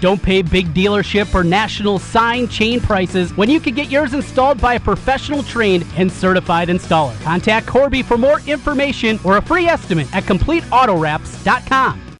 Don't 0.00 0.22
pay 0.22 0.42
big 0.42 0.72
dealership 0.72 1.34
or 1.34 1.44
national 1.44 1.98
sign 1.98 2.48
chain 2.48 2.80
prices 2.80 3.36
when 3.36 3.50
you 3.50 3.60
can 3.60 3.74
get 3.74 3.90
yours 3.90 4.14
installed 4.14 4.60
by 4.60 4.74
a 4.74 4.80
professional 4.80 5.42
trained 5.42 5.84
and 5.96 6.10
certified 6.10 6.68
installer. 6.68 7.20
Contact 7.22 7.66
Corby 7.66 8.02
for 8.02 8.16
more 8.16 8.40
information 8.46 9.20
or 9.24 9.36
a 9.36 9.42
free 9.42 9.66
estimate 9.66 10.12
at 10.14 10.24
CompleteAutoWraps.com. 10.24 12.10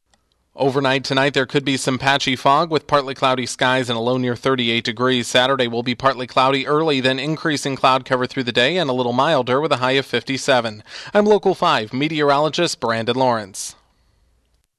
Overnight 0.61 1.05
tonight, 1.05 1.33
there 1.33 1.47
could 1.47 1.65
be 1.65 1.79
some 1.79 1.97
patchy 1.97 2.37
fog 2.37 2.71
with 2.71 2.87
partly 2.87 3.15
cloudy 3.15 3.47
skies 3.47 3.89
and 3.89 3.97
a 3.97 4.01
low 4.01 4.19
near 4.19 4.37
38 4.37 4.85
degrees. 4.85 5.27
Saturday 5.27 5.69
will 5.69 5.83
be 5.83 5.95
partly 5.95 6.27
cloudy 6.27 6.67
early, 6.67 7.01
then 7.01 7.19
increasing 7.19 7.77
cloud 7.77 8.05
cover 8.05 8.27
through 8.27 8.43
the 8.43 8.53
day 8.53 8.77
and 8.77 8.91
a 8.91 8.93
little 8.93 9.15
milder 9.15 9.59
with 9.59 9.73
a 9.73 9.79
high 9.79 9.93
of 9.93 10.05
57. 10.05 10.83
I'm 11.15 11.25
Local 11.25 11.55
5 11.55 11.95
meteorologist 11.95 12.79
Brandon 12.79 13.17
Lawrence. 13.17 13.75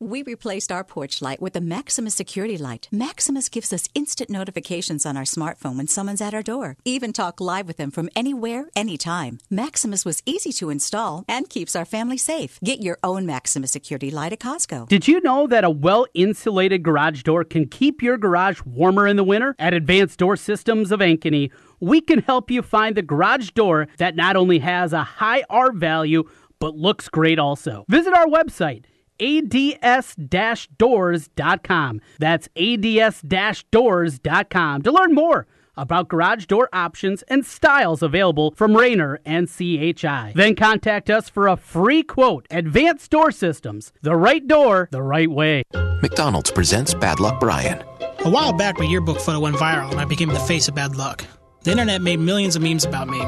We 0.03 0.23
replaced 0.23 0.71
our 0.71 0.83
porch 0.83 1.21
light 1.21 1.39
with 1.39 1.53
the 1.53 1.61
Maximus 1.61 2.15
security 2.15 2.57
light. 2.57 2.87
Maximus 2.91 3.49
gives 3.49 3.71
us 3.71 3.87
instant 3.93 4.31
notifications 4.31 5.05
on 5.05 5.15
our 5.15 5.25
smartphone 5.25 5.77
when 5.77 5.85
someone's 5.85 6.21
at 6.21 6.33
our 6.33 6.41
door. 6.41 6.75
Even 6.83 7.13
talk 7.13 7.39
live 7.39 7.67
with 7.67 7.77
them 7.77 7.91
from 7.91 8.09
anywhere, 8.15 8.65
anytime. 8.75 9.37
Maximus 9.51 10.03
was 10.03 10.23
easy 10.25 10.51
to 10.53 10.71
install 10.71 11.23
and 11.27 11.51
keeps 11.51 11.75
our 11.75 11.85
family 11.85 12.17
safe. 12.17 12.57
Get 12.63 12.81
your 12.81 12.97
own 13.03 13.27
Maximus 13.27 13.69
security 13.69 14.09
light 14.09 14.33
at 14.33 14.39
Costco. 14.39 14.87
Did 14.87 15.07
you 15.07 15.21
know 15.21 15.45
that 15.45 15.63
a 15.63 15.69
well 15.69 16.07
insulated 16.15 16.81
garage 16.81 17.21
door 17.21 17.43
can 17.43 17.67
keep 17.67 18.01
your 18.01 18.17
garage 18.17 18.59
warmer 18.65 19.05
in 19.05 19.17
the 19.17 19.23
winter? 19.23 19.55
At 19.59 19.75
Advanced 19.75 20.17
Door 20.17 20.37
Systems 20.37 20.91
of 20.91 21.01
Ankeny, 21.01 21.51
we 21.79 22.01
can 22.01 22.23
help 22.23 22.49
you 22.49 22.63
find 22.63 22.97
the 22.97 23.03
garage 23.03 23.51
door 23.51 23.87
that 23.99 24.15
not 24.15 24.35
only 24.35 24.57
has 24.57 24.93
a 24.93 25.03
high 25.03 25.43
R 25.47 25.71
value, 25.71 26.23
but 26.57 26.75
looks 26.75 27.07
great 27.07 27.37
also. 27.37 27.85
Visit 27.87 28.15
our 28.15 28.25
website 28.25 28.85
ads-doors.com. 29.21 32.01
That's 32.19 32.49
ads-doors.com 32.57 34.81
to 34.81 34.91
learn 34.91 35.13
more 35.13 35.47
about 35.77 36.09
garage 36.09 36.45
door 36.45 36.69
options 36.73 37.21
and 37.23 37.45
styles 37.45 38.03
available 38.03 38.53
from 38.55 38.75
Raynor 38.75 39.19
and 39.25 39.49
CHI. 39.49 40.33
Then 40.35 40.55
contact 40.55 41.09
us 41.09 41.29
for 41.29 41.47
a 41.47 41.57
free 41.57 42.03
quote. 42.03 42.45
Advanced 42.51 43.09
Door 43.11 43.31
Systems. 43.31 43.91
The 44.01 44.15
right 44.15 44.45
door, 44.47 44.89
the 44.91 45.01
right 45.01 45.31
way. 45.31 45.63
McDonald's 46.01 46.51
presents 46.51 46.93
Bad 46.93 47.19
Luck 47.19 47.39
Brian. 47.39 47.83
A 48.19 48.29
while 48.29 48.53
back, 48.53 48.77
my 48.77 48.85
yearbook 48.85 49.19
photo 49.19 49.39
went 49.39 49.55
viral 49.55 49.91
and 49.91 49.99
I 49.99 50.05
became 50.05 50.29
the 50.29 50.39
face 50.39 50.67
of 50.67 50.75
bad 50.75 50.95
luck. 50.95 51.25
The 51.63 51.71
internet 51.71 52.01
made 52.01 52.19
millions 52.19 52.55
of 52.55 52.61
memes 52.61 52.85
about 52.85 53.07
me. 53.07 53.19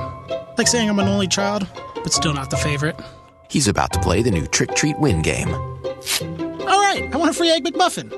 Like 0.58 0.68
saying 0.68 0.90
I'm 0.90 1.00
an 1.00 1.08
only 1.08 1.28
child, 1.28 1.68
but 1.96 2.14
still 2.14 2.34
not 2.34 2.50
the 2.50 2.58
favorite. 2.58 3.00
He's 3.54 3.68
about 3.68 3.92
to 3.92 4.00
play 4.00 4.24
the 4.24 4.32
new 4.32 4.48
Trick 4.48 4.74
Treat 4.74 4.98
Win 4.98 5.22
game. 5.22 5.50
All 5.50 6.82
right, 6.82 7.08
I 7.12 7.18
want 7.18 7.30
a 7.30 7.34
free 7.34 7.52
Egg 7.52 7.64
McMuffin. 7.64 8.12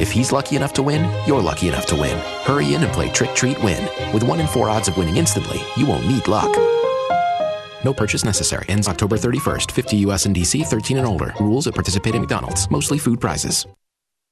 If 0.00 0.10
he's 0.10 0.32
lucky 0.32 0.56
enough 0.56 0.72
to 0.74 0.82
win, 0.82 1.04
you're 1.26 1.42
lucky 1.42 1.68
enough 1.68 1.84
to 1.88 1.94
win. 1.94 2.16
Hurry 2.46 2.74
in 2.74 2.82
and 2.82 2.90
play 2.90 3.10
Trick 3.10 3.34
Treat 3.34 3.62
Win. 3.62 3.84
With 4.14 4.22
1 4.22 4.40
in 4.40 4.46
4 4.46 4.70
odds 4.70 4.88
of 4.88 4.96
winning 4.96 5.18
instantly, 5.18 5.60
you 5.76 5.86
won't 5.86 6.06
need 6.06 6.26
luck. 6.26 6.56
No 7.84 7.92
purchase 7.92 8.24
necessary. 8.24 8.64
Ends 8.70 8.88
October 8.88 9.18
31st. 9.18 9.70
50 9.72 9.96
US 10.06 10.24
and 10.24 10.34
DC 10.34 10.64
13 10.64 10.96
and 10.96 11.06
older. 11.06 11.34
Rules 11.38 11.66
at 11.66 11.74
participating 11.74 12.22
McDonald's. 12.22 12.70
Mostly 12.70 12.96
food 12.96 13.20
prizes. 13.20 13.66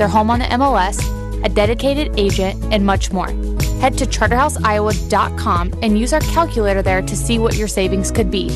their 0.00 0.08
home 0.08 0.30
on 0.30 0.38
the 0.38 0.46
MLS, 0.46 0.98
a 1.44 1.48
dedicated 1.50 2.18
agent, 2.18 2.58
and 2.72 2.84
much 2.86 3.12
more. 3.12 3.28
Head 3.80 3.98
to 3.98 4.06
charterhouseiowa.com 4.06 5.74
and 5.82 5.98
use 5.98 6.14
our 6.14 6.20
calculator 6.20 6.82
there 6.82 7.02
to 7.02 7.16
see 7.16 7.38
what 7.38 7.54
your 7.54 7.68
savings 7.68 8.10
could 8.10 8.30
be. 8.30 8.48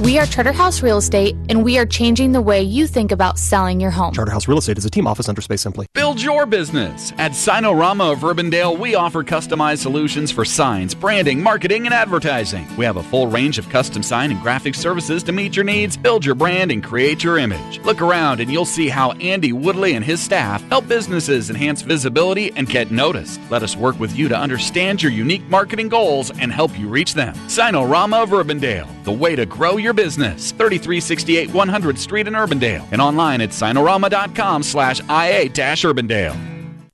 We 0.00 0.18
are 0.18 0.24
Charterhouse 0.24 0.82
Real 0.82 0.96
Estate, 0.96 1.36
and 1.50 1.62
we 1.62 1.76
are 1.76 1.84
changing 1.84 2.32
the 2.32 2.40
way 2.40 2.62
you 2.62 2.86
think 2.86 3.12
about 3.12 3.38
selling 3.38 3.80
your 3.80 3.90
home. 3.90 4.14
Charterhouse 4.14 4.48
Real 4.48 4.56
Estate 4.56 4.78
is 4.78 4.86
a 4.86 4.90
team 4.90 5.06
office 5.06 5.28
under 5.28 5.42
Space 5.42 5.60
Simply. 5.60 5.88
Build 5.92 6.22
your 6.22 6.46
business. 6.46 7.12
At 7.18 7.32
Signarama 7.32 8.12
of 8.12 8.20
Urbandale, 8.20 8.78
we 8.78 8.94
offer 8.94 9.22
customized 9.22 9.80
solutions 9.80 10.30
for 10.32 10.46
signs, 10.46 10.94
branding, 10.94 11.42
marketing, 11.42 11.84
and 11.84 11.92
advertising. 11.92 12.66
We 12.78 12.86
have 12.86 12.96
a 12.96 13.02
full 13.02 13.26
range 13.26 13.58
of 13.58 13.68
custom 13.68 14.02
sign 14.02 14.30
and 14.30 14.40
graphic 14.40 14.74
services 14.74 15.22
to 15.24 15.32
meet 15.32 15.54
your 15.54 15.66
needs, 15.66 15.98
build 15.98 16.24
your 16.24 16.34
brand, 16.34 16.72
and 16.72 16.82
create 16.82 17.22
your 17.22 17.36
image. 17.36 17.78
Look 17.80 18.00
around 18.00 18.40
and 18.40 18.50
you'll 18.50 18.64
see 18.64 18.88
how 18.88 19.12
Andy 19.12 19.52
Woodley 19.52 19.92
and 19.96 20.04
his 20.04 20.22
staff 20.22 20.66
help 20.70 20.88
businesses 20.88 21.50
enhance 21.50 21.82
visibility 21.82 22.52
and 22.56 22.66
get 22.66 22.90
noticed. 22.90 23.38
Let 23.50 23.62
us 23.62 23.76
work 23.76 24.00
with 24.00 24.16
you 24.16 24.28
to 24.28 24.36
understand 24.36 25.02
your 25.02 25.12
unique 25.12 25.46
marketing 25.50 25.90
goals 25.90 26.30
and 26.30 26.50
help 26.50 26.78
you 26.78 26.88
reach 26.88 27.12
them. 27.12 27.34
Signarama 27.48 28.22
of 28.22 28.30
Urbandale, 28.30 28.88
the 29.04 29.12
way 29.12 29.36
to 29.36 29.44
grow 29.44 29.76
your 29.76 29.89
business. 29.92 30.52
3368 30.52 31.52
100 31.52 31.98
Street 31.98 32.28
in 32.28 32.34
Urbandale 32.34 32.86
and 32.92 33.00
online 33.00 33.40
at 33.40 33.50
signarama.com 33.50 34.62
slash 34.62 35.00
IA-Urbandale. 35.00 36.50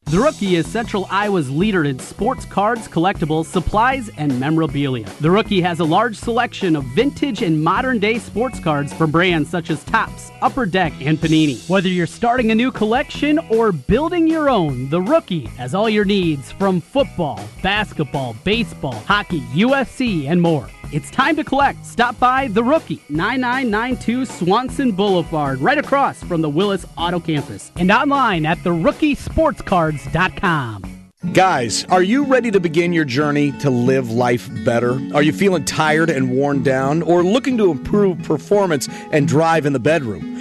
The 0.09 0.21
Rookie 0.21 0.55
is 0.55 0.69
Central 0.69 1.09
Iowa's 1.11 1.51
leader 1.51 1.83
in 1.83 1.99
sports 1.99 2.45
cards, 2.45 2.87
collectibles, 2.87 3.47
supplies, 3.47 4.09
and 4.17 4.39
memorabilia. 4.39 5.05
The 5.21 5.33
Rookie 5.33 5.61
has 5.63 5.81
a 5.81 5.85
large 5.85 6.15
selection 6.15 6.77
of 6.77 6.85
vintage 6.95 7.43
and 7.43 7.61
modern 7.61 7.99
day 7.99 8.21
sports 8.21 8.61
cards 8.61 8.93
from 8.93 9.11
brands 9.11 9.51
such 9.51 9.69
as 9.69 9.83
Topps, 9.83 10.31
Upper 10.43 10.65
Deck, 10.65 10.93
and 11.01 11.19
Panini. 11.19 11.69
Whether 11.69 11.89
you're 11.89 12.07
starting 12.07 12.53
a 12.53 12.55
new 12.55 12.71
collection 12.71 13.41
or 13.51 13.73
building 13.73 14.29
your 14.29 14.49
own, 14.49 14.89
The 14.91 15.03
Rookie 15.03 15.47
has 15.59 15.75
all 15.75 15.89
your 15.91 16.05
needs 16.05 16.53
from 16.53 16.81
football, 16.81 17.41
basketball, 17.61 18.37
baseball, 18.45 18.95
hockey, 19.09 19.41
UFC, 19.57 20.31
and 20.31 20.41
more. 20.41 20.69
It's 20.93 21.11
time 21.11 21.35
to 21.37 21.45
collect. 21.45 21.85
Stop 21.85 22.19
by 22.19 22.49
The 22.49 22.63
Rookie, 22.63 23.03
9992 23.09 24.25
Swanson 24.25 24.93
Boulevard, 24.93 25.61
right 25.61 25.79
across 25.79 26.23
from 26.23 26.43
the 26.43 26.49
Willis 26.49 26.87
Auto 26.97 27.21
Campus, 27.21 27.73
and 27.77 27.91
online 27.91 28.47
at 28.47 28.59
therookie.sportscards.com. 28.59 30.83
Guys, 31.33 31.85
are 31.87 32.03
you 32.03 32.25
ready 32.25 32.53
to 32.53 32.61
begin 32.61 32.93
your 32.93 33.05
journey 33.05 33.51
to 33.59 33.69
live 33.69 34.11
life 34.11 34.49
better? 34.65 34.93
Are 35.13 35.23
you 35.23 35.33
feeling 35.33 35.65
tired 35.65 36.09
and 36.09 36.31
worn 36.31 36.63
down 36.63 37.03
or 37.03 37.25
looking 37.25 37.59
to 37.59 37.71
improve 37.71 38.23
performance 38.23 38.89
and 39.11 39.27
drive 39.27 39.67
in 39.67 39.73
the 39.73 39.81
bedroom? 39.81 40.36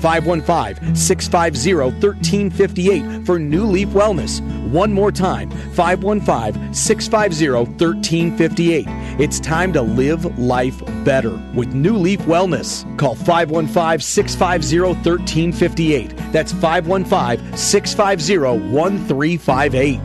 515 0.00 0.94
650 0.94 1.74
1358 1.74 3.26
for 3.26 3.38
New 3.38 3.64
Leaf 3.64 3.88
Wellness. 3.88 4.40
One 4.70 4.92
more 4.92 5.12
time 5.12 5.50
515 5.50 6.72
650 6.72 7.50
1358. 7.50 8.84
It's 9.20 9.40
time 9.40 9.72
to 9.74 9.82
live 9.82 10.38
life 10.38 10.80
better 11.04 11.40
with 11.54 11.74
New 11.74 11.96
Leaf 11.96 12.20
Wellness. 12.20 12.84
Call 12.98 13.14
515 13.14 14.00
650 14.00 14.80
1358. 14.80 16.32
That's 16.32 16.52
515 16.52 17.56
650 17.56 18.38
1358. 18.38 20.00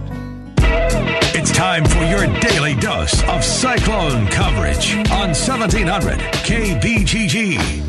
It's 1.37 1.51
time 1.51 1.85
for 1.85 2.03
your 2.05 2.25
daily 2.39 2.75
dose 2.75 3.21
of 3.29 3.43
cyclone 3.43 4.27
coverage 4.27 4.95
on 5.11 5.29
1700 5.35 6.17
KBGG. 6.43 7.84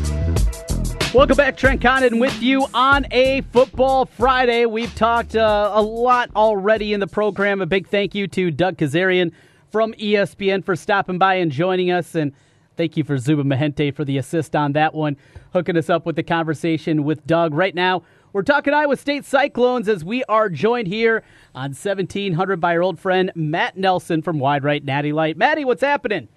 Welcome 1.13 1.37
back, 1.37 1.55
Trent 1.55 1.81
Condon, 1.81 2.19
with 2.19 2.43
you 2.43 2.67
on 2.73 3.07
a 3.11 3.39
Football 3.53 4.05
Friday. 4.05 4.65
We've 4.65 4.93
talked 4.93 5.37
uh, 5.37 5.71
a 5.73 5.81
lot 5.81 6.29
already 6.35 6.91
in 6.91 6.99
the 6.99 7.07
program. 7.07 7.61
A 7.61 7.65
big 7.65 7.87
thank 7.87 8.13
you 8.13 8.27
to 8.27 8.51
Doug 8.51 8.77
Kezirian 8.77 9.31
from 9.71 9.93
ESPN 9.93 10.65
for 10.65 10.75
stopping 10.75 11.17
by 11.17 11.35
and 11.35 11.49
joining 11.49 11.91
us. 11.91 12.13
And 12.13 12.33
thank 12.75 12.97
you 12.97 13.05
for 13.05 13.17
Zuba 13.17 13.43
Mahente 13.43 13.95
for 13.95 14.03
the 14.03 14.17
assist 14.17 14.53
on 14.53 14.73
that 14.73 14.93
one, 14.93 15.15
hooking 15.53 15.77
us 15.77 15.89
up 15.89 16.05
with 16.05 16.17
the 16.17 16.23
conversation 16.23 17.05
with 17.05 17.25
Doug. 17.25 17.53
Right 17.53 17.73
now, 17.73 18.03
we're 18.33 18.43
talking 18.43 18.73
Iowa 18.73 18.97
State 18.97 19.23
Cyclones 19.23 19.87
as 19.87 20.03
we 20.03 20.25
are 20.25 20.49
joined 20.49 20.89
here 20.89 21.23
on 21.55 21.69
1700 21.69 22.59
by 22.59 22.75
our 22.75 22.83
old 22.83 22.99
friend 22.99 23.31
Matt 23.33 23.77
Nelson 23.77 24.21
from 24.21 24.39
Wide 24.39 24.65
Right 24.65 24.83
Natty 24.83 25.13
Light. 25.13 25.37
Matty, 25.37 25.63
what's 25.63 25.81
happening? 25.81 26.27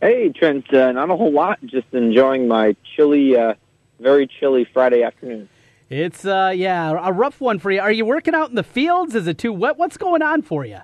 Hey, 0.00 0.30
Trent. 0.30 0.72
Uh, 0.72 0.92
not 0.92 1.10
a 1.10 1.16
whole 1.16 1.32
lot. 1.32 1.58
Just 1.64 1.86
enjoying 1.92 2.48
my 2.48 2.76
chilly, 2.94 3.36
uh, 3.36 3.54
very 4.00 4.26
chilly 4.26 4.66
Friday 4.72 5.02
afternoon. 5.02 5.48
It's 5.90 6.24
uh, 6.24 6.52
yeah, 6.54 6.90
a 6.90 7.12
rough 7.12 7.40
one 7.40 7.58
for 7.58 7.70
you. 7.70 7.80
Are 7.80 7.92
you 7.92 8.04
working 8.04 8.34
out 8.34 8.48
in 8.48 8.54
the 8.56 8.62
fields? 8.62 9.14
Is 9.14 9.26
it 9.26 9.38
too 9.38 9.52
wet? 9.52 9.76
What's 9.78 9.96
going 9.96 10.22
on 10.22 10.42
for 10.42 10.64
you? 10.64 10.80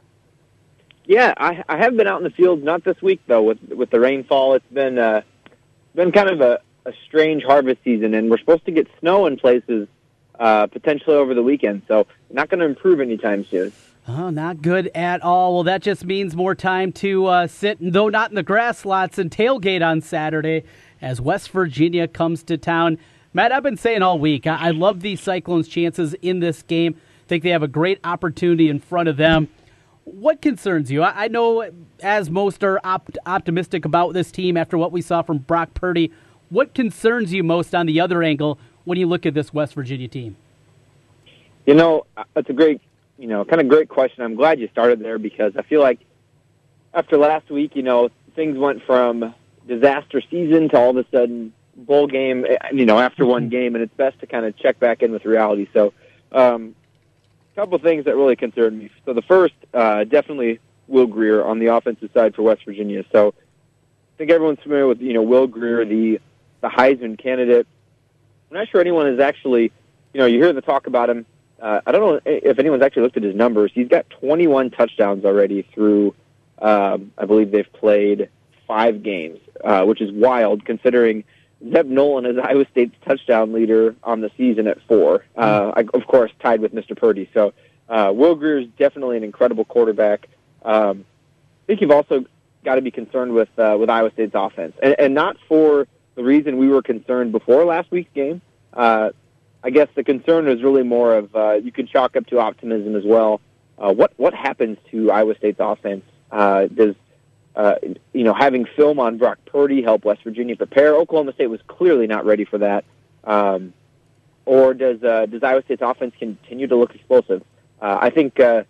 Yeah, 1.07 1.35
I, 1.37 1.65
I 1.69 1.79
have 1.79 1.97
been 1.97 2.07
out 2.07 2.19
in 2.19 2.25
the 2.25 2.31
fields. 2.31 2.63
Not 2.63 2.85
this 2.85 3.01
week 3.03 3.21
though. 3.27 3.43
With 3.43 3.59
with 3.71 3.91
the 3.91 3.99
rainfall, 3.99 4.55
it's 4.55 4.73
been 4.73 4.99
uh, 4.99 5.23
been 5.95 6.13
kind 6.13 6.31
of 6.31 6.41
a, 6.41 6.61
a 6.87 6.93
strange 7.07 7.43
harvest 7.43 7.83
season, 7.83 8.15
and 8.15 8.31
we're 8.31 8.39
supposed 8.39 8.65
to 8.67 8.71
get 8.71 8.87
snow 9.01 9.27
in 9.27 9.37
places 9.37 9.89
uh, 10.39 10.67
potentially 10.69 11.17
over 11.17 11.35
the 11.35 11.43
weekend. 11.43 11.83
So 11.89 12.07
not 12.31 12.49
going 12.49 12.61
to 12.61 12.67
improve 12.67 13.01
anytime 13.01 13.45
soon. 13.47 13.73
Oh, 14.09 14.31
not 14.31 14.63
good 14.63 14.91
at 14.95 15.23
all. 15.23 15.55
Well, 15.55 15.63
that 15.65 15.83
just 15.83 16.05
means 16.05 16.35
more 16.35 16.55
time 16.55 16.91
to 16.95 17.27
uh, 17.27 17.47
sit, 17.47 17.79
though 17.81 18.09
not 18.09 18.31
in 18.31 18.35
the 18.35 18.43
grass 18.43 18.85
lots, 18.85 19.19
and 19.19 19.31
tailgate 19.31 19.87
on 19.87 20.01
Saturday 20.01 20.65
as 21.01 21.21
West 21.21 21.51
Virginia 21.51 22.09
comes 22.09 22.43
to 22.45 22.57
town. 22.57 22.99
Matt, 23.33 23.53
I've 23.53 23.63
been 23.63 23.77
saying 23.77 24.03
all 24.03 24.19
week, 24.19 24.47
I, 24.47 24.69
I 24.69 24.71
love 24.71 25.01
these 25.01 25.21
Cyclones' 25.21 25.69
chances 25.69 26.15
in 26.15 26.41
this 26.41 26.63
game. 26.63 26.97
I 26.97 27.29
think 27.29 27.45
they 27.45 27.51
have 27.51 27.63
a 27.63 27.69
great 27.69 28.01
opportunity 28.03 28.69
in 28.69 28.81
front 28.81 29.09
of 29.09 29.17
them. 29.17 29.49
What 30.05 30.43
concerns 30.43 30.91
you? 30.91 31.03
I, 31.03 31.25
I 31.25 31.29
know, 31.29 31.71
as 32.03 32.31
most 32.31 32.65
are 32.65 32.81
op- 32.83 33.17
optimistic 33.27 33.85
about 33.85 34.15
this 34.15 34.33
team 34.33 34.57
after 34.57 34.77
what 34.77 34.91
we 34.91 35.03
saw 35.03 35.23
from 35.23 35.39
Brock 35.39 35.75
Purdy, 35.75 36.11
what 36.49 36.75
concerns 36.75 37.33
you 37.33 37.45
most 37.45 37.75
on 37.75 37.87
the 37.87 38.01
other 38.01 38.23
angle 38.23 38.59
when 38.85 38.99
you 38.99 39.07
look 39.07 39.25
at 39.25 39.35
this 39.35 39.55
West 39.55 39.75
Virginia 39.75 40.09
team? 40.09 40.37
You 41.67 41.75
know, 41.75 42.07
it's 42.35 42.51
a 42.51 42.53
great, 42.53 42.81
you 43.21 43.29
know, 43.29 43.45
kind 43.45 43.61
of 43.61 43.68
great 43.68 43.89
question. 43.89 44.25
I'm 44.25 44.35
glad 44.35 44.59
you 44.59 44.68
started 44.68 45.01
there 45.01 45.18
because 45.18 45.53
I 45.57 45.62
feel 45.62 45.81
like 45.81 46.01
after 46.95 47.16
last 47.16 47.51
week, 47.51 47.77
you 47.77 47.83
know, 47.83 48.11
things 48.35 48.59
went 48.59 48.83
from 48.85 49.35
disaster 49.66 50.23
season 50.31 50.68
to 50.71 50.79
all 50.79 50.91
of 50.91 50.97
a 50.97 51.05
sudden 51.11 51.53
bowl 51.77 52.07
game, 52.07 52.45
eh, 52.49 52.57
you 52.73 52.87
know, 52.87 52.99
after 52.99 53.25
one 53.25 53.43
mm-hmm. 53.43 53.51
game, 53.51 53.75
and 53.75 53.85
it's 53.85 53.95
best 53.95 54.18
to 54.21 54.27
kind 54.27 54.45
of 54.45 54.57
check 54.57 54.81
back 54.81 55.03
in 55.03 55.12
with 55.12 55.25
reality. 55.25 55.68
So, 55.73 55.93
um, 56.33 56.75
a 57.53 57.61
couple 57.61 57.79
things 57.79 58.07
that 58.07 58.16
really 58.16 58.37
concern 58.37 58.79
me. 58.79 58.91
So 59.05 59.12
the 59.12 59.23
first, 59.23 59.55
uh, 59.75 60.05
definitely 60.05 60.61
Will 60.89 61.07
Grier 61.07 61.45
on 61.45 61.59
the 61.59 61.66
offensive 61.66 62.11
side 62.14 62.35
for 62.35 62.43
West 62.43 62.64
Virginia. 62.64 63.05
So 63.12 63.29
I 63.29 64.16
think 64.18 64.31
everyone's 64.31 64.61
familiar 64.61 64.87
with, 64.87 65.01
you 65.01 65.12
know, 65.12 65.23
Will 65.23 65.47
Grier, 65.47 65.85
the 65.85 66.21
the 66.61 66.68
Heisman 66.68 67.18
candidate 67.18 67.66
I'm 68.51 68.57
not 68.57 68.68
sure 68.68 68.81
anyone 68.81 69.07
is 69.07 69.21
actually, 69.21 69.73
you 70.12 70.21
know, 70.21 70.27
you 70.27 70.39
hear 70.39 70.53
the 70.53 70.61
talk 70.61 70.87
about 70.87 71.09
him. 71.09 71.25
Uh, 71.61 71.81
I 71.87 71.93
don't 71.93 72.01
know 72.01 72.21
if 72.25 72.59
anyone's 72.59 72.83
actually 72.83 73.03
looked 73.03 73.17
at 73.17 73.23
his 73.23 73.35
numbers. 73.35 73.71
He's 73.75 73.89
got 73.89 74.09
21 74.11 74.71
touchdowns 74.71 75.25
already 75.25 75.63
through, 75.75 76.15
um, 76.61 77.13
I 77.19 77.27
believe 77.27 77.51
they've 77.51 77.73
played 77.73 78.31
five 78.67 79.03
games, 79.03 79.39
uh, 79.63 79.85
which 79.85 80.01
is 80.01 80.11
wild 80.13 80.65
considering 80.65 81.25
Zeb 81.73 81.87
Noland 81.87 82.27
is 82.27 82.39
Iowa 82.43 82.65
State's 82.71 82.95
touchdown 83.05 83.53
leader 83.53 83.95
on 84.03 84.21
the 84.21 84.31
season 84.37 84.67
at 84.67 84.81
four. 84.87 85.25
Uh, 85.37 85.73
I, 85.77 85.81
of 85.93 86.07
course, 86.07 86.31
tied 86.41 86.61
with 86.61 86.75
Mr. 86.75 86.97
Purdy. 86.97 87.29
So 87.35 87.53
uh, 87.89 88.13
Will 88.15 88.35
Grier 88.35 88.59
is 88.59 88.69
definitely 88.79 89.17
an 89.19 89.25
incredible 89.25 89.65
quarterback. 89.65 90.29
Um, 90.65 91.05
I 91.65 91.67
think 91.67 91.81
you've 91.83 91.91
also 91.91 92.25
got 92.65 92.77
to 92.77 92.83
be 92.83 92.91
concerned 92.91 93.33
with 93.33 93.49
uh, 93.59 93.77
with 93.79 93.91
Iowa 93.91 94.11
State's 94.13 94.33
offense, 94.35 94.75
and, 94.83 94.95
and 94.99 95.15
not 95.15 95.37
for 95.49 95.87
the 96.15 96.23
reason 96.23 96.57
we 96.57 96.69
were 96.69 96.83
concerned 96.83 97.33
before 97.33 97.65
last 97.65 97.91
week's 97.91 98.13
game. 98.15 98.41
Uh, 98.73 99.11
I 99.63 99.71
guess 99.71 99.89
the 99.95 100.05
concern 100.05 100.49
is 100.49 100.63
really 100.63 100.83
more 100.83 101.15
of 101.15 101.35
uh, 101.35 101.53
you 101.55 101.73
can 101.73 101.87
chalk 101.87 102.17
up 102.17 102.27
to 102.29 102.39
optimism 102.39 102.97
as 102.97 103.05
well. 103.05 103.41
Uh, 103.79 103.93
what 103.93 104.13
what 104.17 104.35
happens 104.35 104.79
to 104.91 105.11
Iowa 105.11 105.35
State's 105.37 105.61
offense? 105.61 106.05
Uh, 106.31 106.67
does 106.67 106.95
uh, 107.57 107.75
you 108.13 108.25
know 108.25 108.35
having 108.35 108.67
film 108.77 108.99
on 108.99 109.19
Brock 109.19 109.39
Purdy 109.47 109.83
help 109.83 110.05
West 110.05 110.23
Virginia 110.25 110.57
prepare? 110.57 110.95
Oklahoma 110.95 111.33
State 111.35 111.49
was 111.49 111.61
clearly 111.67 112.07
not 112.07 112.25
ready 112.25 112.45
for 112.45 112.59
that. 112.59 112.85
Um, 113.25 113.73
or 114.47 114.75
does 114.75 115.03
uh, 115.03 115.27
does 115.27 115.43
Iowa 115.43 115.63
State's 115.65 115.83
offense 115.83 116.15
continue 116.19 116.67
to 116.67 116.77
look 116.77 116.95
explosive? 116.95 117.43
Uh, 117.81 117.99
I 118.01 118.11
think 118.11 118.41
uh, 118.41 118.65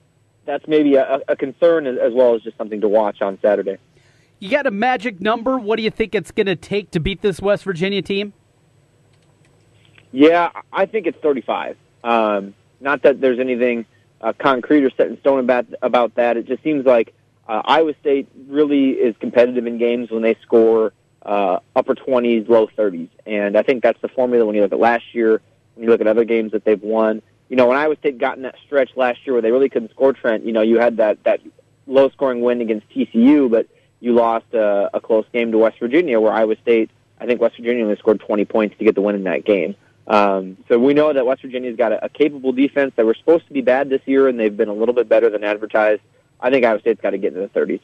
that's 0.44 0.66
maybe 0.66 0.96
a, 0.96 1.20
a 1.28 1.36
concern 1.36 1.86
as 1.86 2.12
well 2.12 2.34
as 2.34 2.42
just 2.42 2.56
something 2.56 2.80
to 2.80 2.88
watch 2.88 3.22
on 3.22 3.38
Saturday. 3.40 3.78
You 4.38 4.50
got 4.50 4.66
a 4.66 4.70
magic 4.70 5.20
number? 5.20 5.58
What 5.58 5.76
do 5.76 5.82
you 5.82 5.90
think 5.90 6.14
it's 6.14 6.30
going 6.30 6.46
to 6.46 6.56
take 6.56 6.90
to 6.92 7.00
beat 7.00 7.20
this 7.20 7.40
West 7.40 7.64
Virginia 7.64 8.00
team? 8.02 8.32
Yeah, 10.12 10.50
I 10.72 10.86
think 10.86 11.06
it's 11.06 11.18
35. 11.18 11.76
Um, 12.02 12.54
not 12.80 13.02
that 13.02 13.20
there's 13.20 13.38
anything 13.38 13.86
uh, 14.20 14.32
concrete 14.38 14.84
or 14.84 14.90
set 14.90 15.08
in 15.08 15.18
stone 15.20 15.40
about 15.40 15.66
about 15.82 16.14
that. 16.16 16.36
It 16.36 16.46
just 16.46 16.62
seems 16.62 16.84
like 16.84 17.14
uh, 17.48 17.62
Iowa 17.64 17.94
State 18.00 18.28
really 18.48 18.90
is 18.90 19.14
competitive 19.20 19.66
in 19.66 19.78
games 19.78 20.10
when 20.10 20.22
they 20.22 20.36
score 20.42 20.92
uh, 21.22 21.58
upper 21.76 21.94
20s, 21.94 22.48
low 22.48 22.68
30s, 22.68 23.08
and 23.26 23.56
I 23.56 23.62
think 23.62 23.82
that's 23.82 24.00
the 24.00 24.08
formula 24.08 24.46
when 24.46 24.54
you 24.54 24.62
look 24.62 24.72
at 24.72 24.78
last 24.78 25.04
year, 25.14 25.40
when 25.74 25.84
you 25.84 25.90
look 25.90 26.00
at 26.00 26.06
other 26.06 26.24
games 26.24 26.52
that 26.52 26.64
they've 26.64 26.82
won. 26.82 27.22
You 27.48 27.56
know, 27.56 27.66
when 27.66 27.76
Iowa 27.76 27.96
State 27.96 28.18
got 28.18 28.36
in 28.36 28.44
that 28.44 28.54
stretch 28.64 28.90
last 28.96 29.18
year 29.26 29.34
where 29.34 29.42
they 29.42 29.50
really 29.50 29.68
couldn't 29.68 29.90
score, 29.90 30.12
Trent, 30.12 30.44
you 30.44 30.52
know, 30.52 30.62
you 30.62 30.78
had 30.78 30.96
that 30.98 31.22
that 31.24 31.40
low 31.86 32.08
scoring 32.10 32.40
win 32.40 32.60
against 32.60 32.88
TCU, 32.90 33.50
but 33.50 33.66
you 34.00 34.14
lost 34.14 34.46
a, 34.54 34.90
a 34.94 35.00
close 35.00 35.26
game 35.32 35.52
to 35.52 35.58
West 35.58 35.78
Virginia, 35.78 36.18
where 36.20 36.32
Iowa 36.32 36.56
State, 36.62 36.90
I 37.20 37.26
think 37.26 37.40
West 37.40 37.56
Virginia 37.56 37.84
only 37.84 37.96
scored 37.96 38.20
20 38.20 38.44
points 38.46 38.78
to 38.78 38.84
get 38.84 38.94
the 38.94 39.02
win 39.02 39.14
in 39.14 39.24
that 39.24 39.44
game. 39.44 39.76
Um, 40.10 40.56
so 40.68 40.76
we 40.76 40.92
know 40.92 41.12
that 41.12 41.24
West 41.24 41.42
Virginia's 41.42 41.76
got 41.76 41.92
a, 41.92 42.04
a 42.04 42.08
capable 42.08 42.50
defense 42.50 42.92
that 42.96 43.06
were 43.06 43.14
supposed 43.14 43.46
to 43.46 43.52
be 43.52 43.60
bad 43.60 43.88
this 43.88 44.02
year, 44.06 44.26
and 44.26 44.38
they've 44.40 44.54
been 44.54 44.68
a 44.68 44.74
little 44.74 44.94
bit 44.94 45.08
better 45.08 45.30
than 45.30 45.44
advertised. 45.44 46.02
I 46.40 46.50
think 46.50 46.64
Iowa 46.64 46.80
State's 46.80 47.00
got 47.00 47.10
to 47.10 47.18
get 47.18 47.32
into 47.32 47.40
the 47.46 47.60
30s. 47.60 47.80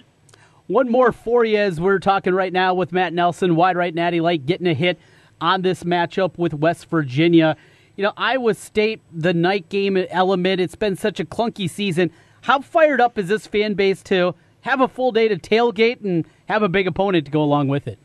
One 0.67 0.91
more 0.91 1.13
for 1.13 1.45
you 1.45 1.57
as 1.57 1.81
we're 1.81 2.01
talking 2.01 2.35
right 2.35 2.53
now 2.53 2.75
with 2.75 2.91
Matt 2.91 3.13
Nelson, 3.13 3.55
wide 3.55 3.77
right 3.77 3.95
Natty 3.95 4.21
Light, 4.21 4.45
getting 4.45 4.67
a 4.67 4.75
hit 4.75 4.99
on 5.41 5.63
this 5.63 5.85
matchup 5.85 6.37
with 6.37 6.53
West 6.53 6.91
Virginia. 6.91 7.57
You 7.95 8.03
know, 8.03 8.13
Iowa 8.17 8.55
State, 8.55 9.01
the 9.13 9.33
night 9.33 9.69
game 9.69 9.97
element, 9.97 10.61
it's 10.61 10.75
been 10.75 10.97
such 10.97 11.21
a 11.21 11.25
clunky 11.25 11.71
season. 11.71 12.11
How 12.41 12.61
fired 12.61 13.01
up 13.01 13.19
is 13.19 13.29
this 13.29 13.47
fan 13.47 13.75
base 13.75 14.03
to 14.05 14.35
have 14.63 14.81
a 14.81 14.89
full 14.89 15.13
day 15.13 15.29
to 15.29 15.37
tailgate 15.37 16.03
and 16.05 16.27
have 16.49 16.65
a 16.65 16.69
big 16.69 16.89
opponent 16.89 17.27
to 17.27 17.31
go 17.31 17.43
along 17.43 17.69
with 17.69 17.87
it. 17.87 18.01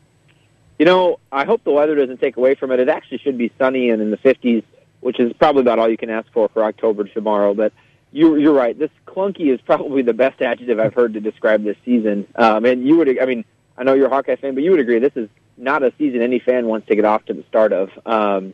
You 0.82 0.86
know, 0.86 1.20
I 1.30 1.44
hope 1.44 1.62
the 1.62 1.70
weather 1.70 1.94
doesn't 1.94 2.18
take 2.18 2.36
away 2.36 2.56
from 2.56 2.72
it. 2.72 2.80
It 2.80 2.88
actually 2.88 3.18
should 3.18 3.38
be 3.38 3.52
sunny 3.56 3.90
and 3.90 4.02
in 4.02 4.10
the 4.10 4.16
50s, 4.16 4.64
which 4.98 5.20
is 5.20 5.32
probably 5.34 5.60
about 5.60 5.78
all 5.78 5.88
you 5.88 5.96
can 5.96 6.10
ask 6.10 6.26
for 6.32 6.48
for 6.48 6.64
October 6.64 7.04
tomorrow. 7.04 7.54
But 7.54 7.72
you, 8.10 8.34
you're 8.34 8.52
right. 8.52 8.76
This 8.76 8.90
clunky 9.06 9.54
is 9.54 9.60
probably 9.60 10.02
the 10.02 10.12
best 10.12 10.42
adjective 10.42 10.80
I've 10.80 10.92
heard 10.92 11.14
to 11.14 11.20
describe 11.20 11.62
this 11.62 11.76
season. 11.84 12.26
Um, 12.34 12.64
and 12.64 12.84
you 12.84 12.96
would, 12.96 13.16
I 13.20 13.26
mean, 13.26 13.44
I 13.78 13.84
know 13.84 13.94
you're 13.94 14.08
a 14.08 14.10
Hawkeye 14.10 14.34
fan, 14.34 14.54
but 14.54 14.64
you 14.64 14.72
would 14.72 14.80
agree 14.80 14.98
this 14.98 15.12
is 15.14 15.28
not 15.56 15.84
a 15.84 15.92
season 15.98 16.20
any 16.20 16.40
fan 16.40 16.66
wants 16.66 16.88
to 16.88 16.96
get 16.96 17.04
off 17.04 17.26
to 17.26 17.32
the 17.32 17.44
start 17.44 17.72
of. 17.72 17.90
Um, 18.04 18.52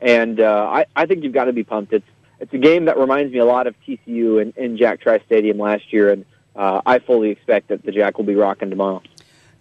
and 0.00 0.38
uh, 0.38 0.70
I, 0.72 0.86
I 0.94 1.06
think 1.06 1.24
you've 1.24 1.32
got 1.32 1.46
to 1.46 1.52
be 1.52 1.64
pumped. 1.64 1.92
It's 1.92 2.06
it's 2.38 2.54
a 2.54 2.58
game 2.58 2.84
that 2.84 2.98
reminds 2.98 3.32
me 3.32 3.40
a 3.40 3.44
lot 3.44 3.66
of 3.66 3.74
TCU 3.84 4.40
in, 4.40 4.52
in 4.56 4.76
Jack 4.76 5.00
Trice 5.00 5.22
Stadium 5.26 5.58
last 5.58 5.92
year, 5.92 6.12
and 6.12 6.24
uh, 6.54 6.82
I 6.86 7.00
fully 7.00 7.30
expect 7.30 7.66
that 7.70 7.84
the 7.84 7.90
Jack 7.90 8.16
will 8.16 8.26
be 8.26 8.36
rocking 8.36 8.70
tomorrow. 8.70 9.02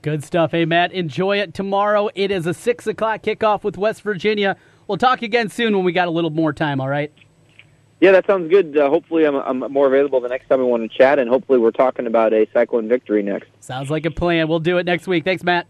Good 0.08 0.24
stuff. 0.24 0.51
Hey, 0.51 0.64
Matt, 0.64 0.93
enjoy 0.93 1.39
it 1.39 1.53
tomorrow. 1.53 2.08
It 2.16 2.32
is 2.32 2.47
a 2.47 2.53
6 2.53 2.88
o'clock 2.88 3.24
kickoff 3.24 3.66
with 3.66 3.78
West 3.78 4.03
Virginia. 4.03 4.55
We'll 4.88 4.97
talk 4.97 5.22
again 5.22 5.49
soon 5.49 5.76
when 5.76 5.84
we 5.84 5.91
got 5.91 6.08
a 6.08 6.12
little 6.12 6.30
more 6.30 6.53
time, 6.53 6.80
all 6.80 6.88
right? 6.88 7.12
Yeah, 7.99 8.14
that 8.14 8.26
sounds 8.26 8.49
good. 8.49 8.78
Uh, 8.78 8.89
hopefully, 8.89 9.26
I'm, 9.26 9.36
I'm 9.36 9.70
more 9.70 9.86
available 9.86 10.22
the 10.22 10.30
next 10.30 10.47
time 10.47 10.60
we 10.60 10.66
want 10.66 10.89
to 10.89 10.97
chat, 10.97 11.20
and 11.20 11.30
hopefully, 11.30 11.60
we're 11.60 11.72
talking 11.72 12.08
about 12.08 12.32
a 12.32 12.47
Cyclone 12.53 12.88
victory 12.88 13.22
next. 13.22 13.49
Sounds 13.60 13.89
like 13.89 14.05
a 14.05 14.10
plan. 14.10 14.47
We'll 14.47 14.62
do 14.62 14.78
it 14.78 14.86
next 14.86 15.08
week. 15.08 15.26
Thanks, 15.26 15.43
Matt. 15.43 15.68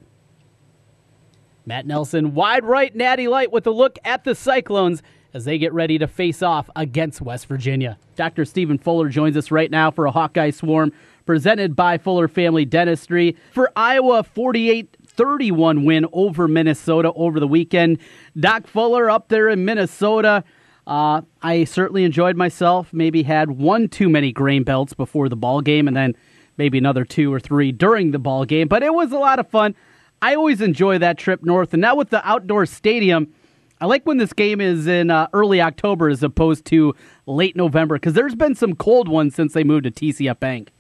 Matt 1.66 1.88
Nelson, 1.88 2.36
wide 2.36 2.64
right, 2.64 2.96
natty 2.96 3.28
light 3.28 3.52
with 3.52 3.66
a 3.66 3.72
look 3.72 3.98
at 4.06 4.24
the 4.24 4.36
Cyclones 4.36 5.02
as 5.34 5.46
they 5.46 5.58
get 5.58 5.74
ready 5.74 5.98
to 5.98 6.08
face 6.08 6.42
off 6.42 6.70
against 6.76 7.22
West 7.22 7.48
Virginia. 7.48 7.98
Dr. 8.16 8.46
Stephen 8.46 8.78
Fuller 8.78 9.10
joins 9.10 9.38
us 9.38 9.52
right 9.52 9.70
now 9.70 9.92
for 9.92 10.06
a 10.06 10.12
Hawkeye 10.12 10.52
Swarm 10.52 10.92
presented 11.26 11.76
by 11.76 11.98
Fuller 11.98 12.28
Family 12.28 12.66
Dentistry. 12.66 13.36
For 13.52 13.72
Iowa, 13.76 14.24
48 14.24 14.98
31 15.18 15.84
win 15.84 16.06
over 16.14 16.48
Minnesota 16.48 17.12
over 17.14 17.40
the 17.40 17.48
weekend. 17.48 17.98
Doc 18.40 18.68
Fuller 18.68 19.10
up 19.10 19.30
there 19.30 19.50
in 19.50 19.66
Minnesota. 19.66 20.44
Uh, 20.86 21.22
I 21.42 21.66
certainly 21.66 22.04
enjoyed 22.04 22.38
myself. 22.38 22.94
Maybe 22.94 23.24
had 23.24 23.52
one 23.52 23.90
too 23.90 24.10
many 24.10 24.32
grain 24.32 24.64
belts 24.64 24.94
before 24.94 25.28
the 25.28 25.36
ball 25.36 25.62
game, 25.62 25.88
and 25.88 25.98
then 25.98 26.16
maybe 26.58 26.78
another 26.78 27.04
two 27.04 27.34
or 27.34 27.40
three 27.40 27.72
during 27.72 28.12
the 28.12 28.20
ball 28.20 28.46
game. 28.46 28.68
But 28.68 28.84
it 28.84 28.94
was 28.94 29.12
a 29.12 29.18
lot 29.18 29.40
of 29.40 29.50
fun. 29.50 29.76
I 30.22 30.36
always 30.36 30.62
enjoy 30.62 31.00
that 31.00 31.18
trip 31.18 31.44
north, 31.44 31.74
and 31.74 31.82
now 31.82 31.96
with 31.96 32.10
the 32.10 32.26
outdoor 32.28 32.66
stadium, 32.66 33.34
I 33.80 33.86
like 33.86 34.06
when 34.06 34.18
this 34.18 34.34
game 34.34 34.60
is 34.60 34.88
in 34.88 35.12
uh, 35.12 35.28
early 35.34 35.62
October 35.62 36.10
as 36.10 36.24
opposed 36.24 36.66
to 36.66 36.96
late 37.26 37.56
November 37.56 37.96
because 37.96 38.14
there's 38.14 38.36
been 38.36 38.56
some 38.56 38.76
cold 38.76 39.08
ones 39.08 39.36
since 39.36 39.54
they 39.54 39.64
moved 39.64 39.84
to 39.84 39.92
TCF 39.92 40.40
Bank. 40.40 40.72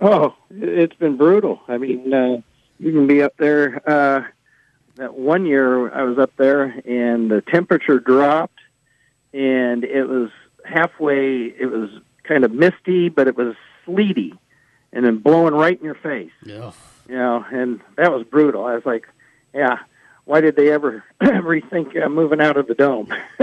Oh, 0.00 0.34
it's 0.50 0.94
been 0.96 1.16
brutal. 1.16 1.60
I 1.68 1.78
mean, 1.78 2.12
uh, 2.12 2.40
you 2.78 2.92
can 2.92 3.06
be 3.06 3.22
up 3.22 3.36
there. 3.38 3.82
Uh, 3.88 4.24
that 4.96 5.14
one 5.14 5.46
year 5.46 5.92
I 5.92 6.02
was 6.02 6.18
up 6.18 6.32
there, 6.36 6.64
and 6.64 7.30
the 7.30 7.40
temperature 7.40 7.98
dropped, 7.98 8.58
and 9.32 9.84
it 9.84 10.04
was 10.04 10.30
halfway. 10.64 11.44
It 11.44 11.70
was 11.70 11.90
kind 12.24 12.44
of 12.44 12.52
misty, 12.52 13.08
but 13.08 13.28
it 13.28 13.36
was 13.36 13.54
sleety, 13.84 14.34
and 14.92 15.04
then 15.04 15.18
blowing 15.18 15.54
right 15.54 15.78
in 15.78 15.84
your 15.84 15.94
face. 15.94 16.32
Yeah 16.44 16.72
you 17.08 17.14
know, 17.16 17.44
and 17.50 17.80
that 17.96 18.12
was 18.12 18.24
brutal. 18.24 18.64
I 18.64 18.74
was 18.74 18.86
like, 18.86 19.08
yeah, 19.54 19.78
why 20.24 20.40
did 20.40 20.56
they 20.56 20.70
ever 20.70 21.04
rethink 21.22 22.00
uh, 22.02 22.08
moving 22.08 22.40
out 22.40 22.56
of 22.56 22.66
the 22.66 22.74
dome? 22.74 23.12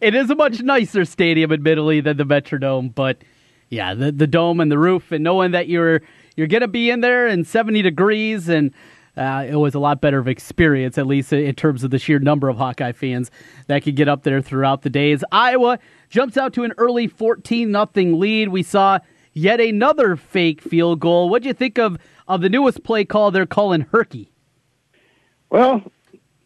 it 0.00 0.14
is 0.14 0.30
a 0.30 0.34
much 0.34 0.62
nicer 0.62 1.04
stadium, 1.04 1.52
admittedly, 1.52 2.00
than 2.00 2.16
the 2.16 2.24
Metrodome, 2.24 2.94
but 2.94 3.18
yeah, 3.68 3.94
the 3.94 4.12
the 4.12 4.26
dome 4.26 4.60
and 4.60 4.70
the 4.70 4.78
roof, 4.78 5.12
and 5.12 5.22
knowing 5.24 5.50
that 5.52 5.68
you're 5.68 6.02
you're 6.36 6.46
gonna 6.46 6.68
be 6.68 6.90
in 6.90 7.00
there 7.00 7.26
in 7.26 7.44
70 7.44 7.82
degrees, 7.82 8.48
and 8.48 8.72
uh, 9.16 9.44
it 9.48 9.56
was 9.56 9.74
a 9.74 9.80
lot 9.80 10.00
better 10.00 10.18
of 10.18 10.28
experience, 10.28 10.96
at 10.96 11.06
least 11.06 11.32
in 11.32 11.54
terms 11.54 11.82
of 11.82 11.90
the 11.90 11.98
sheer 11.98 12.20
number 12.20 12.48
of 12.48 12.56
Hawkeye 12.56 12.92
fans 12.92 13.30
that 13.66 13.82
could 13.82 13.96
get 13.96 14.08
up 14.08 14.22
there 14.22 14.40
throughout 14.40 14.82
the 14.82 14.90
days. 14.90 15.24
Iowa 15.32 15.78
jumps 16.08 16.36
out 16.36 16.52
to 16.54 16.62
an 16.62 16.72
early 16.78 17.08
14 17.08 17.70
nothing 17.70 18.20
lead. 18.20 18.48
We 18.50 18.62
saw 18.62 19.00
yet 19.32 19.60
another 19.60 20.14
fake 20.14 20.62
field 20.62 21.00
goal. 21.00 21.28
What 21.28 21.42
do 21.42 21.48
you 21.48 21.54
think 21.54 21.78
of, 21.78 21.98
of 22.28 22.40
the 22.40 22.48
newest 22.48 22.84
play 22.84 23.04
call 23.04 23.32
they're 23.32 23.44
calling 23.44 23.86
Herky? 23.90 24.30
Well, 25.50 25.82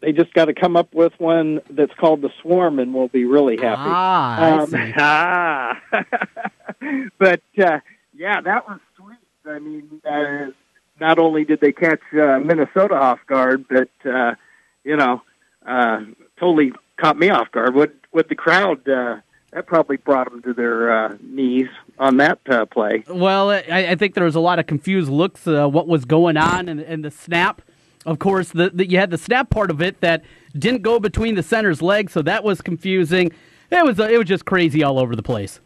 they 0.01 0.11
just 0.11 0.33
got 0.33 0.45
to 0.45 0.53
come 0.53 0.75
up 0.75 0.93
with 0.93 1.13
one 1.17 1.61
that's 1.69 1.93
called 1.95 2.21
the 2.21 2.29
Swarm, 2.41 2.79
and 2.79 2.93
we'll 2.93 3.07
be 3.07 3.25
really 3.25 3.57
happy. 3.57 3.81
Ah, 3.83 4.61
um, 4.61 4.73
ah. 4.97 5.81
but 7.17 7.41
uh, 7.57 7.79
yeah, 8.15 8.41
that 8.41 8.67
was 8.67 8.79
sweet. 8.97 9.17
I 9.45 9.59
mean, 9.59 10.01
uh, 10.05 10.51
not 10.99 11.19
only 11.19 11.45
did 11.45 11.59
they 11.61 11.71
catch 11.71 12.01
uh, 12.13 12.39
Minnesota 12.39 12.95
off 12.95 13.19
guard, 13.27 13.65
but 13.69 13.89
uh, 14.09 14.35
you 14.83 14.95
know, 14.95 15.21
uh, 15.65 16.01
totally 16.39 16.73
caught 16.97 17.17
me 17.17 17.29
off 17.29 17.51
guard. 17.51 17.75
What 17.75 17.93
what 18.11 18.29
the 18.29 18.35
crowd 18.35 18.87
uh, 18.87 19.17
that 19.53 19.67
probably 19.67 19.97
brought 19.97 20.29
them 20.29 20.41
to 20.43 20.53
their 20.53 20.91
uh, 20.91 21.17
knees 21.21 21.67
on 21.99 22.17
that 22.17 22.39
uh, 22.49 22.65
play. 22.65 23.03
Well, 23.07 23.51
I, 23.51 23.63
I, 23.89 23.95
think 23.95 24.15
there 24.15 24.23
was 24.23 24.35
a 24.35 24.39
lot 24.39 24.59
of 24.59 24.67
confused 24.67 25.09
looks. 25.09 25.47
Uh, 25.47 25.67
what 25.67 25.87
was 25.87 26.05
going 26.05 26.37
on 26.37 26.67
and, 26.67 26.79
and 26.79 27.05
the 27.05 27.11
snap? 27.11 27.61
Of 28.05 28.19
course, 28.19 28.49
the, 28.49 28.69
the, 28.69 28.89
you 28.89 28.97
had 28.97 29.11
the 29.11 29.17
snap 29.17 29.49
part 29.49 29.71
of 29.71 29.81
it 29.81 30.01
that 30.01 30.23
didn't 30.57 30.81
go 30.81 30.99
between 30.99 31.35
the 31.35 31.43
center's 31.43 31.81
legs, 31.81 32.11
so 32.11 32.21
that 32.21 32.43
was 32.43 32.61
confusing. 32.61 33.31
It 33.71 33.83
was 33.83 33.97
it 33.99 34.17
was 34.17 34.27
just 34.27 34.45
crazy 34.45 34.83
all 34.83 34.99
over 34.99 35.15
the 35.15 35.23
place. 35.23 35.59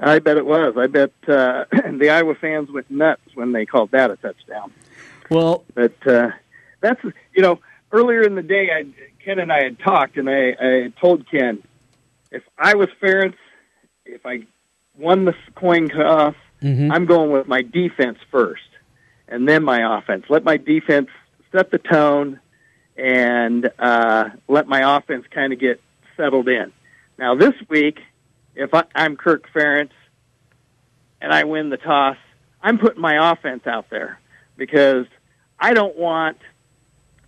I 0.00 0.18
bet 0.18 0.36
it 0.36 0.44
was. 0.44 0.74
I 0.76 0.88
bet 0.88 1.12
uh, 1.28 1.64
the 1.72 2.10
Iowa 2.10 2.34
fans 2.34 2.70
went 2.70 2.90
nuts 2.90 3.22
when 3.34 3.52
they 3.52 3.64
called 3.64 3.92
that 3.92 4.10
a 4.10 4.16
touchdown. 4.16 4.72
Well, 5.30 5.64
but 5.74 6.06
uh, 6.06 6.30
that's 6.80 7.02
you 7.04 7.42
know 7.42 7.60
earlier 7.92 8.22
in 8.22 8.34
the 8.34 8.42
day, 8.42 8.70
I, 8.70 8.86
Ken 9.24 9.38
and 9.38 9.52
I 9.52 9.62
had 9.62 9.78
talked, 9.78 10.16
and 10.16 10.28
I, 10.28 10.56
I 10.60 10.92
told 11.00 11.30
Ken 11.30 11.62
if 12.32 12.42
I 12.58 12.74
was 12.74 12.88
Ferentz, 13.00 13.36
if 14.04 14.26
I 14.26 14.46
won 14.98 15.24
the 15.24 15.34
coin 15.54 15.88
toss, 15.88 16.34
mm-hmm. 16.62 16.90
I'm 16.90 17.06
going 17.06 17.30
with 17.30 17.46
my 17.46 17.62
defense 17.62 18.18
first, 18.30 18.62
and 19.28 19.48
then 19.48 19.62
my 19.62 19.98
offense. 19.98 20.24
Let 20.28 20.42
my 20.42 20.56
defense 20.56 21.08
set 21.52 21.70
the 21.70 21.78
tone, 21.78 22.40
and 22.96 23.70
uh, 23.78 24.30
let 24.48 24.66
my 24.66 24.96
offense 24.96 25.26
kind 25.30 25.52
of 25.52 25.58
get 25.58 25.80
settled 26.16 26.48
in. 26.48 26.72
Now 27.18 27.34
this 27.34 27.54
week, 27.68 28.00
if 28.54 28.74
I, 28.74 28.84
I'm 28.94 29.16
Kirk 29.16 29.44
Ferentz 29.54 29.92
and 31.20 31.32
I 31.32 31.44
win 31.44 31.70
the 31.70 31.76
toss, 31.76 32.16
I'm 32.62 32.78
putting 32.78 33.00
my 33.00 33.32
offense 33.32 33.66
out 33.66 33.90
there 33.90 34.18
because 34.56 35.06
I 35.58 35.74
don't 35.74 35.96
want 35.96 36.38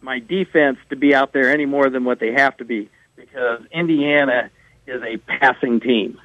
my 0.01 0.19
defense 0.19 0.79
to 0.91 0.97
be 0.97 1.15
out 1.15 1.33
there 1.33 1.51
any 1.51 1.67
more 1.67 1.89
than 1.89 2.05
what 2.05 2.21
they 2.21 2.33
have 2.33 2.57
to 2.59 2.65
be 2.65 2.91
because 3.17 3.61
Indiana 3.73 4.51
is 4.87 5.03
a 5.03 5.17
passing 5.17 5.81
team. 5.81 6.21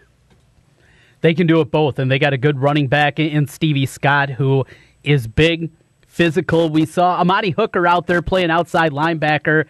They 1.22 1.34
can 1.34 1.48
do 1.48 1.60
it 1.62 1.70
both, 1.70 2.00
and 2.00 2.10
they 2.10 2.20
got 2.20 2.34
a 2.34 2.38
good 2.38 2.60
running 2.60 2.88
back 2.88 3.20
in 3.20 3.48
Stevie 3.48 3.86
Scott, 3.86 4.30
who 4.30 4.66
is 5.04 5.28
big, 5.28 5.70
physical. 6.20 6.68
We 6.68 6.86
saw 6.86 7.22
Amani 7.22 7.52
Hooker 7.52 7.88
out 7.88 8.08
there 8.08 8.22
playing 8.22 8.52
outside 8.52 8.92
linebacker. 8.92 9.68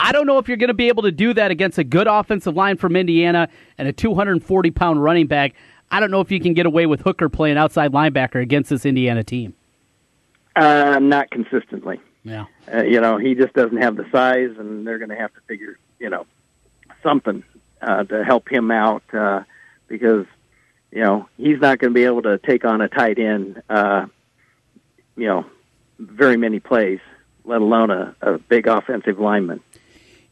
I 0.00 0.10
don't 0.10 0.26
know 0.26 0.38
if 0.38 0.48
you're 0.48 0.56
going 0.56 0.66
to 0.66 0.74
be 0.74 0.88
able 0.88 1.04
to 1.04 1.12
do 1.12 1.32
that 1.34 1.52
against 1.52 1.78
a 1.78 1.84
good 1.84 2.08
offensive 2.08 2.56
line 2.56 2.78
from 2.78 2.96
Indiana 2.96 3.48
and 3.78 3.86
a 3.86 3.92
240 3.92 4.72
pound 4.72 5.04
running 5.04 5.28
back. 5.28 5.54
I 5.92 6.00
don't 6.00 6.10
know 6.10 6.20
if 6.20 6.32
you 6.32 6.40
can 6.40 6.52
get 6.52 6.66
away 6.66 6.86
with 6.86 7.02
Hooker 7.02 7.28
playing 7.28 7.58
outside 7.58 7.92
linebacker 7.92 8.42
against 8.42 8.70
this 8.70 8.84
Indiana 8.84 9.22
team. 9.22 9.54
Uh, 10.56 10.98
not 11.00 11.30
consistently. 11.30 12.00
Yeah. 12.24 12.46
Uh, 12.72 12.82
you 12.82 13.00
know, 13.00 13.16
he 13.16 13.36
just 13.36 13.52
doesn't 13.52 13.80
have 13.80 13.94
the 13.94 14.06
size, 14.10 14.50
and 14.58 14.84
they're 14.84 14.98
going 14.98 15.10
to 15.10 15.16
have 15.16 15.32
to 15.34 15.40
figure, 15.46 15.78
you 16.00 16.10
know, 16.10 16.26
something 17.04 17.44
uh, 17.80 18.02
to 18.02 18.24
help 18.24 18.50
him 18.50 18.72
out 18.72 19.04
uh, 19.12 19.44
because 19.86 20.26
you 20.90 21.02
know 21.02 21.28
he's 21.36 21.60
not 21.60 21.78
going 21.78 21.92
to 21.92 21.94
be 21.94 22.04
able 22.04 22.22
to 22.22 22.38
take 22.38 22.64
on 22.64 22.80
a 22.80 22.88
tight 22.88 23.20
end. 23.20 23.62
Uh, 23.70 24.06
you 25.16 25.28
know, 25.28 25.46
very 26.10 26.36
many 26.36 26.60
plays, 26.60 27.00
let 27.44 27.60
alone 27.60 27.90
a, 27.90 28.14
a 28.22 28.38
big 28.38 28.66
offensive 28.66 29.18
lineman. 29.18 29.60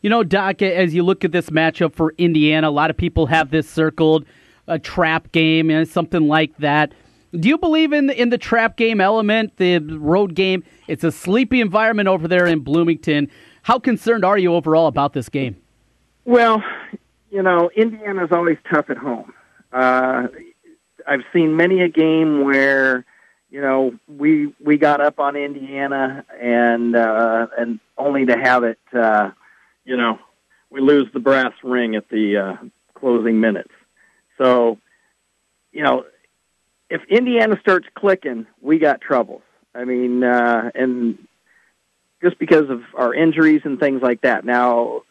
You 0.00 0.10
know, 0.10 0.24
Doc, 0.24 0.62
as 0.62 0.94
you 0.94 1.02
look 1.04 1.24
at 1.24 1.32
this 1.32 1.50
matchup 1.50 1.94
for 1.94 2.12
Indiana, 2.18 2.68
a 2.68 2.70
lot 2.70 2.90
of 2.90 2.96
people 2.96 3.26
have 3.26 3.50
this 3.50 3.68
circled 3.68 4.26
a 4.66 4.78
trap 4.78 5.30
game 5.32 5.70
and 5.70 5.88
something 5.88 6.26
like 6.26 6.56
that. 6.58 6.92
Do 7.38 7.48
you 7.48 7.56
believe 7.56 7.92
in 7.92 8.08
the, 8.08 8.20
in 8.20 8.28
the 8.28 8.38
trap 8.38 8.76
game 8.76 9.00
element, 9.00 9.56
the 9.56 9.78
road 9.78 10.34
game? 10.34 10.64
It's 10.88 11.04
a 11.04 11.12
sleepy 11.12 11.60
environment 11.60 12.08
over 12.08 12.28
there 12.28 12.46
in 12.46 12.60
Bloomington. 12.60 13.30
How 13.62 13.78
concerned 13.78 14.24
are 14.24 14.36
you 14.36 14.54
overall 14.54 14.86
about 14.86 15.12
this 15.12 15.28
game? 15.28 15.56
Well, 16.24 16.62
you 17.30 17.42
know, 17.42 17.70
Indiana's 17.76 18.30
always 18.32 18.58
tough 18.72 18.90
at 18.90 18.98
home. 18.98 19.32
Uh, 19.72 20.26
I've 21.06 21.22
seen 21.32 21.56
many 21.56 21.80
a 21.80 21.88
game 21.88 22.44
where, 22.44 23.04
you 23.53 23.61
know, 23.61 23.94
we 24.09 24.55
we 24.64 24.78
got 24.78 25.03
up 25.03 25.20
on 25.20 25.36
Indiana 25.36 26.24
and 26.40 26.96
uh, 26.96 27.46
and 27.59 27.80
only 27.98 28.24
to 28.24 28.36
have 28.36 28.64
it, 28.64 28.78
uh, 28.94 29.30
you 29.84 29.96
know, 29.96 30.18
we 30.70 30.80
lose 30.80 31.07
the 31.12 31.20
brass 31.20 31.53
ring 31.62 31.94
at 31.94 32.09
the 32.09 32.38
uh, 32.38 32.57
closing 32.94 33.40
minutes. 33.40 33.72
So, 34.38 34.78
you 35.70 35.82
know, 35.82 36.07
if 36.88 37.03
Indiana 37.11 37.59
starts 37.61 37.86
clicking, 37.94 38.46
we 38.62 38.78
got 38.78 39.03
troubles. 39.03 39.42
I 39.74 39.84
mean, 39.84 40.24
uh, 40.24 40.70
and 40.74 41.18
just 42.22 42.38
because 42.38 42.70
of 42.70 42.82
our 42.94 43.12
injuries 43.14 43.62
and 43.64 43.78
things 43.78 44.00
like 44.00 44.22
that. 44.22 44.46
Now, 44.46 45.03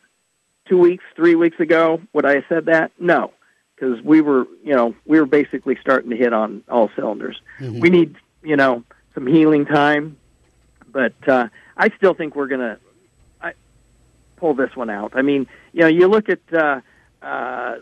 two 0.68 0.78
weeks, 0.78 1.04
three 1.16 1.36
weeks 1.36 1.60
ago, 1.60 2.02
would 2.14 2.26
I 2.26 2.36
have 2.36 2.44
said 2.50 2.66
that? 2.66 2.92
No, 3.00 3.34
because 3.76 4.02
we 4.02 4.22
were, 4.22 4.46
you 4.64 4.74
know, 4.74 4.96
we 5.06 5.20
were 5.20 5.26
basically 5.28 5.78
starting 5.80 6.10
to 6.10 6.18
hit 6.18 6.34
on 6.34 6.64
all 6.70 6.90
cylinders. 6.96 7.40
Mm-hmm. 7.60 7.80
We 7.82 7.90
need, 7.90 8.16
you 8.44 8.56
know, 8.56 8.84
some 9.14 9.28
healing 9.28 9.66
time, 9.66 10.18
but 10.92 11.14
uh, 11.28 11.48
I 11.78 11.90
still 11.98 12.14
think 12.14 12.36
we're 12.36 12.48
going 12.48 12.62
to 12.62 12.80
pull 14.42 14.54
this 14.56 14.76
one 14.76 14.90
out. 14.90 15.14
I 15.16 15.22
mean, 15.22 15.48
you 15.72 15.82
know, 15.82 15.88
you 15.88 16.08
look 16.08 16.28
at 16.28 16.40
uh, 16.52 16.82
uh, 17.22 17.76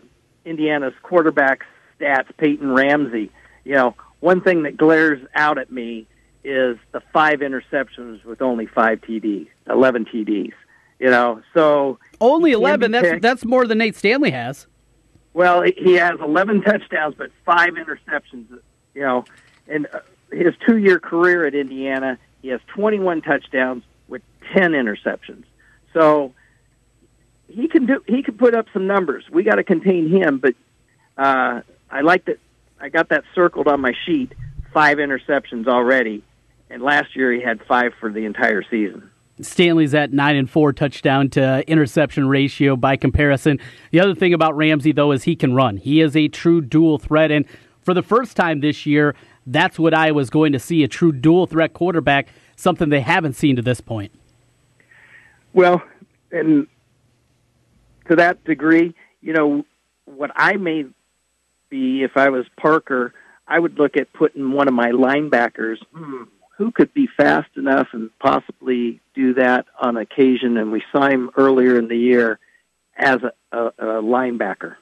Indiana's 0.44 0.92
quarterback 1.02 1.64
stats, 1.98 2.28
Peyton 2.36 2.72
Ramsey. 2.72 3.32
You 3.64 3.74
know, 3.74 3.96
one 4.20 4.42
thing 4.42 4.62
that 4.62 4.76
glares 4.76 5.20
out 5.34 5.58
at 5.58 5.72
me 5.72 6.06
is 6.44 6.76
the 6.92 7.00
five 7.12 7.40
interceptions 7.40 8.24
with 8.24 8.40
only 8.40 8.66
five 8.66 9.00
TDs, 9.00 9.48
eleven 9.68 10.04
TDs. 10.04 10.52
You 11.00 11.10
know, 11.10 11.42
so 11.54 11.98
only 12.20 12.52
eleven. 12.52 12.92
That's 12.92 13.08
picked. 13.08 13.22
that's 13.22 13.44
more 13.44 13.66
than 13.66 13.78
Nate 13.78 13.96
Stanley 13.96 14.30
has. 14.30 14.66
Well, 15.32 15.62
he 15.62 15.92
has 15.92 16.18
11 16.18 16.62
touchdowns, 16.62 17.14
but 17.16 17.30
five 17.46 17.70
interceptions. 17.74 18.46
You 18.94 19.02
know, 19.02 19.24
in 19.68 19.86
his 20.32 20.54
two-year 20.66 20.98
career 20.98 21.46
at 21.46 21.54
Indiana, 21.54 22.18
he 22.42 22.48
has 22.48 22.60
21 22.68 23.22
touchdowns 23.22 23.82
with 24.08 24.22
10 24.54 24.72
interceptions. 24.72 25.44
So 25.92 26.32
he 27.48 27.68
can 27.68 27.86
do. 27.86 28.02
He 28.06 28.22
can 28.22 28.36
put 28.36 28.54
up 28.54 28.66
some 28.72 28.86
numbers. 28.86 29.24
We 29.30 29.42
got 29.42 29.56
to 29.56 29.64
contain 29.64 30.08
him, 30.08 30.38
but 30.38 30.54
uh, 31.16 31.62
I 31.90 32.00
like 32.02 32.24
that. 32.26 32.38
I 32.80 32.88
got 32.88 33.08
that 33.10 33.24
circled 33.34 33.68
on 33.68 33.80
my 33.80 33.92
sheet. 34.06 34.32
Five 34.72 34.98
interceptions 34.98 35.66
already, 35.66 36.22
and 36.70 36.82
last 36.82 37.16
year 37.16 37.32
he 37.32 37.42
had 37.42 37.60
five 37.66 37.92
for 37.98 38.10
the 38.10 38.24
entire 38.24 38.62
season. 38.70 39.10
Stanley's 39.40 39.94
at 39.94 40.12
nine 40.12 40.36
and 40.36 40.48
four 40.48 40.72
touchdown 40.72 41.30
to 41.30 41.68
interception 41.68 42.28
ratio 42.28 42.76
by 42.76 42.96
comparison. 42.96 43.58
The 43.90 44.00
other 44.00 44.14
thing 44.14 44.32
about 44.32 44.56
Ramsey 44.56 44.92
though 44.92 45.12
is 45.12 45.24
he 45.24 45.34
can 45.34 45.54
run. 45.54 45.76
He 45.76 46.00
is 46.00 46.14
a 46.14 46.28
true 46.28 46.60
dual 46.60 46.98
threat, 46.98 47.30
and 47.32 47.46
for 47.82 47.94
the 47.94 48.02
first 48.02 48.36
time 48.36 48.60
this 48.60 48.86
year, 48.86 49.16
that's 49.52 49.78
what 49.78 49.94
I 49.94 50.12
was 50.12 50.30
going 50.30 50.52
to 50.52 50.58
see 50.58 50.82
a 50.84 50.88
true 50.88 51.12
dual 51.12 51.46
threat 51.46 51.72
quarterback. 51.72 52.28
Something 52.56 52.88
they 52.88 53.00
haven't 53.00 53.34
seen 53.34 53.56
to 53.56 53.62
this 53.62 53.80
point. 53.80 54.12
Well, 55.52 55.82
and 56.30 56.66
to 58.08 58.16
that 58.16 58.44
degree, 58.44 58.94
you 59.20 59.32
know, 59.32 59.64
what 60.04 60.30
I 60.34 60.56
may 60.56 60.84
be 61.68 62.02
if 62.02 62.16
I 62.16 62.28
was 62.28 62.46
Parker, 62.56 63.14
I 63.48 63.58
would 63.58 63.78
look 63.78 63.96
at 63.96 64.12
putting 64.12 64.52
one 64.52 64.68
of 64.68 64.74
my 64.74 64.90
linebackers 64.90 65.78
hmm, 65.94 66.24
who 66.56 66.70
could 66.70 66.92
be 66.92 67.08
fast 67.16 67.48
enough 67.56 67.88
and 67.92 68.10
possibly 68.18 69.00
do 69.14 69.34
that 69.34 69.66
on 69.80 69.96
occasion. 69.96 70.56
And 70.56 70.70
we 70.70 70.82
saw 70.92 71.08
him 71.08 71.30
earlier 71.36 71.78
in 71.78 71.88
the 71.88 71.96
year 71.96 72.38
as 72.96 73.18
a, 73.22 73.32
a, 73.56 73.66
a 73.78 74.02
linebacker. 74.02 74.76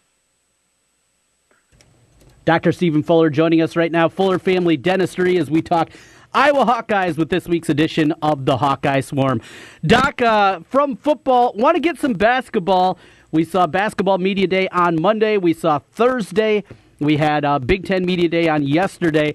Dr. 2.49 2.73
Stephen 2.73 3.03
Fuller 3.03 3.29
joining 3.29 3.61
us 3.61 3.77
right 3.77 3.93
now, 3.93 4.09
Fuller 4.09 4.39
Family 4.39 4.79
Dentistry, 4.79 5.37
as 5.37 5.51
we 5.51 5.61
talk 5.61 5.91
Iowa 6.33 6.65
Hawkeyes 6.65 7.19
with 7.19 7.29
this 7.29 7.47
week's 7.47 7.69
edition 7.69 8.13
of 8.23 8.47
the 8.47 8.57
Hawkeye 8.57 9.03
Swarm. 9.03 9.43
Doc, 9.85 10.23
uh, 10.23 10.61
from 10.61 10.97
football, 10.97 11.53
want 11.57 11.75
to 11.75 11.81
get 11.81 11.99
some 11.99 12.15
basketball. 12.15 12.99
We 13.33 13.45
saw 13.45 13.67
Basketball 13.67 14.17
Media 14.17 14.47
Day 14.47 14.67
on 14.69 14.99
Monday. 14.99 15.37
We 15.37 15.53
saw 15.53 15.81
Thursday. 15.93 16.65
We 17.01 17.19
had 17.19 17.45
uh, 17.45 17.59
Big 17.59 17.85
Ten 17.85 18.07
Media 18.07 18.31
Day 18.31 18.49
on 18.49 18.67
yesterday. 18.67 19.35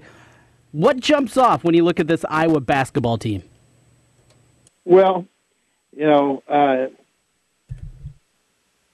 What 0.72 0.98
jumps 0.98 1.36
off 1.36 1.62
when 1.62 1.76
you 1.76 1.84
look 1.84 2.00
at 2.00 2.08
this 2.08 2.24
Iowa 2.28 2.58
basketball 2.58 3.18
team? 3.18 3.44
Well, 4.84 5.24
you 5.96 6.06
know, 6.08 6.42
uh, 6.48 6.86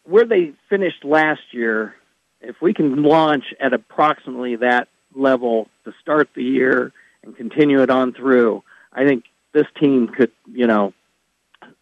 where 0.04 0.26
they 0.26 0.52
finished 0.68 1.06
last 1.06 1.40
year, 1.52 1.94
if 2.40 2.60
we 2.60 2.74
can 2.74 3.02
launch 3.02 3.44
at 3.60 3.72
approximately 3.72 4.56
that 4.56 4.88
level 5.14 5.68
to 5.84 5.92
start 6.00 6.28
the 6.34 6.42
year 6.42 6.92
and 7.22 7.36
continue 7.36 7.82
it 7.82 7.90
on 7.90 8.12
through, 8.12 8.62
I 8.92 9.04
think 9.04 9.24
this 9.52 9.66
team 9.78 10.08
could, 10.08 10.32
you 10.52 10.66
know, 10.66 10.92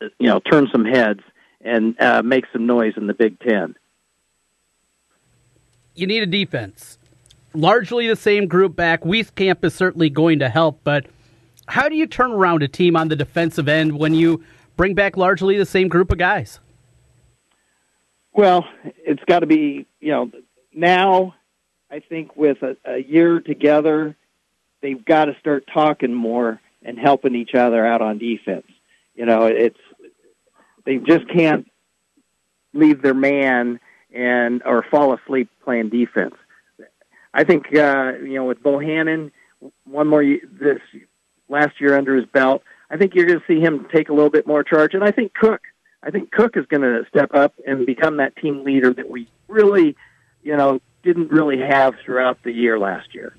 you 0.00 0.28
know, 0.28 0.40
turn 0.40 0.68
some 0.72 0.84
heads 0.84 1.20
and 1.60 2.00
uh, 2.00 2.22
make 2.22 2.44
some 2.52 2.66
noise 2.66 2.94
in 2.96 3.06
the 3.06 3.14
Big 3.14 3.38
Ten. 3.40 3.74
You 5.94 6.06
need 6.06 6.22
a 6.22 6.26
defense. 6.26 6.98
Largely 7.54 8.06
the 8.06 8.16
same 8.16 8.46
group 8.46 8.76
back. 8.76 9.02
Wieskamp 9.02 9.64
is 9.64 9.74
certainly 9.74 10.10
going 10.10 10.38
to 10.38 10.48
help, 10.48 10.80
but 10.84 11.06
how 11.66 11.88
do 11.88 11.96
you 11.96 12.06
turn 12.06 12.32
around 12.32 12.62
a 12.62 12.68
team 12.68 12.96
on 12.96 13.08
the 13.08 13.16
defensive 13.16 13.68
end 13.68 13.98
when 13.98 14.14
you 14.14 14.44
bring 14.76 14.94
back 14.94 15.16
largely 15.16 15.58
the 15.58 15.66
same 15.66 15.88
group 15.88 16.12
of 16.12 16.18
guys? 16.18 16.60
Well, 18.32 18.66
it's 18.84 19.22
got 19.24 19.40
to 19.40 19.46
be, 19.46 19.86
you 20.00 20.12
know, 20.12 20.30
now 20.78 21.34
I 21.90 22.00
think 22.00 22.36
with 22.36 22.62
a, 22.62 22.76
a 22.84 22.98
year 22.98 23.40
together, 23.40 24.16
they've 24.82 25.04
got 25.04 25.26
to 25.26 25.36
start 25.40 25.64
talking 25.72 26.14
more 26.14 26.60
and 26.82 26.98
helping 26.98 27.34
each 27.34 27.54
other 27.54 27.84
out 27.84 28.02
on 28.02 28.18
defense. 28.18 28.66
You 29.14 29.26
know, 29.26 29.46
it's 29.46 29.78
they 30.84 30.98
just 30.98 31.28
can't 31.28 31.66
leave 32.72 33.02
their 33.02 33.14
man 33.14 33.80
and 34.12 34.62
or 34.64 34.84
fall 34.90 35.14
asleep 35.14 35.50
playing 35.64 35.88
defense. 35.88 36.34
I 37.34 37.44
think 37.44 37.66
uh, 37.74 38.12
you 38.22 38.34
know 38.34 38.44
with 38.44 38.62
Bohannon, 38.62 39.32
one 39.84 40.06
more 40.06 40.22
this 40.22 40.80
last 41.48 41.80
year 41.80 41.96
under 41.96 42.14
his 42.14 42.26
belt, 42.26 42.62
I 42.90 42.96
think 42.96 43.14
you're 43.14 43.26
going 43.26 43.40
to 43.40 43.46
see 43.46 43.60
him 43.60 43.86
take 43.92 44.08
a 44.08 44.12
little 44.12 44.30
bit 44.30 44.46
more 44.46 44.62
charge, 44.62 44.94
and 44.94 45.04
I 45.04 45.10
think 45.10 45.34
Cook. 45.34 45.62
I 46.00 46.10
think 46.10 46.30
Cook 46.30 46.56
is 46.56 46.64
going 46.66 46.82
to 46.82 47.04
step 47.08 47.34
up 47.34 47.54
and 47.66 47.84
become 47.84 48.18
that 48.18 48.36
team 48.36 48.62
leader 48.64 48.92
that 48.92 49.10
we 49.10 49.28
really, 49.48 49.96
you 50.48 50.56
know, 50.56 50.80
didn't 51.02 51.30
really 51.30 51.58
have 51.58 51.94
throughout 52.02 52.42
the 52.42 52.50
year 52.50 52.78
last 52.78 53.14
year. 53.14 53.36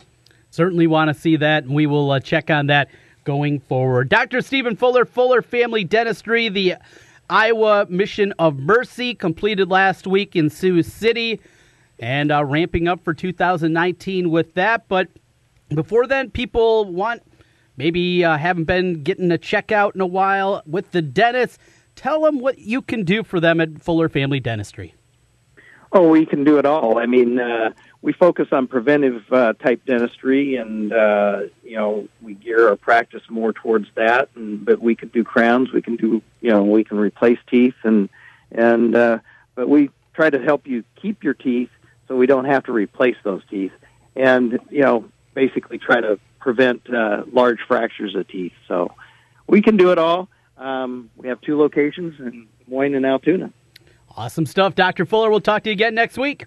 Certainly 0.52 0.86
want 0.86 1.08
to 1.08 1.20
see 1.20 1.38
that, 1.38 1.64
and 1.64 1.74
we 1.74 1.88
will 1.88 2.12
uh, 2.12 2.20
check 2.20 2.52
on 2.52 2.68
that 2.68 2.88
going 3.24 3.60
forward. 3.62 4.10
Dr. 4.10 4.42
Stephen 4.42 4.76
Fuller, 4.76 5.06
Fuller 5.06 5.42
Family 5.42 5.84
Dentistry, 5.84 6.50
the 6.50 6.76
Iowa 7.28 7.88
Mission 7.90 8.32
of 8.38 8.60
Mercy, 8.60 9.16
completed 9.16 9.70
last 9.72 10.06
week 10.06 10.36
in 10.36 10.52
Sioux 10.52 10.84
City, 10.84 11.42
and 11.98 12.32
uh, 12.32 12.46
ramping 12.46 12.88
up 12.88 13.04
for 13.04 13.16
2019 13.16 14.30
with 14.30 14.54
that. 14.54 14.88
But 14.88 15.08
before 15.70 16.06
then, 16.06 16.30
people 16.30 16.86
want 16.86 17.24
maybe 17.76 18.24
uh, 18.24 18.38
haven't 18.38 18.66
been 18.66 19.02
getting 19.02 19.32
a 19.32 19.40
checkout 19.40 19.96
in 19.96 20.02
a 20.02 20.08
while 20.08 20.62
with 20.68 20.92
the 20.92 21.02
dentist. 21.02 21.60
Tell 21.96 22.22
them 22.22 22.40
what 22.40 22.60
you 22.60 22.84
can 22.84 23.04
do 23.04 23.24
for 23.24 23.40
them 23.40 23.60
at 23.60 23.82
Fuller 23.82 24.10
Family 24.10 24.40
Dentistry. 24.40 24.94
Oh, 25.92 26.08
we 26.10 26.26
can 26.26 26.44
do 26.44 26.60
it 26.60 26.66
all. 26.66 27.00
I 27.00 27.08
mean, 27.08 27.40
uh, 27.40 27.72
we 28.04 28.14
focus 28.14 28.50
on 28.52 28.68
preventive 28.68 29.24
uh, 29.32 29.54
type 29.54 29.84
dentistry, 29.86 30.56
and 30.56 30.94
uh, 30.94 31.42
you 31.64 31.78
know, 31.78 32.08
we 32.22 32.36
gear 32.36 32.70
our 32.70 32.76
practice 32.76 33.24
more 33.28 33.54
towards 33.54 33.88
that. 33.96 34.30
And 34.36 34.64
but 34.64 34.80
we 34.80 34.96
can 34.96 35.10
do 35.10 35.24
crowns, 35.24 35.72
we 35.74 35.82
can 35.82 35.96
do, 35.96 36.22
you 36.42 36.52
know, 36.52 36.64
we 36.64 36.84
can 36.84 37.00
replace 37.00 37.40
teeth, 37.50 37.74
and 37.84 38.08
and 38.52 38.96
uh, 38.96 39.20
but 39.56 39.68
we 39.68 39.90
try 40.14 40.30
to 40.30 40.40
help 40.40 40.68
you 40.68 40.84
keep 41.02 41.24
your 41.24 41.34
teeth 41.34 41.70
so 42.08 42.16
we 42.16 42.28
don't 42.28 42.46
have 42.46 42.66
to 42.66 42.72
replace 42.72 43.18
those 43.24 43.42
teeth, 43.50 43.74
and 44.16 44.60
you 44.70 44.82
know, 44.82 45.06
basically 45.34 45.80
try 45.80 46.00
to 46.00 46.20
prevent 46.40 46.88
uh, 46.94 47.24
large 47.32 47.60
fractures 47.68 48.16
of 48.16 48.28
teeth. 48.28 48.54
So 48.68 48.94
we 49.48 49.64
can 49.64 49.76
do 49.76 49.92
it 49.92 49.98
all. 49.98 50.30
Um, 50.58 51.10
we 51.18 51.30
have 51.30 51.42
two 51.42 51.58
locations 51.58 52.20
in 52.20 52.48
Des 52.60 52.72
Moines 52.72 52.94
and 52.94 53.06
Altoona. 53.06 53.52
Awesome 54.16 54.46
stuff, 54.46 54.76
Dr. 54.76 55.06
Fuller. 55.06 55.30
We'll 55.30 55.40
talk 55.40 55.64
to 55.64 55.70
you 55.70 55.74
again 55.74 55.96
next 55.96 56.18
week. 56.18 56.46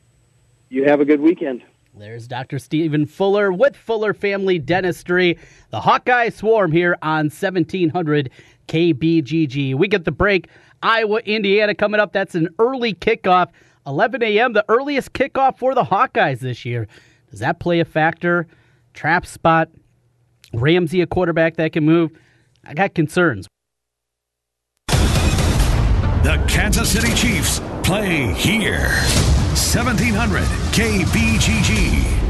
You 0.68 0.84
have 0.84 1.00
a 1.00 1.04
good 1.04 1.20
weekend. 1.20 1.62
There's 1.94 2.26
Dr. 2.26 2.58
Stephen 2.58 3.04
Fuller 3.04 3.52
with 3.52 3.76
Fuller 3.76 4.14
Family 4.14 4.58
Dentistry, 4.58 5.38
the 5.70 5.80
Hawkeye 5.80 6.30
Swarm 6.30 6.72
here 6.72 6.96
on 7.02 7.26
1700 7.26 8.30
KBGG. 8.68 9.74
We 9.74 9.88
get 9.88 10.06
the 10.06 10.12
break. 10.12 10.48
Iowa, 10.82 11.20
Indiana 11.20 11.74
coming 11.74 12.00
up. 12.00 12.12
That's 12.12 12.34
an 12.34 12.48
early 12.58 12.94
kickoff, 12.94 13.50
11 13.86 14.22
a.m., 14.22 14.54
the 14.54 14.64
earliest 14.68 15.12
kickoff 15.12 15.58
for 15.58 15.74
the 15.74 15.84
Hawkeyes 15.84 16.40
this 16.40 16.64
year. 16.64 16.88
Does 17.30 17.40
that 17.40 17.60
play 17.60 17.80
a 17.80 17.84
factor? 17.84 18.46
Trap 18.94 19.26
spot, 19.26 19.68
Ramsey, 20.54 21.02
a 21.02 21.06
quarterback 21.06 21.56
that 21.56 21.72
can 21.72 21.84
move. 21.84 22.10
I 22.64 22.74
got 22.74 22.94
concerns. 22.94 23.46
The 26.22 26.40
Kansas 26.46 26.92
City 26.92 27.12
Chiefs 27.14 27.60
play 27.82 28.32
here. 28.34 28.90
1700 29.56 30.44
KBGG. 30.70 32.21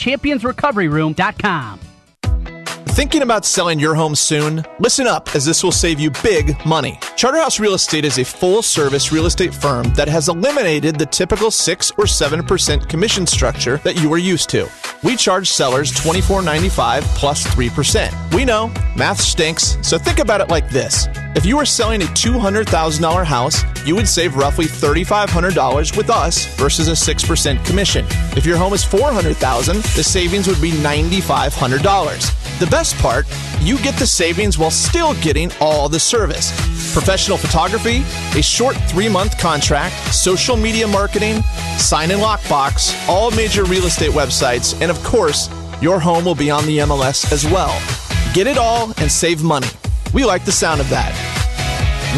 championsrecoveryroom.com. 0.56 1.80
Thinking 2.96 3.20
about 3.20 3.44
selling 3.44 3.78
your 3.78 3.94
home 3.94 4.14
soon? 4.14 4.64
Listen 4.78 5.06
up, 5.06 5.34
as 5.34 5.44
this 5.44 5.62
will 5.62 5.70
save 5.70 6.00
you 6.00 6.10
big 6.22 6.56
money. 6.64 6.98
Charterhouse 7.14 7.60
Real 7.60 7.74
Estate 7.74 8.06
is 8.06 8.18
a 8.18 8.24
full 8.24 8.62
service 8.62 9.12
real 9.12 9.26
estate 9.26 9.54
firm 9.54 9.92
that 9.94 10.08
has 10.08 10.30
eliminated 10.30 10.98
the 10.98 11.04
typical 11.04 11.50
6 11.50 11.90
or 11.98 12.04
7% 12.04 12.88
commission 12.88 13.26
structure 13.26 13.76
that 13.78 14.00
you 14.00 14.10
are 14.14 14.18
used 14.18 14.48
to. 14.50 14.66
We 15.02 15.14
charge 15.14 15.50
sellers 15.50 15.92
$24.95 15.92 17.02
plus 17.16 17.46
3%. 17.48 18.34
We 18.34 18.46
know, 18.46 18.72
math 18.96 19.20
stinks, 19.20 19.76
so 19.82 19.98
think 19.98 20.18
about 20.18 20.40
it 20.40 20.48
like 20.48 20.70
this. 20.70 21.06
If 21.36 21.44
you 21.44 21.58
are 21.58 21.66
selling 21.66 22.00
a 22.00 22.06
$200,000 22.06 23.24
house, 23.26 23.62
you 23.86 23.94
would 23.94 24.08
save 24.08 24.36
roughly 24.36 24.64
$3,500 24.64 25.94
with 25.94 26.08
us 26.08 26.46
versus 26.56 26.88
a 26.88 26.92
6% 26.92 27.62
commission. 27.66 28.06
If 28.34 28.46
your 28.46 28.56
home 28.56 28.72
is 28.72 28.82
400,000, 28.82 29.76
the 29.76 30.02
savings 30.02 30.48
would 30.48 30.62
be 30.62 30.70
$9,500. 30.70 32.58
The 32.58 32.66
best 32.68 32.96
part, 32.96 33.26
you 33.60 33.76
get 33.80 33.98
the 33.98 34.06
savings 34.06 34.56
while 34.56 34.70
still 34.70 35.12
getting 35.20 35.52
all 35.60 35.90
the 35.90 36.00
service. 36.00 36.52
Professional 36.94 37.36
photography, 37.36 38.02
a 38.34 38.42
short 38.42 38.74
three 38.88 39.10
month 39.10 39.36
contract, 39.36 39.94
social 40.14 40.56
media 40.56 40.86
marketing, 40.86 41.42
sign 41.76 42.12
and 42.12 42.22
lockbox, 42.22 42.96
all 43.10 43.30
major 43.32 43.64
real 43.64 43.84
estate 43.84 44.12
websites, 44.12 44.80
and 44.80 44.90
of 44.90 45.04
course, 45.04 45.50
your 45.82 46.00
home 46.00 46.24
will 46.24 46.34
be 46.34 46.50
on 46.50 46.64
the 46.64 46.78
MLS 46.78 47.30
as 47.30 47.44
well. 47.44 47.78
Get 48.32 48.46
it 48.46 48.56
all 48.56 48.94
and 48.96 49.12
save 49.12 49.42
money. 49.42 49.68
We 50.16 50.24
like 50.24 50.46
the 50.46 50.52
sound 50.52 50.80
of 50.80 50.88
that. 50.88 51.12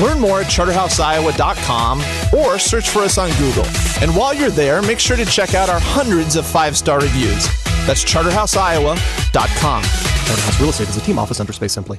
Learn 0.01 0.20
more 0.20 0.42
at 0.42 0.46
charterhouseiowa.com 0.46 1.99
or 2.32 2.57
search 2.57 2.90
for 2.90 3.01
us 3.01 3.18
on 3.18 3.28
Google. 3.38 3.66
And 4.01 4.14
while 4.14 4.32
you're 4.32 4.51
there, 4.51 4.80
make 4.82 5.01
sure 5.01 5.16
to 5.16 5.24
check 5.24 5.55
out 5.55 5.68
our 5.68 5.80
hundreds 5.80 6.36
of 6.36 6.46
five 6.46 6.76
star 6.76 7.01
reviews. 7.01 7.49
That's 7.88 8.05
charterhouseiowa.com. 8.05 9.82
Charterhouse 9.82 10.61
Real 10.61 10.70
Estate 10.70 10.90
is 10.90 10.96
a 10.96 11.01
team 11.01 11.18
office 11.18 11.40
under 11.40 11.53
Space 11.53 11.72
Simply. 11.72 11.99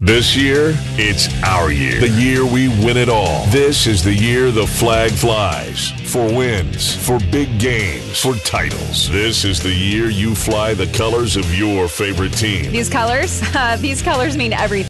This 0.00 0.36
year, 0.36 0.74
it's 0.96 1.26
our 1.42 1.72
year. 1.72 1.98
The 2.00 2.08
year 2.10 2.46
we 2.46 2.68
win 2.68 2.96
it 2.96 3.08
all. 3.08 3.44
This 3.46 3.88
is 3.88 4.00
the 4.00 4.14
year 4.14 4.52
the 4.52 4.64
flag 4.64 5.10
flies. 5.10 5.90
For 6.12 6.24
wins, 6.24 6.94
for 7.04 7.18
big 7.32 7.58
games, 7.58 8.20
for 8.20 8.34
titles. 8.36 9.10
This 9.10 9.44
is 9.44 9.60
the 9.60 9.74
year 9.74 10.08
you 10.08 10.36
fly 10.36 10.72
the 10.72 10.86
colors 10.86 11.36
of 11.36 11.52
your 11.52 11.88
favorite 11.88 12.32
team. 12.32 12.70
These 12.70 12.88
colors, 12.88 13.42
uh, 13.56 13.76
these 13.80 14.00
colors 14.00 14.36
mean 14.36 14.52
everything. 14.52 14.86